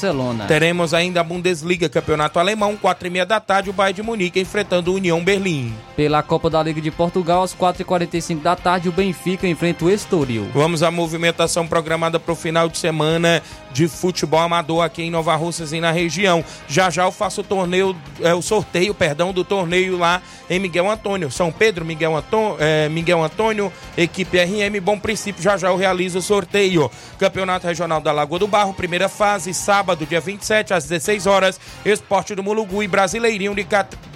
Teremos 0.47 0.95
ainda 0.95 1.20
a 1.20 1.24
Bundesliga, 1.24 1.88
Campeonato 1.88 2.38
Alemão, 2.38 2.76
4 2.76 3.07
e 3.07 3.11
meia 3.11 3.26
da 3.26 3.38
tarde, 3.38 3.70
o 3.70 3.72
Bayern 3.72 3.97
de 3.97 4.03
Munique 4.03 4.40
enfrentando 4.40 4.90
o 4.90 4.95
União 4.95 5.22
Berlim. 5.22 5.74
Pela 5.95 6.22
Copa 6.22 6.49
da 6.49 6.62
Liga 6.62 6.80
de 6.80 6.90
Portugal, 6.90 7.43
às 7.43 7.55
4h45 7.55 8.40
da 8.40 8.57
tarde, 8.57 8.88
o 8.88 8.93
Benfica 8.93 9.47
enfrenta 9.47 9.84
o 9.84 9.90
Estoril. 9.90 10.49
Vamos 10.55 10.82
à 10.82 10.90
movimentação 10.90 11.66
programada 11.66 12.18
para 12.18 12.32
o 12.32 12.36
final 12.36 12.68
de 12.68 12.78
semana 12.78 13.43
de 13.70 13.86
futebol 13.88 14.40
amador 14.40 14.82
aqui 14.82 15.03
em 15.03 15.11
Nova 15.11 15.34
Russas 15.36 15.72
e 15.72 15.80
na 15.80 15.90
região. 15.90 16.45
Já 16.66 16.90
já 16.90 17.05
eu 17.05 17.12
faço 17.12 17.43
o 17.43 17.45
torneio, 17.45 17.95
é, 18.20 18.34
o 18.34 18.43
sorteio, 18.43 18.95
perdão, 18.95 19.32
do 19.32 19.45
torneio 19.45 19.99
lá 19.99 20.22
em 20.49 20.59
Miguel 20.59 20.90
Antônio. 20.90 21.30
São 21.30 21.53
Pedro, 21.53 21.84
Miguel 21.84 22.16
Antônio, 22.16 22.57
é, 22.59 22.88
Miguel 22.88 23.22
Antônio, 23.22 23.72
equipe 23.97 24.38
RM, 24.38 24.80
Bom 24.82 24.99
Princípio, 24.99 25.43
já 25.43 25.57
já 25.57 25.68
eu 25.68 25.76
realizo 25.76 26.18
o 26.18 26.22
sorteio. 26.22 26.90
Campeonato 27.18 27.66
Regional 27.66 28.01
da 28.01 28.12
Lagoa 28.12 28.38
do 28.38 28.49
Barro, 28.49 28.72
primeira 28.74 29.09
fase, 29.09 29.53
sábado, 29.53 29.81
dia 30.08 30.20
27, 30.20 30.72
às 30.72 30.84
16 30.84 31.26
horas, 31.26 31.60
Esporte 31.84 32.34
do 32.34 32.42
Mulugu 32.42 32.82
e 32.82 32.88
Brasileirinho 32.88 33.54
de 33.54 33.66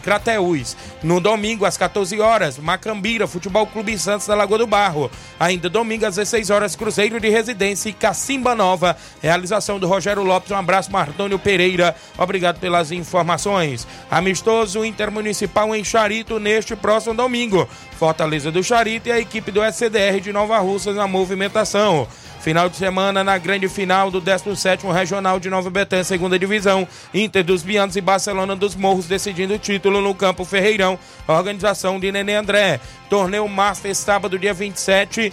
Crateús. 0.02 0.76
No 1.02 1.20
domingo, 1.20 1.64
às 1.64 1.76
14 1.76 2.20
horas, 2.20 2.58
Macambira, 2.58 3.26
Futebol 3.26 3.66
Clube 3.66 3.98
Santos 3.98 4.26
da 4.26 4.34
Lagoa 4.34 4.58
do 4.58 4.66
Barro. 4.66 5.10
Ainda 5.38 5.68
domingo, 5.68 6.06
às 6.06 6.14
16 6.14 6.50
horas, 6.50 6.76
Cruzeiro 6.76 7.18
de 7.18 7.28
Residência 7.28 7.88
e 7.88 7.92
Cacimba 7.92 8.54
Nova. 8.54 8.96
Realização 9.20 9.78
do 9.78 9.88
Rogério 9.88 10.22
Lopes. 10.22 10.50
Um 10.50 10.56
abraço, 10.56 10.92
Martônio 10.92 11.38
Pereira. 11.38 11.94
Obrigado 12.16 12.60
pelas 12.60 12.92
informações. 12.92 13.86
Amistoso 14.10 14.84
Intermunicipal 14.84 15.74
em 15.74 15.82
Charito 15.84 16.38
neste 16.38 16.76
próximo 16.76 17.14
domingo. 17.14 17.68
Fortaleza 17.98 18.52
do 18.52 18.62
Charito 18.62 19.08
e 19.08 19.12
a 19.12 19.18
equipe 19.18 19.50
do 19.50 19.64
SCDR 19.64 20.20
de 20.20 20.32
Nova 20.32 20.58
Russas 20.58 20.94
na 20.94 21.06
movimentação. 21.06 22.06
Final 22.46 22.68
de 22.68 22.76
semana 22.76 23.24
na 23.24 23.36
grande 23.38 23.68
final 23.68 24.08
do 24.08 24.22
17º 24.22 24.92
Regional 24.92 25.40
de 25.40 25.50
Nova 25.50 25.68
Betânia, 25.68 26.04
segunda 26.04 26.38
divisão. 26.38 26.86
Inter 27.12 27.42
dos 27.42 27.64
Bianos 27.64 27.96
e 27.96 28.00
Barcelona 28.00 28.54
dos 28.54 28.76
Morros 28.76 29.06
decidindo 29.06 29.54
o 29.54 29.58
título 29.58 30.00
no 30.00 30.14
Campo 30.14 30.44
Ferreirão. 30.44 30.96
Organização 31.26 31.98
de 31.98 32.12
Nenê 32.12 32.36
André. 32.36 32.78
Torneio 33.10 33.48
Master 33.48 33.92
sábado, 33.96 34.38
dia 34.38 34.54
27 34.54 35.32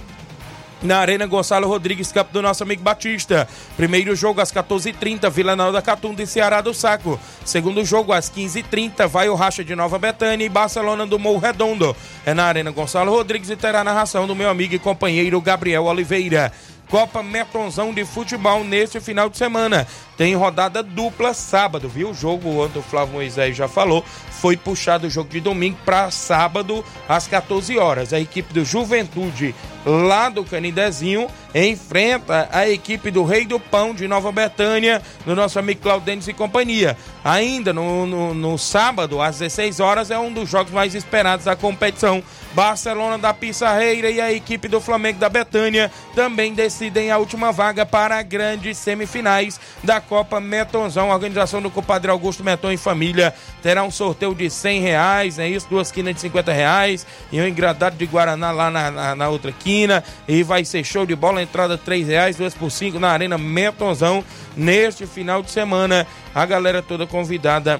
na 0.82 0.97
Arena 0.97 1.26
Gonçalo 1.26 1.68
Rodrigues, 1.68 2.11
campo 2.11 2.34
do 2.34 2.41
nosso 2.41 2.64
amigo 2.64 2.82
Batista. 2.82 3.47
Primeiro 3.78 4.16
jogo 4.16 4.41
às 4.41 4.51
14h30, 4.51 5.30
Vila 5.30 5.55
Nova 5.55 5.72
da 5.72 5.82
Catunda 5.82 6.22
e 6.22 6.28
Ceará 6.28 6.61
do 6.61 6.74
Saco. 6.74 7.20
Segundo 7.45 7.86
jogo 7.86 8.11
às 8.11 8.30
15h30, 8.30 9.07
vai 9.07 9.30
o 9.30 9.36
Racha 9.36 9.64
de 9.64 9.76
Nova 9.76 9.97
Betânia 9.97 10.45
e 10.45 10.49
Barcelona 10.49 11.05
do 11.05 11.18
Morro 11.18 11.39
Redondo. 11.39 11.95
É 12.26 12.34
na 12.34 12.45
Arena 12.45 12.72
Gonçalo 12.72 13.11
Rodrigues 13.11 13.51
e 13.51 13.55
terá 13.55 13.82
a 13.82 13.84
narração 13.84 14.28
do 14.28 14.36
meu 14.36 14.49
amigo 14.49 14.74
e 14.74 14.80
companheiro 14.80 15.39
Gabriel 15.39 15.86
Oliveira. 15.86 16.51
Copa 16.89 17.23
Metonzão 17.23 17.93
de 17.93 18.05
Futebol 18.05 18.63
neste 18.63 18.99
final 18.99 19.29
de 19.29 19.38
semana. 19.38 19.88
Tem 20.18 20.36
rodada 20.36 20.84
dupla 20.84 21.34
sábado, 21.34 21.89
viu? 21.89 22.11
O 22.11 22.14
jogo, 22.14 22.64
onde 22.64 22.78
o 22.78 22.82
Flávio 22.84 23.16
Moisés 23.16 23.55
já 23.55 23.68
falou, 23.68 24.05
foi 24.30 24.55
puxado 24.55 25.07
o 25.07 25.09
jogo 25.09 25.30
de 25.30 25.39
domingo 25.39 25.78
para 25.84 26.11
sábado 26.11 26.84
às 27.07 27.28
14 27.28 27.78
horas. 27.78 28.14
A 28.14 28.20
equipe 28.20 28.53
do 28.53 28.64
Juventude, 28.64 29.55
lá 29.86 30.30
do 30.30 30.43
Canidezinho, 30.43 31.28
enfrenta 31.55 32.49
a 32.51 32.68
equipe 32.70 33.09
do 33.09 33.24
Rei 33.24 33.45
do 33.45 33.59
Pão 33.59 33.93
de 33.93 34.07
Nova 34.07 34.32
Betânia, 34.32 35.01
do 35.26 35.36
nosso 35.36 35.59
amigo 35.59 35.82
Claudênis 35.82 36.28
e 36.28 36.34
companhia. 36.34 36.97
Ainda 37.24 37.72
no, 37.72 38.05
no, 38.05 38.34
no 38.34 38.57
sábado, 38.57 39.22
às 39.22 39.39
16 39.39 39.80
horas, 39.80 40.11
é 40.11 40.20
um 40.20 40.32
dos 40.32 40.49
jogos 40.49 40.74
mais 40.74 40.93
esperados 40.93 41.45
da 41.45 41.55
competição. 41.55 42.24
Barcelona 42.53 43.18
da 43.18 43.34
Pissarreira 43.34 44.09
e 44.09 44.22
a 44.22 44.32
equipe 44.32 44.68
do 44.68 44.80
Flamengo 44.80 45.20
da 45.20 45.30
Betânia 45.30 45.91
também 46.14 46.53
decidem 46.53 47.11
a 47.11 47.18
última 47.18 47.51
vaga 47.51 47.86
para 47.86 48.22
grandes 48.22 48.78
semifinais 48.78 49.59
da 49.84 49.99
Copa 50.08 50.39
Metonzão. 50.39 51.10
Organização 51.10 51.62
do 51.62 51.72
compadre 51.72 52.12
Augusto 52.12 52.43
Meton 52.43 52.72
e 52.72 52.78
família 52.78 53.34
terá 53.62 53.84
um 53.84 53.91
sorteio 53.91 54.34
de 54.36 54.49
100 54.49 54.82
reais, 54.82 55.39
é 55.39 55.47
isso? 55.47 55.68
Duas 55.70 55.91
quinas 55.91 56.16
de 56.16 56.22
50 56.22 56.51
reais 56.51 57.06
e 57.32 57.39
um 57.39 57.47
engradado 57.47 57.95
de 57.95 58.06
Guaraná 58.06 58.51
lá 58.51 58.70
na, 58.70 58.91
na, 58.91 59.16
na 59.16 59.30
outra 59.30 59.51
quina. 59.51 60.04
E 60.28 60.43
vai 60.43 60.66
ser 60.66 60.84
show 60.84 61.06
de 61.06 61.16
bola, 61.16 61.41
entrada 61.41 61.78
3 61.78 62.08
reais, 62.08 62.36
duas 62.36 62.54
por 62.54 62.70
5 62.70 62.99
na 62.99 63.10
Arena 63.10 63.38
Metonzão 63.38 64.24
neste 64.56 65.06
final 65.06 65.41
de 65.41 65.51
semana. 65.51 66.06
A 66.34 66.45
galera 66.45 66.82
toda 66.82 67.08
convidada 67.08 67.80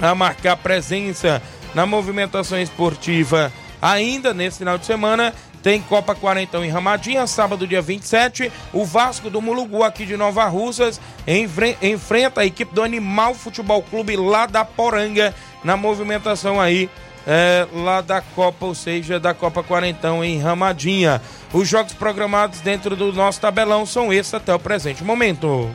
a 0.00 0.14
marcar 0.14 0.56
presença 0.56 1.42
na 1.74 1.86
movimentação 1.86 2.60
esportiva 2.60 3.52
ainda 3.80 4.32
nesse 4.32 4.58
final 4.58 4.78
de 4.78 4.86
semana. 4.86 5.32
Tem 5.66 5.82
Copa 5.82 6.14
Quarentão 6.14 6.64
em 6.64 6.70
Ramadinha, 6.70 7.26
sábado, 7.26 7.66
dia 7.66 7.82
27. 7.82 8.52
O 8.72 8.84
Vasco 8.84 9.28
do 9.28 9.42
Mulugu, 9.42 9.82
aqui 9.82 10.06
de 10.06 10.16
Nova 10.16 10.44
Russas, 10.44 11.00
enfre- 11.26 11.76
enfrenta 11.82 12.42
a 12.42 12.46
equipe 12.46 12.72
do 12.72 12.84
Animal 12.84 13.34
Futebol 13.34 13.82
Clube 13.82 14.14
lá 14.14 14.46
da 14.46 14.64
Poranga, 14.64 15.34
na 15.64 15.76
movimentação 15.76 16.60
aí, 16.60 16.88
é, 17.26 17.66
lá 17.74 18.00
da 18.00 18.20
Copa, 18.20 18.64
ou 18.64 18.76
seja, 18.76 19.18
da 19.18 19.34
Copa 19.34 19.60
Quarentão 19.64 20.22
em 20.24 20.38
Ramadinha. 20.38 21.20
Os 21.52 21.66
jogos 21.66 21.94
programados 21.94 22.60
dentro 22.60 22.94
do 22.94 23.12
nosso 23.12 23.40
tabelão 23.40 23.84
são 23.84 24.12
esses 24.12 24.34
até 24.34 24.54
o 24.54 24.60
presente 24.60 25.02
momento. 25.02 25.68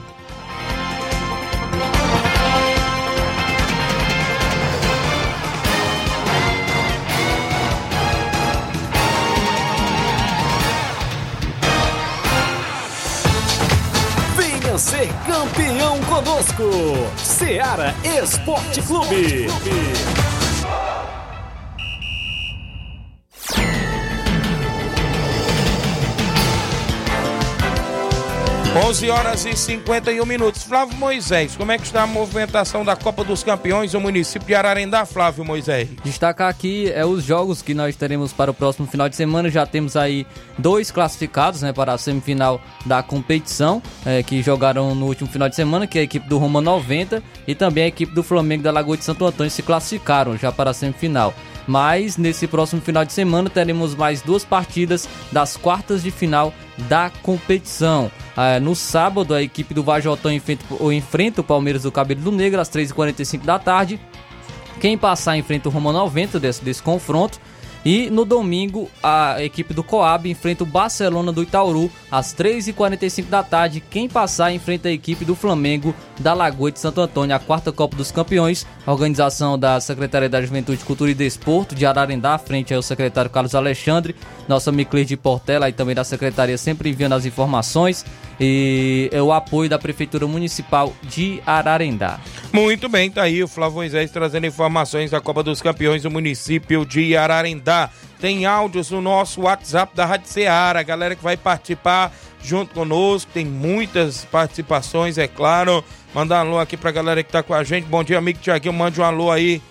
Conosco. 16.41 17.07
Seara 17.17 17.93
Esporte 18.03 18.81
Clube. 18.81 20.40
11 28.73 29.09
horas 29.09 29.45
e 29.45 29.53
51 29.53 30.25
minutos. 30.25 30.63
Flávio 30.63 30.97
Moisés, 30.97 31.57
como 31.57 31.73
é 31.73 31.77
que 31.77 31.83
está 31.83 32.03
a 32.03 32.07
movimentação 32.07 32.85
da 32.85 32.95
Copa 32.95 33.21
dos 33.21 33.43
Campeões 33.43 33.91
no 33.91 33.99
município 33.99 34.47
de 34.47 34.55
Ararendá, 34.55 35.05
Flávio 35.05 35.43
Moisés? 35.43 35.89
Destacar 36.05 36.47
aqui 36.47 36.89
é 36.89 37.05
os 37.05 37.21
jogos 37.21 37.61
que 37.61 37.73
nós 37.73 37.97
teremos 37.97 38.31
para 38.31 38.49
o 38.49 38.53
próximo 38.53 38.87
final 38.87 39.09
de 39.09 39.17
semana. 39.17 39.49
Já 39.49 39.65
temos 39.65 39.97
aí 39.97 40.25
dois 40.57 40.89
classificados 40.89 41.61
né, 41.61 41.73
para 41.73 41.91
a 41.91 41.97
semifinal 41.97 42.61
da 42.85 43.03
competição, 43.03 43.83
é, 44.05 44.23
que 44.23 44.41
jogaram 44.41 44.95
no 44.95 45.05
último 45.05 45.29
final 45.29 45.49
de 45.49 45.55
semana, 45.57 45.85
que 45.85 45.97
é 45.97 46.01
a 46.01 46.05
equipe 46.05 46.29
do 46.29 46.37
Roma 46.37 46.61
90 46.61 47.21
e 47.45 47.53
também 47.53 47.83
a 47.83 47.87
equipe 47.87 48.15
do 48.15 48.23
Flamengo 48.23 48.63
da 48.63 48.71
Lagoa 48.71 48.95
de 48.95 49.03
Santo 49.03 49.25
Antônio 49.25 49.51
se 49.51 49.61
classificaram 49.61 50.37
já 50.37 50.49
para 50.49 50.69
a 50.69 50.73
semifinal. 50.73 51.33
Mas 51.67 52.17
nesse 52.17 52.47
próximo 52.47 52.81
final 52.81 53.05
de 53.05 53.13
semana 53.13 53.49
teremos 53.49 53.95
mais 53.95 54.21
duas 54.21 54.43
partidas 54.43 55.07
das 55.31 55.57
quartas 55.57 56.03
de 56.03 56.11
final 56.11 56.53
da 56.89 57.11
competição. 57.21 58.11
Ah, 58.35 58.59
no 58.59 58.75
sábado, 58.75 59.33
a 59.33 59.41
equipe 59.41 59.73
do 59.73 59.83
Vajotão 59.83 60.31
enfrenta, 60.31 60.65
enfrenta 60.93 61.41
o 61.41 61.43
Palmeiras 61.43 61.83
do 61.83 61.91
Cabelo 61.91 62.21
do 62.21 62.31
Negro 62.31 62.59
às 62.59 62.69
3h45 62.69 63.43
da 63.43 63.59
tarde. 63.59 63.99
Quem 64.79 64.97
passar 64.97 65.37
enfrenta 65.37 65.69
o 65.69 65.71
Roma 65.71 65.91
90 65.91 66.39
desse, 66.39 66.63
desse 66.63 66.81
confronto. 66.81 67.39
E 67.83 68.09
no 68.11 68.23
domingo, 68.23 68.89
a 69.01 69.41
equipe 69.43 69.73
do 69.73 69.83
Coab 69.83 70.29
enfrenta 70.29 70.63
o 70.63 70.67
Barcelona 70.67 71.31
do 71.31 71.41
Itauru 71.41 71.91
às 72.11 72.33
3h45 72.33 73.25
da 73.25 73.41
tarde. 73.41 73.81
Quem 73.89 74.07
passar 74.07 74.53
enfrenta 74.53 74.87
a 74.87 74.91
equipe 74.91 75.25
do 75.25 75.35
Flamengo 75.35 75.93
da 76.19 76.33
Lagoa 76.33 76.71
de 76.71 76.79
Santo 76.79 77.01
Antônio, 77.01 77.35
a 77.35 77.39
quarta 77.39 77.71
Copa 77.71 77.95
dos 77.95 78.11
Campeões. 78.11 78.67
A 78.85 78.91
organização 78.91 79.57
da 79.57 79.79
Secretaria 79.79 80.29
da 80.29 80.41
Juventude, 80.41 80.83
Cultura 80.85 81.09
e 81.09 81.15
Desporto 81.15 81.73
de 81.73 81.85
Ararendá, 81.85 82.37
frente 82.37 82.73
ao 82.73 82.81
secretário 82.83 83.31
Carlos 83.31 83.55
Alexandre, 83.55 84.15
nosso 84.47 84.69
amigo 84.69 84.91
Cleide 84.91 85.17
Portela 85.17 85.67
e 85.67 85.73
também 85.73 85.95
da 85.95 86.03
Secretaria, 86.03 86.57
sempre 86.57 86.89
enviando 86.89 87.13
as 87.13 87.25
informações. 87.25 88.05
E 88.43 89.07
é 89.13 89.21
o 89.21 89.31
apoio 89.31 89.69
da 89.69 89.77
Prefeitura 89.77 90.25
Municipal 90.25 90.91
de 91.03 91.39
Ararendá. 91.45 92.19
Muito 92.51 92.89
bem, 92.89 93.11
tá 93.11 93.21
aí 93.21 93.43
o 93.43 93.47
Flávio 93.47 93.75
Moisés 93.75 94.09
trazendo 94.09 94.47
informações 94.47 95.11
da 95.11 95.21
Copa 95.21 95.43
dos 95.43 95.61
Campeões 95.61 96.01
do 96.01 96.09
município 96.09 96.83
de 96.83 97.15
Ararendá. 97.15 97.91
Tem 98.19 98.47
áudios 98.47 98.89
no 98.89 98.99
nosso 98.99 99.41
WhatsApp 99.41 99.95
da 99.95 100.07
Rádio 100.07 100.27
Ceará, 100.27 100.79
a 100.79 100.83
galera 100.83 101.15
que 101.15 101.23
vai 101.23 101.37
participar 101.37 102.11
junto 102.43 102.73
conosco, 102.73 103.29
tem 103.31 103.45
muitas 103.45 104.25
participações, 104.25 105.19
é 105.19 105.27
claro. 105.27 105.83
Mandar 106.11 106.43
um 106.43 106.49
alô 106.49 106.59
aqui 106.59 106.75
pra 106.75 106.89
galera 106.89 107.21
que 107.21 107.31
tá 107.31 107.43
com 107.43 107.53
a 107.53 107.63
gente. 107.63 107.85
Bom 107.85 108.03
dia, 108.03 108.17
amigo 108.17 108.39
Tiaguinho, 108.39 108.73
mande 108.73 108.99
um 108.99 109.03
alô 109.03 109.29
aí 109.29 109.61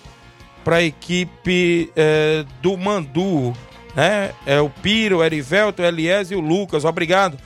pra 0.63 0.81
equipe 0.81 1.91
eh, 1.93 2.45
do 2.61 2.77
Mandu, 2.77 3.51
né? 3.93 4.31
É 4.45 4.61
o 4.61 4.69
Piro, 4.69 5.17
o 5.17 5.23
Erivelto, 5.23 5.81
o 5.81 5.85
Elias 5.85 6.31
e 6.31 6.35
o 6.35 6.39
Lucas, 6.39 6.85
obrigado. 6.85 7.37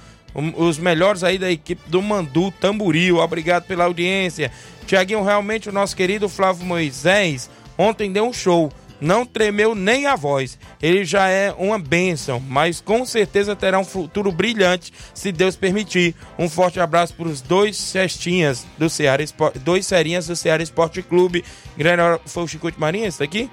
Os 0.58 0.78
melhores 0.78 1.24
aí 1.24 1.38
da 1.38 1.50
equipe 1.50 1.82
do 1.90 2.02
Mandu 2.02 2.52
Tamboril, 2.52 3.18
obrigado 3.18 3.64
pela 3.64 3.86
audiência. 3.86 4.52
Tiaguinho, 4.86 5.24
realmente 5.24 5.70
o 5.70 5.72
nosso 5.72 5.96
querido 5.96 6.28
Flávio 6.28 6.66
Moisés 6.66 7.50
ontem 7.78 8.12
deu 8.12 8.26
um 8.28 8.34
show. 8.34 8.72
Não 9.02 9.26
tremeu 9.26 9.76
nem 9.76 10.08
a 10.08 10.16
voz. 10.16 10.58
Ele 10.82 11.04
já 11.04 11.28
é 11.28 11.54
uma 11.58 11.78
bênção, 11.78 12.40
mas 12.40 12.80
com 12.80 13.06
certeza 13.06 13.54
terá 13.56 13.78
um 13.78 13.84
futuro 13.84 14.32
brilhante, 14.32 14.94
se 15.14 15.32
Deus 15.34 15.56
permitir. 15.58 16.16
Um 16.40 16.50
forte 16.50 16.80
abraço 16.80 17.14
para 17.14 17.28
os 17.28 17.42
dois 17.42 17.76
cestinhas 17.76 18.66
do 18.78 18.90
Ceará 18.90 19.22
Esporte, 19.22 19.60
dois 19.60 19.86
serinhas 19.86 20.28
do 20.28 20.36
Ceará 20.36 20.64
Esporte 20.64 21.02
Clube. 21.02 21.44
Grande 21.78 22.02
hora- 22.02 22.22
foi 22.26 22.44
o 22.44 22.48
Chico 22.48 22.72
de 22.72 22.80
Marinha, 22.80 23.08
esse 23.08 23.20
daqui? 23.20 23.50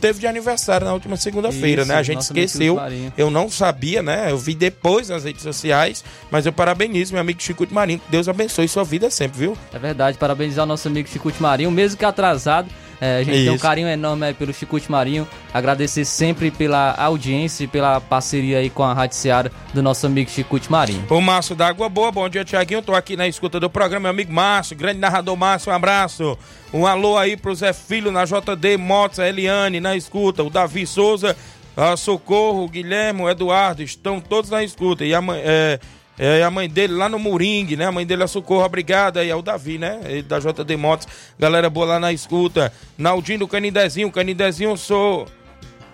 Teve 0.00 0.20
de 0.20 0.26
aniversário 0.26 0.86
na 0.86 0.92
última 0.92 1.16
segunda-feira, 1.16 1.82
Isso, 1.82 1.88
né? 1.90 1.96
A 1.96 2.02
gente 2.02 2.20
esqueceu. 2.20 2.78
Chico. 2.88 3.12
Eu 3.16 3.30
não 3.30 3.50
sabia, 3.50 4.02
né? 4.02 4.30
Eu 4.30 4.38
vi 4.38 4.54
depois 4.54 5.08
nas 5.08 5.24
redes 5.24 5.42
sociais, 5.42 6.04
mas 6.30 6.46
eu 6.46 6.52
parabenizo 6.52 7.12
meu 7.12 7.20
amigo 7.20 7.42
Chico 7.42 7.66
de 7.66 7.72
Marinho. 7.74 8.00
Deus 8.08 8.28
abençoe 8.28 8.68
sua 8.68 8.84
vida 8.84 9.10
sempre, 9.10 9.38
viu? 9.38 9.56
É 9.72 9.78
verdade, 9.78 10.18
parabenizar 10.18 10.64
o 10.64 10.68
nosso 10.68 10.88
amigo 10.88 11.08
Chicute 11.08 11.40
Marinho, 11.42 11.70
mesmo 11.70 11.98
que 11.98 12.04
atrasado. 12.04 12.68
é, 13.00 13.16
a 13.18 13.22
gente 13.22 13.34
tem 13.36 13.50
um 13.50 13.54
Isso. 13.54 13.62
carinho 13.62 13.88
enorme 13.88 14.26
aí 14.26 14.34
pelo 14.34 14.52
Chicute 14.54 14.90
Marinho. 14.90 15.26
Agradecer 15.52 16.04
sempre 16.04 16.50
pela 16.50 16.94
audiência 16.96 17.64
e 17.64 17.66
pela 17.66 18.00
parceria 18.00 18.58
aí 18.58 18.70
com 18.70 18.82
a 18.82 18.92
Rádio 18.94 19.16
Seara 19.16 19.52
do 19.74 19.82
nosso 19.82 20.06
amigo 20.06 20.30
Chicute 20.30 20.70
Marinho. 20.70 21.04
O 21.10 21.20
Márcio 21.20 21.54
da 21.54 21.66
Água 21.68 21.88
Boa, 21.88 22.10
bom 22.12 22.28
dia, 22.28 22.44
Tiaguinho. 22.44 22.82
Tô 22.82 22.94
aqui 22.94 23.16
na 23.16 23.26
escuta 23.28 23.60
do 23.60 23.68
programa, 23.68 24.04
meu 24.04 24.10
amigo 24.10 24.32
Márcio, 24.32 24.76
grande 24.76 24.98
narrador 24.98 25.36
Márcio, 25.36 25.70
um 25.70 25.74
abraço. 25.74 26.38
Um 26.76 26.86
alô 26.86 27.16
aí 27.16 27.38
pro 27.38 27.54
Zé 27.54 27.72
Filho 27.72 28.12
na 28.12 28.26
JD 28.26 28.76
Motos, 28.76 29.18
a 29.18 29.26
Eliane 29.26 29.80
na 29.80 29.96
escuta, 29.96 30.42
o 30.42 30.50
Davi 30.50 30.86
Souza, 30.86 31.34
a 31.74 31.96
Socorro, 31.96 32.64
o 32.64 32.68
Guilherme, 32.68 33.22
o 33.22 33.30
Eduardo, 33.30 33.82
estão 33.82 34.20
todos 34.20 34.50
na 34.50 34.62
escuta. 34.62 35.02
E 35.02 35.14
a 35.14 35.22
mãe, 35.22 35.40
é, 35.42 35.80
é, 36.18 36.42
a 36.42 36.50
mãe 36.50 36.68
dele 36.68 36.92
lá 36.92 37.08
no 37.08 37.18
Moringue, 37.18 37.78
né? 37.78 37.86
A 37.86 37.92
mãe 37.92 38.04
dele 38.04 38.24
é 38.24 38.26
Socorro, 38.26 38.62
obrigado 38.62 39.16
aí, 39.16 39.30
é 39.30 39.34
o 39.34 39.40
Davi, 39.40 39.78
né? 39.78 40.00
Ele 40.04 40.22
da 40.22 40.38
JD 40.38 40.76
Motos, 40.76 41.08
galera 41.38 41.70
boa 41.70 41.86
lá 41.86 41.98
na 41.98 42.12
escuta. 42.12 42.70
Naldinho, 42.98 43.48
Canidezinho, 43.48 44.12
Canidezinho, 44.12 44.76
sou. 44.76 45.26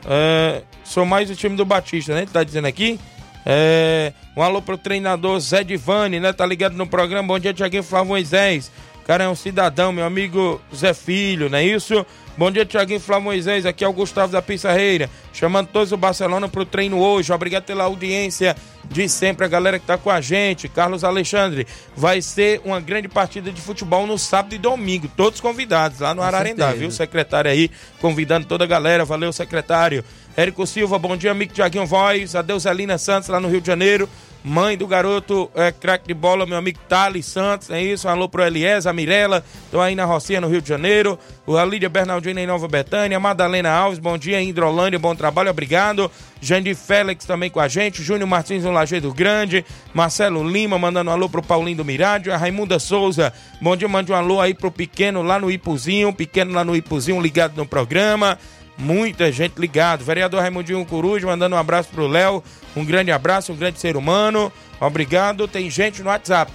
É, 0.04 0.62
sou 0.82 1.06
mais 1.06 1.30
o 1.30 1.36
time 1.36 1.56
do 1.56 1.64
Batista, 1.64 2.12
né? 2.12 2.26
Tá 2.26 2.42
dizendo 2.42 2.66
aqui. 2.66 2.98
É, 3.46 4.12
um 4.36 4.42
alô 4.42 4.60
pro 4.60 4.76
treinador 4.76 5.38
Zé 5.38 5.62
Divani, 5.62 6.18
né? 6.18 6.32
Tá 6.32 6.44
ligado 6.44 6.74
no 6.74 6.88
programa. 6.88 7.28
Bom 7.28 7.38
dia, 7.38 7.54
Tiaguinho 7.54 7.84
Flávio 7.84 8.08
Moisés. 8.08 8.68
O 9.02 9.04
cara 9.04 9.24
é 9.24 9.28
um 9.28 9.34
cidadão, 9.34 9.92
meu 9.92 10.04
amigo 10.04 10.60
Zé 10.74 10.94
Filho, 10.94 11.50
não 11.50 11.58
é 11.58 11.64
isso? 11.64 12.06
Bom 12.38 12.50
dia, 12.50 12.64
Tiaguinho 12.64 13.00
Flávio 13.00 13.24
Moisés. 13.24 13.66
Aqui 13.66 13.84
é 13.84 13.88
o 13.88 13.92
Gustavo 13.92 14.32
da 14.32 14.40
Pissarreira. 14.40 15.10
Chamando 15.34 15.66
todos 15.66 15.92
o 15.92 15.96
Barcelona 15.96 16.48
pro 16.48 16.64
treino 16.64 16.98
hoje. 16.98 17.32
Obrigado 17.32 17.64
pela 17.64 17.84
audiência 17.84 18.56
de 18.84 19.06
sempre, 19.08 19.44
a 19.44 19.48
galera 19.48 19.78
que 19.78 19.84
tá 19.84 19.98
com 19.98 20.08
a 20.08 20.20
gente. 20.20 20.66
Carlos 20.68 21.04
Alexandre. 21.04 21.66
Vai 21.94 22.22
ser 22.22 22.62
uma 22.64 22.80
grande 22.80 23.06
partida 23.06 23.50
de 23.50 23.60
futebol 23.60 24.06
no 24.06 24.16
sábado 24.16 24.54
e 24.54 24.58
domingo. 24.58 25.10
Todos 25.14 25.40
convidados 25.40 26.00
lá 26.00 26.14
no 26.14 26.22
Ararendá, 26.22 26.66
certeza. 26.66 26.80
viu? 26.80 26.90
secretário 26.90 27.50
aí, 27.50 27.70
convidando 28.00 28.46
toda 28.46 28.64
a 28.64 28.68
galera. 28.68 29.04
Valeu, 29.04 29.32
secretário. 29.32 30.02
Érico 30.34 30.66
Silva, 30.66 30.98
bom 30.98 31.16
dia, 31.16 31.32
amigo 31.32 31.52
Tiaguinho 31.52 31.84
Voz. 31.84 32.34
Adeus, 32.34 32.66
Alina 32.66 32.96
Santos, 32.96 33.28
lá 33.28 33.40
no 33.40 33.48
Rio 33.48 33.60
de 33.60 33.66
Janeiro. 33.66 34.08
Mãe 34.44 34.76
do 34.76 34.88
garoto, 34.88 35.48
é, 35.54 35.70
craque 35.70 36.08
de 36.08 36.14
bola, 36.14 36.44
meu 36.44 36.58
amigo 36.58 36.78
Thales 36.88 37.26
Santos, 37.26 37.70
é 37.70 37.80
isso? 37.80 38.08
Alô 38.08 38.28
pro 38.28 38.42
Elias, 38.42 38.88
a 38.88 38.92
Mirella, 38.92 39.44
estão 39.64 39.80
aí 39.80 39.94
na 39.94 40.04
Rocinha, 40.04 40.40
no 40.40 40.48
Rio 40.48 40.60
de 40.60 40.68
Janeiro. 40.68 41.16
O 41.46 41.62
Lídia 41.64 41.88
Bernardina 41.88 42.40
em 42.40 42.46
Nova 42.46 42.66
Betânia. 42.66 43.20
Madalena 43.20 43.70
Alves, 43.70 44.00
bom 44.00 44.18
dia, 44.18 44.40
em 44.40 44.48
Hidrolândia, 44.48 44.98
bom 44.98 45.14
trabalho, 45.14 45.50
obrigado. 45.50 46.10
Jandir 46.40 46.74
Félix 46.74 47.24
também 47.24 47.50
com 47.50 47.60
a 47.60 47.68
gente. 47.68 48.02
Júnior 48.02 48.28
Martins 48.28 48.64
no 48.64 48.72
Lajeado 48.72 49.12
Grande. 49.14 49.64
Marcelo 49.94 50.42
Lima 50.42 50.76
mandando 50.76 51.10
um 51.10 51.12
alô 51.12 51.28
pro 51.28 51.42
Paulinho 51.42 51.76
do 51.76 51.84
Mirádio. 51.84 52.34
A 52.34 52.36
Raimunda 52.36 52.80
Souza, 52.80 53.32
bom 53.60 53.76
dia, 53.76 53.88
mande 53.88 54.10
um 54.10 54.14
alô 54.16 54.40
aí 54.40 54.54
pro 54.54 54.72
Pequeno 54.72 55.22
lá 55.22 55.38
no 55.38 55.50
Ipuzinho. 55.50 56.12
Pequeno 56.12 56.52
lá 56.52 56.64
no 56.64 56.74
Ipuzinho, 56.74 57.20
ligado 57.20 57.56
no 57.56 57.66
programa. 57.66 58.38
Muita 58.78 59.30
gente 59.30 59.58
ligado. 59.58 60.04
Vereador 60.04 60.40
Raimundinho 60.40 60.84
Coruja 60.84 61.26
mandando 61.26 61.54
um 61.54 61.58
abraço 61.58 61.88
pro 61.90 62.06
Léo. 62.06 62.42
Um 62.76 62.84
grande 62.84 63.12
abraço, 63.12 63.52
um 63.52 63.56
grande 63.56 63.78
ser 63.78 63.96
humano. 63.96 64.52
Obrigado. 64.80 65.46
Tem 65.46 65.70
gente 65.70 66.02
no 66.02 66.08
WhatsApp. 66.08 66.50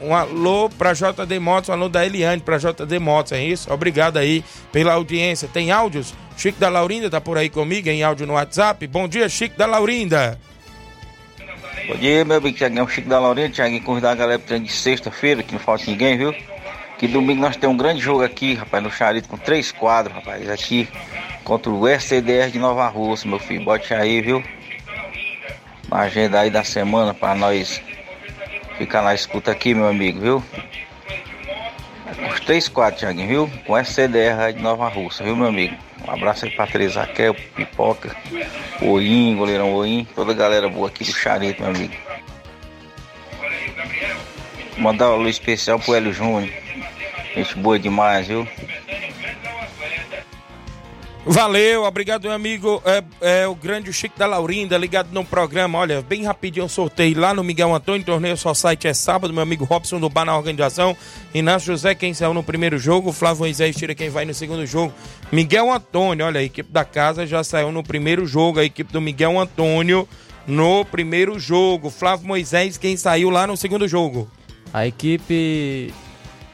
Um 0.00 0.14
alô 0.14 0.70
pra 0.70 0.92
JD 0.92 1.40
Motos, 1.40 1.70
um 1.70 1.72
alô 1.72 1.88
da 1.88 2.06
Eliane 2.06 2.40
pra 2.40 2.56
JD 2.56 2.98
Motos, 3.00 3.32
é 3.32 3.42
isso? 3.42 3.72
Obrigado 3.72 4.16
aí 4.16 4.44
pela 4.70 4.92
audiência. 4.92 5.48
Tem 5.52 5.72
áudios? 5.72 6.14
Chico 6.36 6.60
da 6.60 6.68
Laurinda 6.68 7.10
tá 7.10 7.20
por 7.20 7.36
aí 7.36 7.48
comigo 7.48 7.88
em 7.88 8.04
áudio 8.04 8.26
no 8.26 8.34
WhatsApp. 8.34 8.86
Bom 8.86 9.08
dia, 9.08 9.28
Chico 9.28 9.58
da 9.58 9.66
Laurinda. 9.66 10.38
Bom 11.88 11.96
dia, 11.96 12.24
meu 12.24 12.36
amigo 12.36 12.56
Tiaguinho, 12.56 12.88
Chico 12.88 13.08
da 13.08 13.18
Laurinda, 13.18 13.48
Tiaguinho, 13.48 13.82
convidar 13.82 14.12
a 14.12 14.14
galera 14.14 14.38
pro 14.38 14.48
treino 14.48 14.66
de 14.66 14.72
sexta-feira, 14.72 15.42
que 15.42 15.52
não 15.52 15.58
falta 15.58 15.84
ninguém, 15.88 16.16
viu? 16.16 16.32
Que 16.98 17.06
domingo 17.06 17.40
nós 17.40 17.56
temos 17.56 17.74
um 17.74 17.78
grande 17.78 18.00
jogo 18.00 18.24
aqui, 18.24 18.54
rapaz, 18.54 18.82
no 18.82 18.90
Charito, 18.90 19.28
com 19.28 19.36
três 19.36 19.70
quadros, 19.70 20.16
rapaz, 20.16 20.50
aqui, 20.50 20.88
contra 21.44 21.70
o 21.70 21.86
SCDR 21.86 22.50
de 22.50 22.58
Nova 22.58 22.88
Rússia, 22.88 23.30
meu 23.30 23.38
filho, 23.38 23.64
bote 23.64 23.94
aí, 23.94 24.20
viu? 24.20 24.42
Na 25.88 26.00
agenda 26.00 26.40
aí 26.40 26.50
da 26.50 26.64
semana, 26.64 27.14
pra 27.14 27.36
nós 27.36 27.80
ficar 28.76 29.02
na 29.02 29.14
escuta 29.14 29.52
aqui, 29.52 29.74
meu 29.74 29.86
amigo, 29.86 30.20
viu? 30.20 30.44
Os 32.32 32.40
três 32.40 32.68
quadros, 32.68 32.98
Tiaguinho, 32.98 33.28
viu? 33.28 33.50
Com 33.64 33.78
SCDR 33.78 34.40
aí 34.40 34.52
de 34.54 34.60
Nova 34.60 34.88
Rússia, 34.88 35.24
viu, 35.24 35.36
meu 35.36 35.46
amigo? 35.46 35.76
Um 36.04 36.10
abraço 36.10 36.46
aí 36.46 36.50
pra 36.50 36.66
Teresa 36.66 37.02
Raquel, 37.02 37.34
Pipoca, 37.54 38.16
Oim, 38.82 39.36
goleirão 39.36 39.72
Oim, 39.72 40.04
toda 40.16 40.32
a 40.32 40.34
galera 40.34 40.68
boa 40.68 40.88
aqui 40.88 41.04
do 41.04 41.12
Charito, 41.12 41.62
meu 41.62 41.70
amigo. 41.70 41.94
Mandar 44.78 45.10
um 45.10 45.14
alô 45.14 45.28
especial 45.28 45.78
pro 45.78 45.94
Hélio 45.94 46.12
Júnior. 46.12 46.48
Gente 47.34 47.56
boa 47.56 47.78
demais, 47.78 48.26
viu? 48.26 48.46
Valeu, 51.30 51.84
obrigado, 51.84 52.22
meu 52.22 52.32
amigo. 52.32 52.82
É, 52.86 53.42
é 53.42 53.46
o 53.46 53.54
grande 53.54 53.92
Chico 53.92 54.18
da 54.18 54.24
Laurinda, 54.24 54.78
ligado 54.78 55.12
no 55.12 55.22
programa. 55.22 55.78
Olha, 55.78 56.00
bem 56.00 56.24
rapidinho 56.24 56.64
eu 56.64 56.68
sorteio 56.70 57.20
lá 57.20 57.34
no 57.34 57.44
Miguel 57.44 57.74
Antônio, 57.74 58.06
torneio 58.06 58.34
só 58.34 58.54
site 58.54 58.88
é 58.88 58.94
sábado, 58.94 59.34
meu 59.34 59.42
amigo 59.42 59.64
Robson 59.64 60.00
do 60.00 60.08
Bar 60.08 60.24
na 60.24 60.34
organização. 60.34 60.96
Inácio 61.34 61.66
José, 61.66 61.94
quem 61.94 62.14
saiu 62.14 62.32
no 62.32 62.42
primeiro 62.42 62.78
jogo, 62.78 63.12
Flávio 63.12 63.40
Moisés 63.40 63.76
tira 63.76 63.94
quem 63.94 64.08
vai 64.08 64.24
no 64.24 64.32
segundo 64.32 64.64
jogo. 64.64 64.94
Miguel 65.30 65.70
Antônio, 65.70 66.24
olha, 66.24 66.40
a 66.40 66.44
equipe 66.44 66.72
da 66.72 66.84
casa 66.84 67.26
já 67.26 67.44
saiu 67.44 67.70
no 67.70 67.82
primeiro 67.82 68.24
jogo, 68.24 68.60
a 68.60 68.64
equipe 68.64 68.90
do 68.90 69.00
Miguel 69.00 69.38
Antônio 69.38 70.08
no 70.46 70.82
primeiro 70.86 71.38
jogo. 71.38 71.90
Flávio 71.90 72.26
Moisés, 72.26 72.78
quem 72.78 72.96
saiu 72.96 73.28
lá 73.28 73.46
no 73.46 73.56
segundo 73.56 73.86
jogo? 73.86 74.30
A 74.72 74.86
equipe 74.86 75.92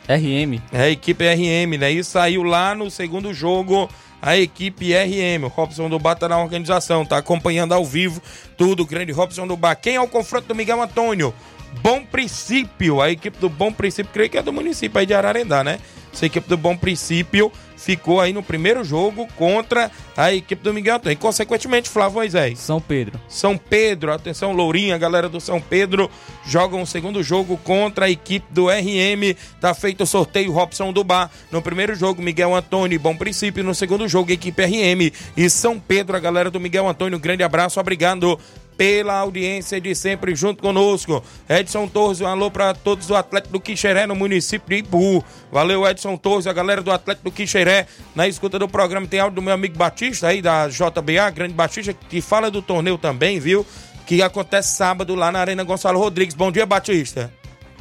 RM. 0.08 0.60
É 0.72 0.82
a 0.82 0.90
equipe 0.90 1.24
RM, 1.24 1.78
né? 1.78 1.90
E 1.90 2.04
saiu 2.04 2.42
lá 2.42 2.74
no 2.74 2.90
segundo 2.90 3.32
jogo 3.32 3.88
a 4.20 4.36
equipe 4.36 4.92
RM. 4.94 5.44
O 5.44 5.48
Robson 5.48 5.88
do 5.88 5.98
Bar 5.98 6.16
tá 6.16 6.28
na 6.28 6.38
organização, 6.38 7.04
tá 7.04 7.18
acompanhando 7.18 7.72
ao 7.72 7.84
vivo 7.84 8.22
tudo. 8.56 8.82
O 8.82 8.86
grande 8.86 9.12
Robson 9.12 9.46
do 9.46 9.56
Bar. 9.56 9.76
Quem 9.76 9.96
é 9.96 10.00
o 10.00 10.08
confronto 10.08 10.48
do 10.48 10.54
Miguel 10.54 10.80
Antônio? 10.80 11.34
Bom 11.82 12.04
Princípio, 12.04 13.00
a 13.00 13.10
equipe 13.10 13.36
do 13.38 13.48
Bom 13.48 13.72
Princípio, 13.72 14.12
creio 14.12 14.30
que 14.30 14.38
é 14.38 14.42
do 14.42 14.52
município 14.52 14.98
aí 14.98 15.06
de 15.06 15.12
Ararendá, 15.12 15.64
né? 15.64 15.80
Essa 16.14 16.26
equipe 16.26 16.48
do 16.48 16.56
Bom 16.56 16.76
Princípio 16.76 17.50
ficou 17.76 18.20
aí 18.20 18.32
no 18.32 18.42
primeiro 18.42 18.82
jogo 18.84 19.26
contra 19.36 19.90
a 20.16 20.32
equipe 20.32 20.62
do 20.62 20.72
Miguel 20.72 20.96
Antônio. 20.96 21.14
E, 21.14 21.16
consequentemente, 21.16 21.90
Flávio 21.90 22.14
Moisés. 22.14 22.58
São 22.60 22.80
Pedro. 22.80 23.20
São 23.28 23.58
Pedro, 23.58 24.12
atenção, 24.12 24.52
Lourinha, 24.52 24.96
galera 24.96 25.28
do 25.28 25.40
São 25.40 25.60
Pedro, 25.60 26.10
jogam 26.46 26.82
o 26.82 26.86
segundo 26.86 27.22
jogo 27.22 27.56
contra 27.58 28.06
a 28.06 28.10
equipe 28.10 28.46
do 28.50 28.68
RM. 28.68 29.34
Tá 29.60 29.74
feito 29.74 30.04
o 30.04 30.06
sorteio 30.06 30.52
Robson 30.52 30.92
do 30.92 31.02
Bar. 31.02 31.30
No 31.50 31.60
primeiro 31.60 31.94
jogo, 31.94 32.22
Miguel 32.22 32.54
Antônio, 32.54 32.98
Bom 32.98 33.16
Princípio. 33.16 33.64
No 33.64 33.74
segundo 33.74 34.08
jogo, 34.08 34.30
equipe 34.30 34.64
RM 34.64 35.12
e 35.36 35.50
São 35.50 35.78
Pedro, 35.78 36.16
a 36.16 36.20
galera 36.20 36.50
do 36.50 36.60
Miguel 36.60 36.88
Antônio. 36.88 37.18
Grande 37.18 37.42
abraço, 37.42 37.80
obrigado 37.80 38.38
pela 38.76 39.18
audiência 39.18 39.80
de 39.80 39.94
sempre 39.94 40.34
junto 40.34 40.62
conosco. 40.62 41.22
Edson 41.48 41.86
Torres, 41.86 42.20
um 42.20 42.26
alô 42.26 42.50
para 42.50 42.74
todos 42.74 43.06
do 43.06 43.16
Atlético 43.16 43.52
do 43.52 43.60
Quixeré 43.60 44.06
no 44.06 44.14
município 44.14 44.68
de 44.68 44.76
Ipu. 44.76 45.24
Valeu, 45.50 45.86
Edson 45.86 46.16
Torres, 46.16 46.46
a 46.46 46.52
galera 46.52 46.82
do 46.82 46.90
Atlético 46.90 47.30
do 47.30 47.34
Quixeré. 47.34 47.86
Na 48.14 48.26
escuta 48.26 48.58
do 48.58 48.68
programa 48.68 49.06
tem 49.06 49.20
áudio 49.20 49.36
do 49.36 49.42
meu 49.42 49.54
amigo 49.54 49.76
Batista 49.76 50.28
aí 50.28 50.42
da 50.42 50.68
JBA, 50.68 51.30
grande 51.30 51.54
Batista, 51.54 51.92
que 51.92 52.20
fala 52.20 52.50
do 52.50 52.62
torneio 52.62 52.98
também, 52.98 53.38
viu? 53.38 53.64
Que 54.06 54.22
acontece 54.22 54.74
sábado 54.76 55.14
lá 55.14 55.32
na 55.32 55.40
Arena 55.40 55.64
Gonçalo 55.64 55.98
Rodrigues. 55.98 56.34
Bom 56.34 56.52
dia, 56.52 56.66
Batista. 56.66 57.32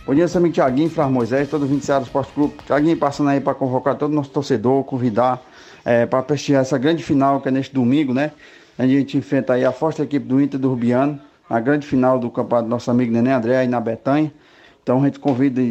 Bom 0.05 0.13
dia, 0.13 0.27
seu 0.27 0.39
amigo 0.39 0.53
Tiaguinho, 0.53 0.91
Moisés, 1.09 1.49
todo 1.49 1.63
o 1.63 1.67
27 1.67 2.03
Esporte 2.03 2.33
Clube. 2.33 2.55
Tiaguinho 2.65 2.97
passando 2.97 3.29
aí 3.29 3.39
para 3.39 3.53
convocar 3.53 3.95
todo 3.95 4.11
o 4.11 4.15
nosso 4.15 4.29
torcedor, 4.31 4.83
convidar 4.83 5.41
é, 5.85 6.05
para 6.05 6.21
prestigiar 6.21 6.61
essa 6.61 6.77
grande 6.77 7.01
final 7.03 7.39
que 7.41 7.47
é 7.47 7.51
neste 7.51 7.73
domingo, 7.73 8.13
né? 8.13 8.31
A 8.78 8.88
gente 8.88 9.17
enfrenta 9.17 9.53
aí 9.53 9.63
a 9.63 9.71
forte 9.71 10.01
equipe 10.01 10.26
do 10.26 10.41
Inter 10.41 10.59
do 10.59 10.69
Rubiano, 10.69 11.19
a 11.49 11.59
grande 11.59 11.86
final 11.86 12.17
do 12.17 12.30
campeonato 12.30 12.67
do 12.67 12.69
nosso 12.69 12.89
amigo 12.89 13.11
Neném 13.11 13.34
André 13.34 13.57
aí 13.57 13.67
na 13.67 13.80
Betanha. 13.80 14.34
Então 14.82 15.01
a 15.01 15.05
gente 15.05 15.19
convida 15.19 15.61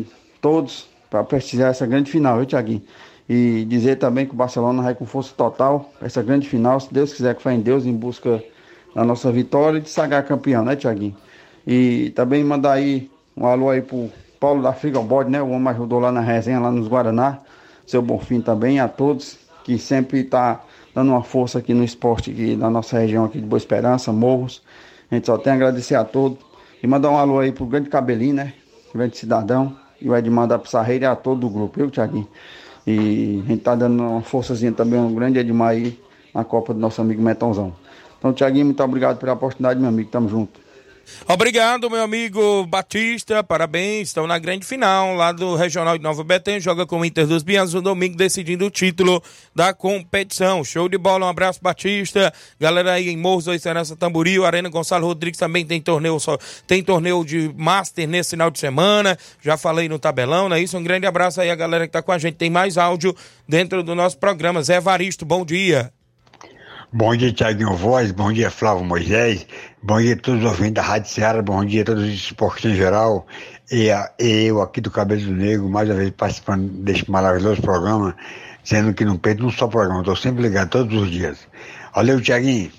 todos 0.40 0.88
para 1.10 1.24
prestigiar 1.24 1.70
essa 1.70 1.86
grande 1.86 2.10
final, 2.10 2.36
viu, 2.36 2.46
Tiaguinho? 2.46 2.82
E 3.28 3.64
dizer 3.68 3.96
também 3.96 4.26
que 4.26 4.32
o 4.32 4.36
Barcelona 4.36 4.82
vai 4.82 4.94
com 4.94 5.06
força 5.06 5.32
total 5.36 5.90
essa 6.00 6.22
grande 6.22 6.48
final, 6.48 6.78
se 6.80 6.92
Deus 6.92 7.12
quiser, 7.12 7.34
que 7.34 7.42
fé 7.42 7.52
em 7.52 7.60
Deus, 7.60 7.86
em 7.86 7.94
busca 7.94 8.42
da 8.94 9.04
nossa 9.04 9.30
vitória 9.32 9.78
e 9.78 9.80
de 9.80 9.90
sagrar 9.90 10.24
campeão, 10.24 10.64
né, 10.64 10.76
Tiaguinho? 10.76 11.16
E 11.66 12.10
também 12.10 12.44
mandar 12.44 12.72
aí 12.72 13.10
um 13.36 13.46
alô 13.46 13.70
aí 13.70 13.80
pro 13.80 14.10
Paulo 14.38 14.62
da 14.62 14.72
Frigobode, 14.72 15.30
né? 15.30 15.40
O 15.40 15.50
homem 15.50 15.68
ajudou 15.68 15.98
lá 16.00 16.10
na 16.10 16.20
resenha, 16.20 16.60
lá 16.60 16.70
nos 16.70 16.88
Guaraná. 16.88 17.38
Seu 17.86 18.02
Bonfim 18.02 18.40
também, 18.40 18.80
a 18.80 18.88
todos 18.88 19.38
que 19.64 19.78
sempre 19.78 20.20
está 20.20 20.60
dando 20.94 21.10
uma 21.10 21.22
força 21.22 21.58
aqui 21.58 21.74
no 21.74 21.84
esporte 21.84 22.30
aqui 22.30 22.56
na 22.56 22.70
nossa 22.70 22.98
região 22.98 23.24
aqui 23.24 23.40
de 23.40 23.46
Boa 23.46 23.58
Esperança, 23.58 24.12
Morros. 24.12 24.62
A 25.10 25.14
gente 25.14 25.26
só 25.26 25.36
tem 25.36 25.52
a 25.52 25.56
agradecer 25.56 25.94
a 25.94 26.04
todos. 26.04 26.38
E 26.82 26.86
mandar 26.86 27.10
um 27.10 27.16
alô 27.16 27.38
aí 27.38 27.52
pro 27.52 27.64
grande 27.64 27.88
Cabelinho, 27.88 28.34
né? 28.34 28.54
Grande 28.94 29.16
cidadão. 29.16 29.76
E 30.00 30.08
o 30.08 30.16
Edmar 30.16 30.48
da 30.48 30.58
Pissarreira 30.58 31.04
e 31.04 31.08
a 31.08 31.14
todo 31.14 31.46
o 31.46 31.50
grupo, 31.50 31.78
viu, 31.78 31.90
Tiaguinho? 31.90 32.26
E 32.84 33.40
a 33.44 33.48
gente 33.48 33.62
tá 33.62 33.76
dando 33.76 34.02
uma 34.02 34.22
forçazinha 34.22 34.72
também, 34.72 34.98
um 34.98 35.14
grande 35.14 35.38
Edmar 35.38 35.70
aí 35.70 35.96
na 36.34 36.42
Copa 36.42 36.74
do 36.74 36.80
nosso 36.80 37.00
amigo 37.00 37.22
Metonzão. 37.22 37.72
Então, 38.18 38.32
Tiaguinho, 38.32 38.66
muito 38.66 38.82
obrigado 38.82 39.18
pela 39.18 39.34
oportunidade, 39.34 39.78
meu 39.78 39.88
amigo. 39.88 40.10
Tamo 40.10 40.28
junto. 40.28 40.61
Obrigado, 41.28 41.88
meu 41.90 42.02
amigo 42.02 42.66
Batista. 42.66 43.42
Parabéns. 43.42 44.08
Estão 44.08 44.26
na 44.26 44.38
grande 44.38 44.66
final 44.66 45.14
lá 45.14 45.32
do 45.32 45.54
Regional 45.54 45.96
de 45.96 46.02
Nova 46.02 46.24
Betânia. 46.24 46.60
Joga 46.60 46.86
com 46.86 47.00
o 47.00 47.04
Inter 47.04 47.26
dos 47.26 47.42
Bianos 47.42 47.74
no 47.74 47.82
domingo, 47.82 48.16
decidindo 48.16 48.66
o 48.66 48.70
título 48.70 49.22
da 49.54 49.72
competição. 49.72 50.64
Show 50.64 50.88
de 50.88 50.98
bola. 50.98 51.26
Um 51.26 51.28
abraço, 51.28 51.60
Batista. 51.62 52.32
Galera 52.58 52.92
aí 52.92 53.08
em 53.08 53.16
Morros 53.16 53.46
Esperança 53.46 53.96
Tamboril. 53.96 54.44
Arena 54.44 54.68
Gonçalo 54.68 55.06
Rodrigues 55.06 55.38
também 55.38 55.64
tem 55.64 55.80
torneio, 55.80 56.18
só, 56.18 56.36
tem 56.66 56.82
torneio 56.82 57.24
de 57.24 57.52
Master 57.56 58.08
nesse 58.08 58.30
final 58.30 58.50
de 58.50 58.58
semana. 58.58 59.16
Já 59.40 59.56
falei 59.56 59.88
no 59.88 59.98
tabelão, 59.98 60.48
não 60.48 60.56
é 60.56 60.60
isso? 60.60 60.76
Um 60.76 60.82
grande 60.82 61.06
abraço 61.06 61.40
aí 61.40 61.50
a 61.50 61.54
galera 61.54 61.86
que 61.86 61.92
tá 61.92 62.02
com 62.02 62.12
a 62.12 62.18
gente. 62.18 62.34
Tem 62.34 62.50
mais 62.50 62.76
áudio 62.76 63.14
dentro 63.48 63.82
do 63.82 63.94
nosso 63.94 64.18
programa. 64.18 64.62
Zé 64.62 64.80
Varisto, 64.80 65.24
bom 65.24 65.44
dia. 65.44 65.92
Bom 66.94 67.16
dia, 67.16 67.32
Tiaguinho 67.32 67.74
Voz, 67.74 68.12
bom 68.12 68.30
dia, 68.30 68.50
Flávio 68.50 68.84
Moisés, 68.84 69.46
bom 69.82 69.98
dia 69.98 70.12
a 70.12 70.16
todos 70.16 70.44
os 70.44 70.50
ouvintes 70.50 70.74
da 70.74 70.82
Rádio 70.82 71.10
Ceará, 71.10 71.40
bom 71.40 71.64
dia 71.64 71.80
a 71.80 71.84
todos 71.86 72.04
os 72.04 72.10
esportes 72.10 72.70
em 72.70 72.74
geral, 72.74 73.26
e, 73.70 73.90
a, 73.90 74.12
e 74.20 74.44
eu 74.44 74.60
aqui 74.60 74.78
do 74.78 74.90
Cabelo 74.90 75.22
do 75.22 75.32
Negro, 75.32 75.70
mais 75.70 75.88
uma 75.88 75.96
vez 75.96 76.10
participando 76.10 76.68
deste 76.68 77.10
maravilhoso 77.10 77.62
programa, 77.62 78.14
dizendo 78.62 78.92
que 78.92 79.06
não 79.06 79.16
perco 79.16 79.42
um 79.42 79.50
só 79.50 79.68
programa, 79.68 80.00
estou 80.00 80.14
sempre 80.14 80.42
ligado 80.42 80.68
todos 80.68 80.94
os 81.04 81.10
dias. 81.10 81.38
Valeu, 81.94 82.20
Tiaguinho. 82.20 82.70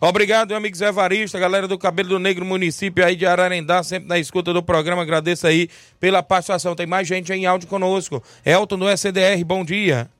Obrigado, 0.00 0.48
meu 0.48 0.56
amigo 0.56 0.76
Zé 0.76 0.90
Varista, 0.90 1.38
galera 1.38 1.68
do 1.68 1.78
Cabelo 1.78 2.08
do 2.08 2.18
Negro, 2.18 2.44
município 2.44 3.06
aí 3.06 3.14
de 3.14 3.24
Ararendá, 3.24 3.84
sempre 3.84 4.08
na 4.08 4.18
escuta 4.18 4.52
do 4.52 4.64
programa. 4.64 5.02
Agradeço 5.02 5.46
aí 5.46 5.68
pela 6.00 6.24
participação. 6.24 6.74
Tem 6.74 6.88
mais 6.88 7.06
gente 7.06 7.32
em 7.32 7.46
áudio 7.46 7.68
conosco. 7.68 8.20
Elton 8.44 8.78
do 8.78 8.88
SDR, 8.88 9.44
bom 9.46 9.64
dia. 9.64 10.10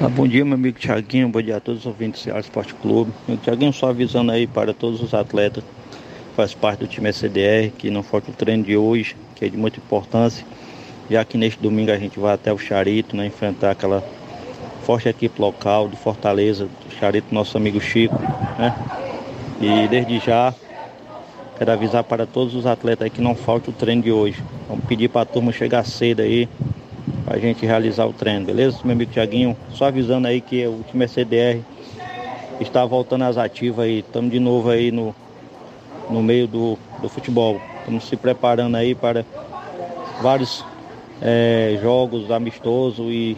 Ah, 0.00 0.08
bom 0.08 0.26
dia, 0.26 0.44
meu 0.44 0.54
amigo 0.54 0.76
Tiaguinho, 0.76 1.28
bom 1.28 1.40
dia 1.40 1.56
a 1.56 1.60
todos 1.60 1.82
os 1.82 1.86
ouvintes 1.86 2.20
do 2.20 2.24
Ceará 2.24 2.40
Esporte 2.40 2.74
Clube. 2.74 3.12
Meu 3.28 3.36
Tiaguinho, 3.36 3.72
só 3.72 3.90
avisando 3.90 4.32
aí 4.32 4.44
para 4.44 4.74
todos 4.74 5.00
os 5.00 5.14
atletas 5.14 5.62
que 5.62 6.34
faz 6.34 6.52
parte 6.52 6.80
do 6.80 6.88
time 6.88 7.08
SDR, 7.10 7.70
que 7.78 7.90
não 7.90 8.02
falta 8.02 8.28
o 8.28 8.34
treino 8.34 8.64
de 8.64 8.76
hoje, 8.76 9.14
que 9.36 9.44
é 9.44 9.48
de 9.48 9.56
muita 9.56 9.78
importância, 9.78 10.44
já 11.08 11.24
que 11.24 11.38
neste 11.38 11.62
domingo 11.62 11.92
a 11.92 11.96
gente 11.96 12.18
vai 12.18 12.34
até 12.34 12.52
o 12.52 12.58
Charito, 12.58 13.16
né, 13.16 13.26
enfrentar 13.26 13.70
aquela 13.70 14.02
forte 14.82 15.08
equipe 15.08 15.40
local 15.40 15.88
de 15.88 15.96
Fortaleza, 15.96 16.64
do 16.64 16.92
Charito, 16.98 17.32
nosso 17.32 17.56
amigo 17.56 17.80
Chico, 17.80 18.16
né? 18.58 18.74
E 19.60 19.86
desde 19.86 20.18
já 20.18 20.52
quero 21.56 21.70
avisar 21.70 22.02
para 22.02 22.26
todos 22.26 22.56
os 22.56 22.66
atletas 22.66 23.04
aí 23.04 23.10
que 23.10 23.22
não 23.22 23.36
falte 23.36 23.70
o 23.70 23.72
treino 23.72 24.02
de 24.02 24.10
hoje. 24.10 24.42
Vamos 24.68 24.84
pedir 24.86 25.08
para 25.08 25.22
a 25.22 25.24
turma 25.24 25.52
chegar 25.52 25.84
cedo 25.84 26.20
aí, 26.20 26.48
a 27.26 27.38
gente 27.38 27.64
realizar 27.64 28.06
o 28.06 28.12
treino, 28.12 28.46
beleza? 28.46 28.78
Meu 28.84 28.92
amigo 28.92 29.12
Tiaguinho, 29.12 29.56
só 29.70 29.86
avisando 29.86 30.28
aí 30.28 30.40
que 30.40 30.66
o 30.66 30.84
time 30.90 31.08
CDR 31.08 31.62
está 32.60 32.84
voltando 32.84 33.24
às 33.24 33.38
ativas 33.38 33.86
aí, 33.86 34.00
estamos 34.00 34.30
de 34.30 34.38
novo 34.38 34.70
aí 34.70 34.90
no, 34.90 35.14
no 36.10 36.22
meio 36.22 36.46
do, 36.46 36.78
do 37.00 37.08
futebol. 37.08 37.60
Estamos 37.80 38.04
se 38.04 38.16
preparando 38.16 38.76
aí 38.76 38.94
para 38.94 39.24
vários 40.20 40.64
é, 41.20 41.78
jogos 41.82 42.30
amistosos 42.30 43.06
e 43.10 43.36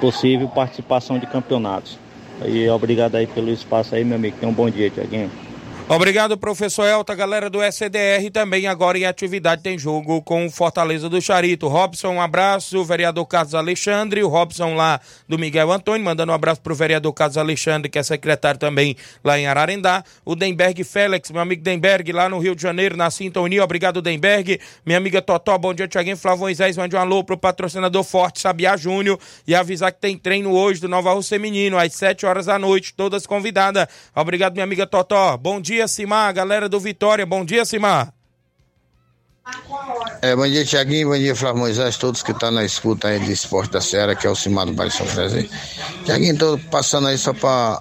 possível 0.00 0.48
participação 0.48 1.18
de 1.18 1.26
campeonatos. 1.26 1.98
E 2.46 2.68
obrigado 2.68 3.16
aí 3.16 3.26
pelo 3.26 3.50
espaço 3.50 3.94
aí, 3.94 4.04
meu 4.04 4.16
amigo. 4.16 4.36
Tenha 4.38 4.50
um 4.50 4.54
bom 4.54 4.70
dia, 4.70 4.90
Tiaguinho. 4.90 5.47
Obrigado, 5.90 6.36
professor 6.36 6.84
Elta, 6.84 7.14
galera 7.14 7.48
do 7.48 7.62
SDR 7.62 8.30
também 8.30 8.66
agora 8.66 8.98
em 8.98 9.06
atividade 9.06 9.62
tem 9.62 9.78
jogo 9.78 10.20
com 10.20 10.44
o 10.44 10.50
Fortaleza 10.50 11.08
do 11.08 11.18
Charito. 11.18 11.66
Robson, 11.66 12.08
um 12.08 12.20
abraço, 12.20 12.78
o 12.78 12.84
vereador 12.84 13.24
Carlos 13.24 13.54
Alexandre, 13.54 14.22
o 14.22 14.28
Robson 14.28 14.74
lá 14.74 15.00
do 15.26 15.38
Miguel 15.38 15.72
Antônio, 15.72 16.04
mandando 16.04 16.30
um 16.30 16.34
abraço 16.34 16.60
pro 16.60 16.74
vereador 16.74 17.10
Carlos 17.14 17.38
Alexandre, 17.38 17.88
que 17.88 17.98
é 17.98 18.02
secretário 18.02 18.60
também 18.60 18.96
lá 19.24 19.38
em 19.38 19.46
Ararendá. 19.46 20.04
O 20.26 20.36
Denberg 20.36 20.84
Félix, 20.84 21.30
meu 21.30 21.40
amigo 21.40 21.62
Denberg, 21.62 22.12
lá 22.12 22.28
no 22.28 22.38
Rio 22.38 22.54
de 22.54 22.60
Janeiro, 22.60 22.94
na 22.94 23.10
sintonia. 23.10 23.64
Obrigado, 23.64 24.02
Denberg. 24.02 24.60
Minha 24.84 24.98
amiga 24.98 25.22
Totó, 25.22 25.56
bom 25.56 25.72
dia, 25.72 25.88
Tiaguinho 25.88 26.18
Flávio 26.18 26.40
Moisés, 26.40 26.76
mande 26.76 26.96
um 26.96 26.98
alô 26.98 27.24
pro 27.24 27.38
patrocinador 27.38 28.04
Forte 28.04 28.40
Sabiá 28.40 28.76
Júnior 28.76 29.18
e 29.46 29.54
avisar 29.54 29.90
que 29.90 30.00
tem 30.00 30.18
treino 30.18 30.52
hoje 30.52 30.82
do 30.82 30.88
Nova 30.88 31.14
Rússia 31.14 31.38
Feminino, 31.38 31.78
às 31.78 31.94
7 31.94 32.26
horas 32.26 32.44
da 32.44 32.58
noite, 32.58 32.92
todas 32.92 33.26
convidadas. 33.26 33.86
Obrigado, 34.14 34.52
minha 34.52 34.64
amiga 34.64 34.86
Totó. 34.86 35.34
Bom 35.38 35.58
dia 35.58 35.77
dia, 35.78 35.86
Simar, 35.86 36.34
galera 36.34 36.68
do 36.68 36.80
Vitória. 36.80 37.24
Bom 37.24 37.44
dia, 37.44 37.64
Simar. 37.64 38.12
É, 40.20 40.34
bom 40.34 40.46
dia, 40.46 40.64
Tiaguinho. 40.64 41.08
Bom 41.08 41.16
dia, 41.16 41.36
Flávio 41.36 41.60
Moisés, 41.60 41.96
todos 41.96 42.20
que 42.20 42.32
estão 42.32 42.48
tá 42.48 42.54
na 42.54 42.64
escuta 42.64 43.06
aí 43.06 43.20
de 43.20 43.30
esporte 43.30 43.70
da 43.70 43.80
Serra, 43.80 44.16
que 44.16 44.26
é 44.26 44.30
o 44.30 44.34
Simar 44.34 44.66
do 44.66 44.72
Bairro 44.72 44.92
São 44.92 45.06
José. 45.06 45.46
Tiaguinho, 46.04 46.36
tô 46.36 46.58
passando 46.70 47.06
aí 47.06 47.16
só 47.16 47.32
para 47.32 47.80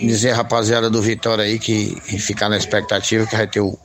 dizer, 0.00 0.32
rapaziada 0.32 0.88
do 0.88 1.02
Vitória 1.02 1.44
aí, 1.44 1.58
que 1.58 2.00
ficar 2.20 2.48
na 2.48 2.56
expectativa, 2.56 3.26
que 3.26 3.36
vai 3.36 3.48
ter 3.48 3.60
o, 3.60 3.76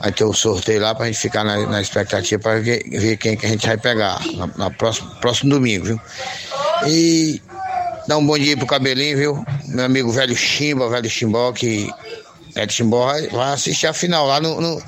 vai 0.00 0.10
ter 0.10 0.24
o 0.24 0.32
sorteio 0.32 0.80
lá 0.80 0.94
pra 0.94 1.06
gente 1.06 1.18
ficar 1.18 1.44
na, 1.44 1.58
na 1.66 1.82
expectativa 1.82 2.40
para 2.42 2.58
ver, 2.60 2.88
ver, 2.88 3.18
quem 3.18 3.36
que 3.36 3.44
a 3.44 3.50
gente 3.50 3.66
vai 3.66 3.76
pegar 3.76 4.18
na 4.56 4.70
próximo, 4.70 5.10
próximo 5.20 5.50
domingo, 5.50 5.84
viu? 5.84 6.00
E 6.86 7.42
Dá 8.08 8.16
um 8.16 8.26
bom 8.26 8.38
dia 8.38 8.56
pro 8.56 8.66
cabelinho, 8.66 9.18
viu? 9.18 9.44
Meu 9.66 9.84
amigo 9.84 10.10
velho 10.10 10.34
Chimba, 10.34 10.88
velho 10.88 11.10
Chimbó, 11.10 11.52
que 11.52 11.92
é 12.54 12.64
de 12.64 12.72
Chimbó, 12.72 13.12
vai 13.30 13.52
assistir 13.52 13.86
a 13.86 13.92
final 13.92 14.26
lá 14.26 14.40
no, 14.40 14.58
no, 14.58 14.82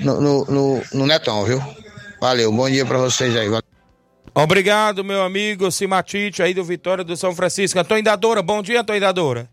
no, 0.00 0.44
no, 0.44 0.82
no 0.94 1.06
Netão, 1.06 1.44
viu? 1.44 1.60
Valeu, 2.20 2.52
bom 2.52 2.70
dia 2.70 2.86
pra 2.86 2.98
vocês 2.98 3.36
aí. 3.36 3.48
Obrigado, 4.32 5.02
meu 5.02 5.24
amigo 5.24 5.72
Simatite 5.72 6.40
aí 6.40 6.54
do 6.54 6.62
Vitória 6.62 7.02
do 7.02 7.16
São 7.16 7.34
Francisco. 7.34 7.80
Antônio 7.80 8.04
Dadora, 8.04 8.40
bom 8.40 8.62
dia, 8.62 8.82
Antônio 8.82 9.00
Dadora. 9.00 9.50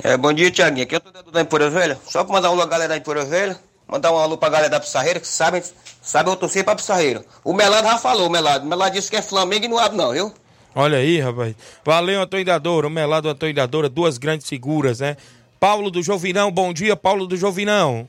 É, 0.00 0.16
bom 0.16 0.32
dia, 0.32 0.48
Tiaguinho. 0.48 0.84
Aqui 0.84 0.94
é 0.94 0.98
o 0.98 1.00
Dudu 1.00 1.32
da 1.32 1.40
Empura 1.40 1.68
Velha. 1.70 1.98
Só 2.06 2.22
pra 2.22 2.34
mandar 2.34 2.50
um 2.50 2.52
alô 2.52 2.62
pra 2.62 2.70
galera 2.70 2.90
da 2.90 2.96
Empura 2.96 3.24
Velha. 3.24 3.58
Mandar 3.88 4.12
um 4.12 4.18
alô 4.18 4.38
pra 4.38 4.48
galera 4.48 4.70
da 4.70 4.78
Pissarreira, 4.78 5.18
que 5.18 5.26
sabem, 5.26 5.60
sabe 6.00 6.30
eu 6.30 6.36
torcer 6.36 6.62
pra 6.62 6.76
Pissarreira. 6.76 7.24
O 7.42 7.52
Melado 7.52 7.88
já 7.88 7.98
falou, 7.98 8.28
o 8.28 8.30
Melado. 8.30 8.64
O 8.64 8.68
Melado 8.68 8.94
disse 8.94 9.10
que 9.10 9.16
é 9.16 9.22
Flamengo 9.22 9.64
e 9.64 9.68
não 9.68 9.78
abre 9.78 9.98
não, 9.98 10.12
viu? 10.12 10.32
Olha 10.74 10.98
aí, 10.98 11.20
rapaz. 11.20 11.54
Valeu, 11.84 12.22
Antônio 12.22 12.46
Dadora, 12.46 12.86
o 12.86 12.90
Melado 12.90 13.28
Antônio 13.28 13.54
Dadora, 13.54 13.88
duas 13.88 14.18
grandes 14.18 14.48
figuras, 14.48 15.00
né? 15.00 15.16
Paulo 15.60 15.90
do 15.90 16.02
Jovinão, 16.02 16.50
bom 16.50 16.72
dia, 16.72 16.96
Paulo 16.96 17.26
do 17.26 17.36
Jovinão. 17.36 18.08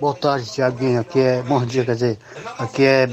Boa 0.00 0.14
tarde, 0.14 0.50
Tiaguinho. 0.50 0.98
Aqui 0.98 1.20
é. 1.20 1.42
Bom 1.42 1.64
dia, 1.64 1.84
quer 1.84 1.94
dizer. 1.94 2.18
Aqui 2.58 2.84
é. 2.84 3.08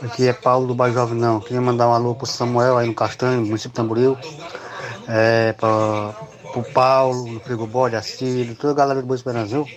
aqui 0.00 0.28
é 0.28 0.32
Paulo 0.32 0.68
do 0.68 0.74
Bairro 0.74 0.94
Jovem 0.94 1.18
não. 1.18 1.40
Queria 1.40 1.60
mandar 1.60 1.88
um 1.88 1.92
alô 1.92 2.14
pro 2.14 2.26
Samuel 2.26 2.78
aí 2.78 2.86
no 2.86 2.94
Castanho, 2.94 3.40
município 3.40 3.70
de 3.70 3.74
Tamboril. 3.74 4.16
É, 5.08 5.52
pra, 5.52 6.14
pro 6.54 6.62
Paulo, 6.62 7.26
no 7.26 7.40
Frigobode, 7.40 7.96
Acílio, 7.96 8.54
toda 8.54 8.72
a 8.72 8.76
galera 8.76 9.00
do 9.00 9.06
Boa 9.06 9.16
Esperança, 9.16 9.48
viu? 9.48 9.68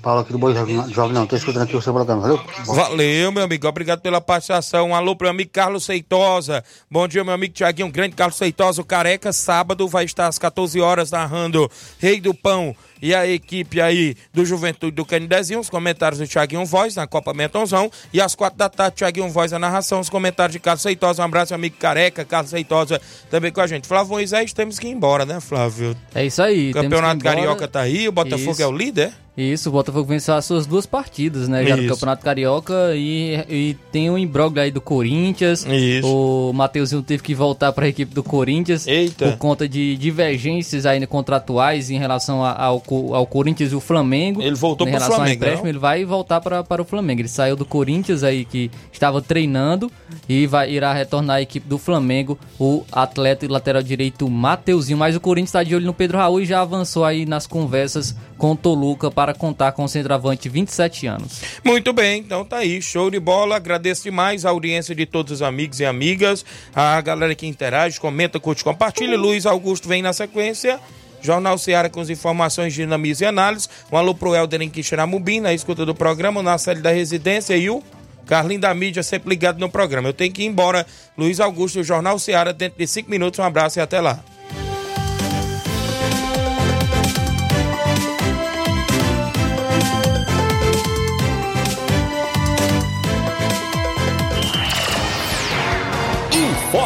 Paulo 0.00 0.20
aqui 0.20 0.32
do 0.32 0.38
Boa 0.38 0.54
Jovem 0.54 1.12
não. 1.12 1.26
Tô 1.26 1.36
escutando 1.36 1.62
aqui 1.62 1.76
o 1.76 1.82
seu 1.82 1.92
programa, 1.92 2.22
valeu? 2.22 2.40
Valeu, 2.64 3.30
meu 3.30 3.44
amigo. 3.44 3.66
Obrigado 3.66 4.00
pela 4.00 4.20
participação. 4.20 4.88
Um 4.88 4.94
alô 4.94 5.14
pro 5.14 5.26
meu 5.26 5.32
amigo 5.32 5.50
Carlos 5.52 5.84
Seitosa. 5.84 6.64
Bom 6.90 7.06
dia, 7.06 7.22
meu 7.22 7.34
amigo 7.34 7.52
Tiaguinho. 7.52 7.90
Grande 7.90 8.16
Carlos 8.16 8.36
Seitosa. 8.36 8.80
O 8.80 8.84
Careca, 8.84 9.32
sábado, 9.32 9.86
vai 9.86 10.04
estar 10.04 10.26
às 10.26 10.38
14 10.38 10.80
horas 10.80 11.10
narrando 11.10 11.70
Rei 11.98 12.20
do 12.20 12.32
Pão 12.32 12.74
e 13.04 13.14
a 13.14 13.26
equipe 13.26 13.82
aí 13.82 14.16
do 14.32 14.46
Juventude 14.46 14.92
do 14.92 15.04
Canidezinho. 15.04 15.60
Os 15.60 15.68
comentários 15.68 16.18
do 16.18 16.26
Tiaguinho 16.26 16.64
Voz 16.64 16.96
na 16.96 17.06
Copa 17.06 17.34
Mentonzão. 17.34 17.90
E 18.10 18.18
às 18.18 18.34
quatro 18.34 18.58
da 18.58 18.66
tarde, 18.66 18.96
Tiaguinho 18.96 19.28
Voz 19.28 19.52
a 19.52 19.58
narração. 19.58 20.00
Os 20.00 20.08
comentários 20.08 20.54
de 20.54 20.58
Carlos 20.58 20.80
Seitosa. 20.80 21.20
Um 21.20 21.26
abraço, 21.26 21.54
amigo 21.54 21.76
Careca. 21.78 22.24
Carlos 22.24 22.50
Seitosa 22.50 22.98
também 23.30 23.52
com 23.52 23.60
a 23.60 23.66
gente. 23.66 23.86
Flávio 23.86 24.12
Moisés, 24.12 24.54
temos 24.54 24.78
que 24.78 24.86
ir 24.86 24.92
embora, 24.92 25.26
né, 25.26 25.38
Flávio? 25.38 25.94
É 26.14 26.24
isso 26.24 26.40
aí. 26.40 26.70
O 26.70 26.72
Campeonato. 26.72 27.22
Carioca 27.22 27.68
tá 27.68 27.82
aí. 27.82 28.08
O 28.08 28.12
Botafogo 28.12 28.52
Isso. 28.52 28.62
é 28.62 28.66
o 28.66 28.72
líder. 28.72 29.12
Isso, 29.36 29.68
o 29.68 29.72
Botafogo 29.72 30.04
venceu 30.04 30.34
as 30.34 30.44
suas 30.44 30.64
duas 30.64 30.86
partidas, 30.86 31.48
né? 31.48 31.66
Já 31.66 31.76
no 31.76 31.82
Isso. 31.82 31.94
Campeonato 31.94 32.24
Carioca 32.24 32.94
e, 32.94 33.34
e 33.48 33.76
tem 33.90 34.08
um 34.08 34.16
imbróglio 34.16 34.62
aí 34.62 34.70
do 34.70 34.80
Corinthians. 34.80 35.66
Isso. 35.66 36.06
O 36.06 36.52
Mateuzinho 36.52 37.02
teve 37.02 37.22
que 37.22 37.34
voltar 37.34 37.72
para 37.72 37.86
a 37.86 37.88
equipe 37.88 38.14
do 38.14 38.22
Corinthians 38.22 38.86
Eita. 38.86 39.30
por 39.30 39.38
conta 39.38 39.68
de 39.68 39.96
divergências 39.96 40.86
aí 40.86 41.04
contratuais 41.06 41.90
em 41.90 41.98
relação 41.98 42.44
ao, 42.44 42.82
ao 43.12 43.26
Corinthians 43.26 43.72
e 43.72 43.74
o 43.74 43.80
Flamengo. 43.80 44.40
Ele 44.40 44.54
voltou 44.54 44.86
relação 44.86 45.14
ao 45.14 45.26
Flamengo, 45.26 45.66
ele 45.66 45.78
vai 45.78 46.04
voltar 46.04 46.40
para, 46.40 46.62
para 46.62 46.82
o 46.82 46.84
Flamengo. 46.84 47.20
Ele 47.20 47.28
saiu 47.28 47.56
do 47.56 47.64
Corinthians 47.64 48.22
aí 48.22 48.44
que 48.44 48.70
estava 48.92 49.20
treinando 49.20 49.90
e 50.28 50.46
vai 50.46 50.70
irá 50.70 50.92
retornar 50.92 51.36
à 51.36 51.42
equipe 51.42 51.68
do 51.68 51.78
Flamengo, 51.78 52.38
o 52.58 52.84
atleta 52.92 53.44
e 53.44 53.48
lateral 53.48 53.82
direito 53.82 54.30
Mateuzinho. 54.30 54.98
Mas 54.98 55.16
o 55.16 55.20
Corinthians 55.20 55.48
está 55.48 55.64
de 55.64 55.74
olho 55.74 55.86
no 55.86 55.94
Pedro 55.94 56.18
Raul 56.18 56.40
e 56.40 56.46
já 56.46 56.60
avançou 56.60 57.04
aí 57.04 57.26
nas 57.26 57.46
conversas 57.48 58.14
com 58.38 58.52
o 58.52 58.56
Toluca 58.56 59.10
para 59.10 59.23
contar 59.32 59.72
com 59.72 59.84
o 59.84 59.88
centroavante 59.88 60.48
27 60.48 61.06
anos. 61.06 61.40
Muito 61.64 61.92
bem, 61.92 62.20
então 62.20 62.44
tá 62.44 62.58
aí, 62.58 62.82
show 62.82 63.10
de 63.10 63.18
bola. 63.20 63.56
Agradeço 63.56 64.02
demais 64.02 64.44
a 64.44 64.50
audiência 64.50 64.94
de 64.94 65.06
todos 65.06 65.32
os 65.32 65.42
amigos 65.42 65.80
e 65.80 65.86
amigas, 65.86 66.44
a 66.74 67.00
galera 67.00 67.34
que 67.34 67.46
interage, 67.46 68.00
comenta, 68.00 68.38
curte, 68.40 68.64
compartilha. 68.64 69.16
Luiz 69.16 69.46
Augusto 69.46 69.88
vem 69.88 70.02
na 70.02 70.12
sequência. 70.12 70.80
Jornal 71.22 71.56
Seara 71.56 71.88
com 71.88 72.00
as 72.00 72.10
informações 72.10 72.74
dinamismo 72.74 73.24
e 73.24 73.28
análise. 73.28 73.66
Um 73.90 73.96
alô 73.96 74.14
pro 74.14 74.34
Helder 74.34 74.60
em 74.60 74.68
Quixeramobim, 74.68 75.40
na 75.40 75.54
escuta 75.54 75.86
do 75.86 75.94
programa, 75.94 76.42
na 76.42 76.58
série 76.58 76.80
da 76.80 76.90
residência 76.90 77.56
e 77.56 77.70
o 77.70 77.82
Carlinho 78.26 78.60
da 78.60 78.74
mídia 78.74 79.02
sempre 79.02 79.30
ligado 79.30 79.58
no 79.58 79.68
programa. 79.68 80.08
Eu 80.08 80.12
tenho 80.12 80.32
que 80.32 80.42
ir 80.42 80.46
embora. 80.46 80.86
Luiz 81.16 81.40
Augusto, 81.40 81.82
Jornal 81.82 82.18
Seara, 82.18 82.52
dentro 82.52 82.78
de 82.78 82.86
cinco 82.86 83.10
minutos. 83.10 83.38
Um 83.38 83.44
abraço 83.44 83.78
e 83.78 83.82
até 83.82 84.00
lá. 84.00 84.22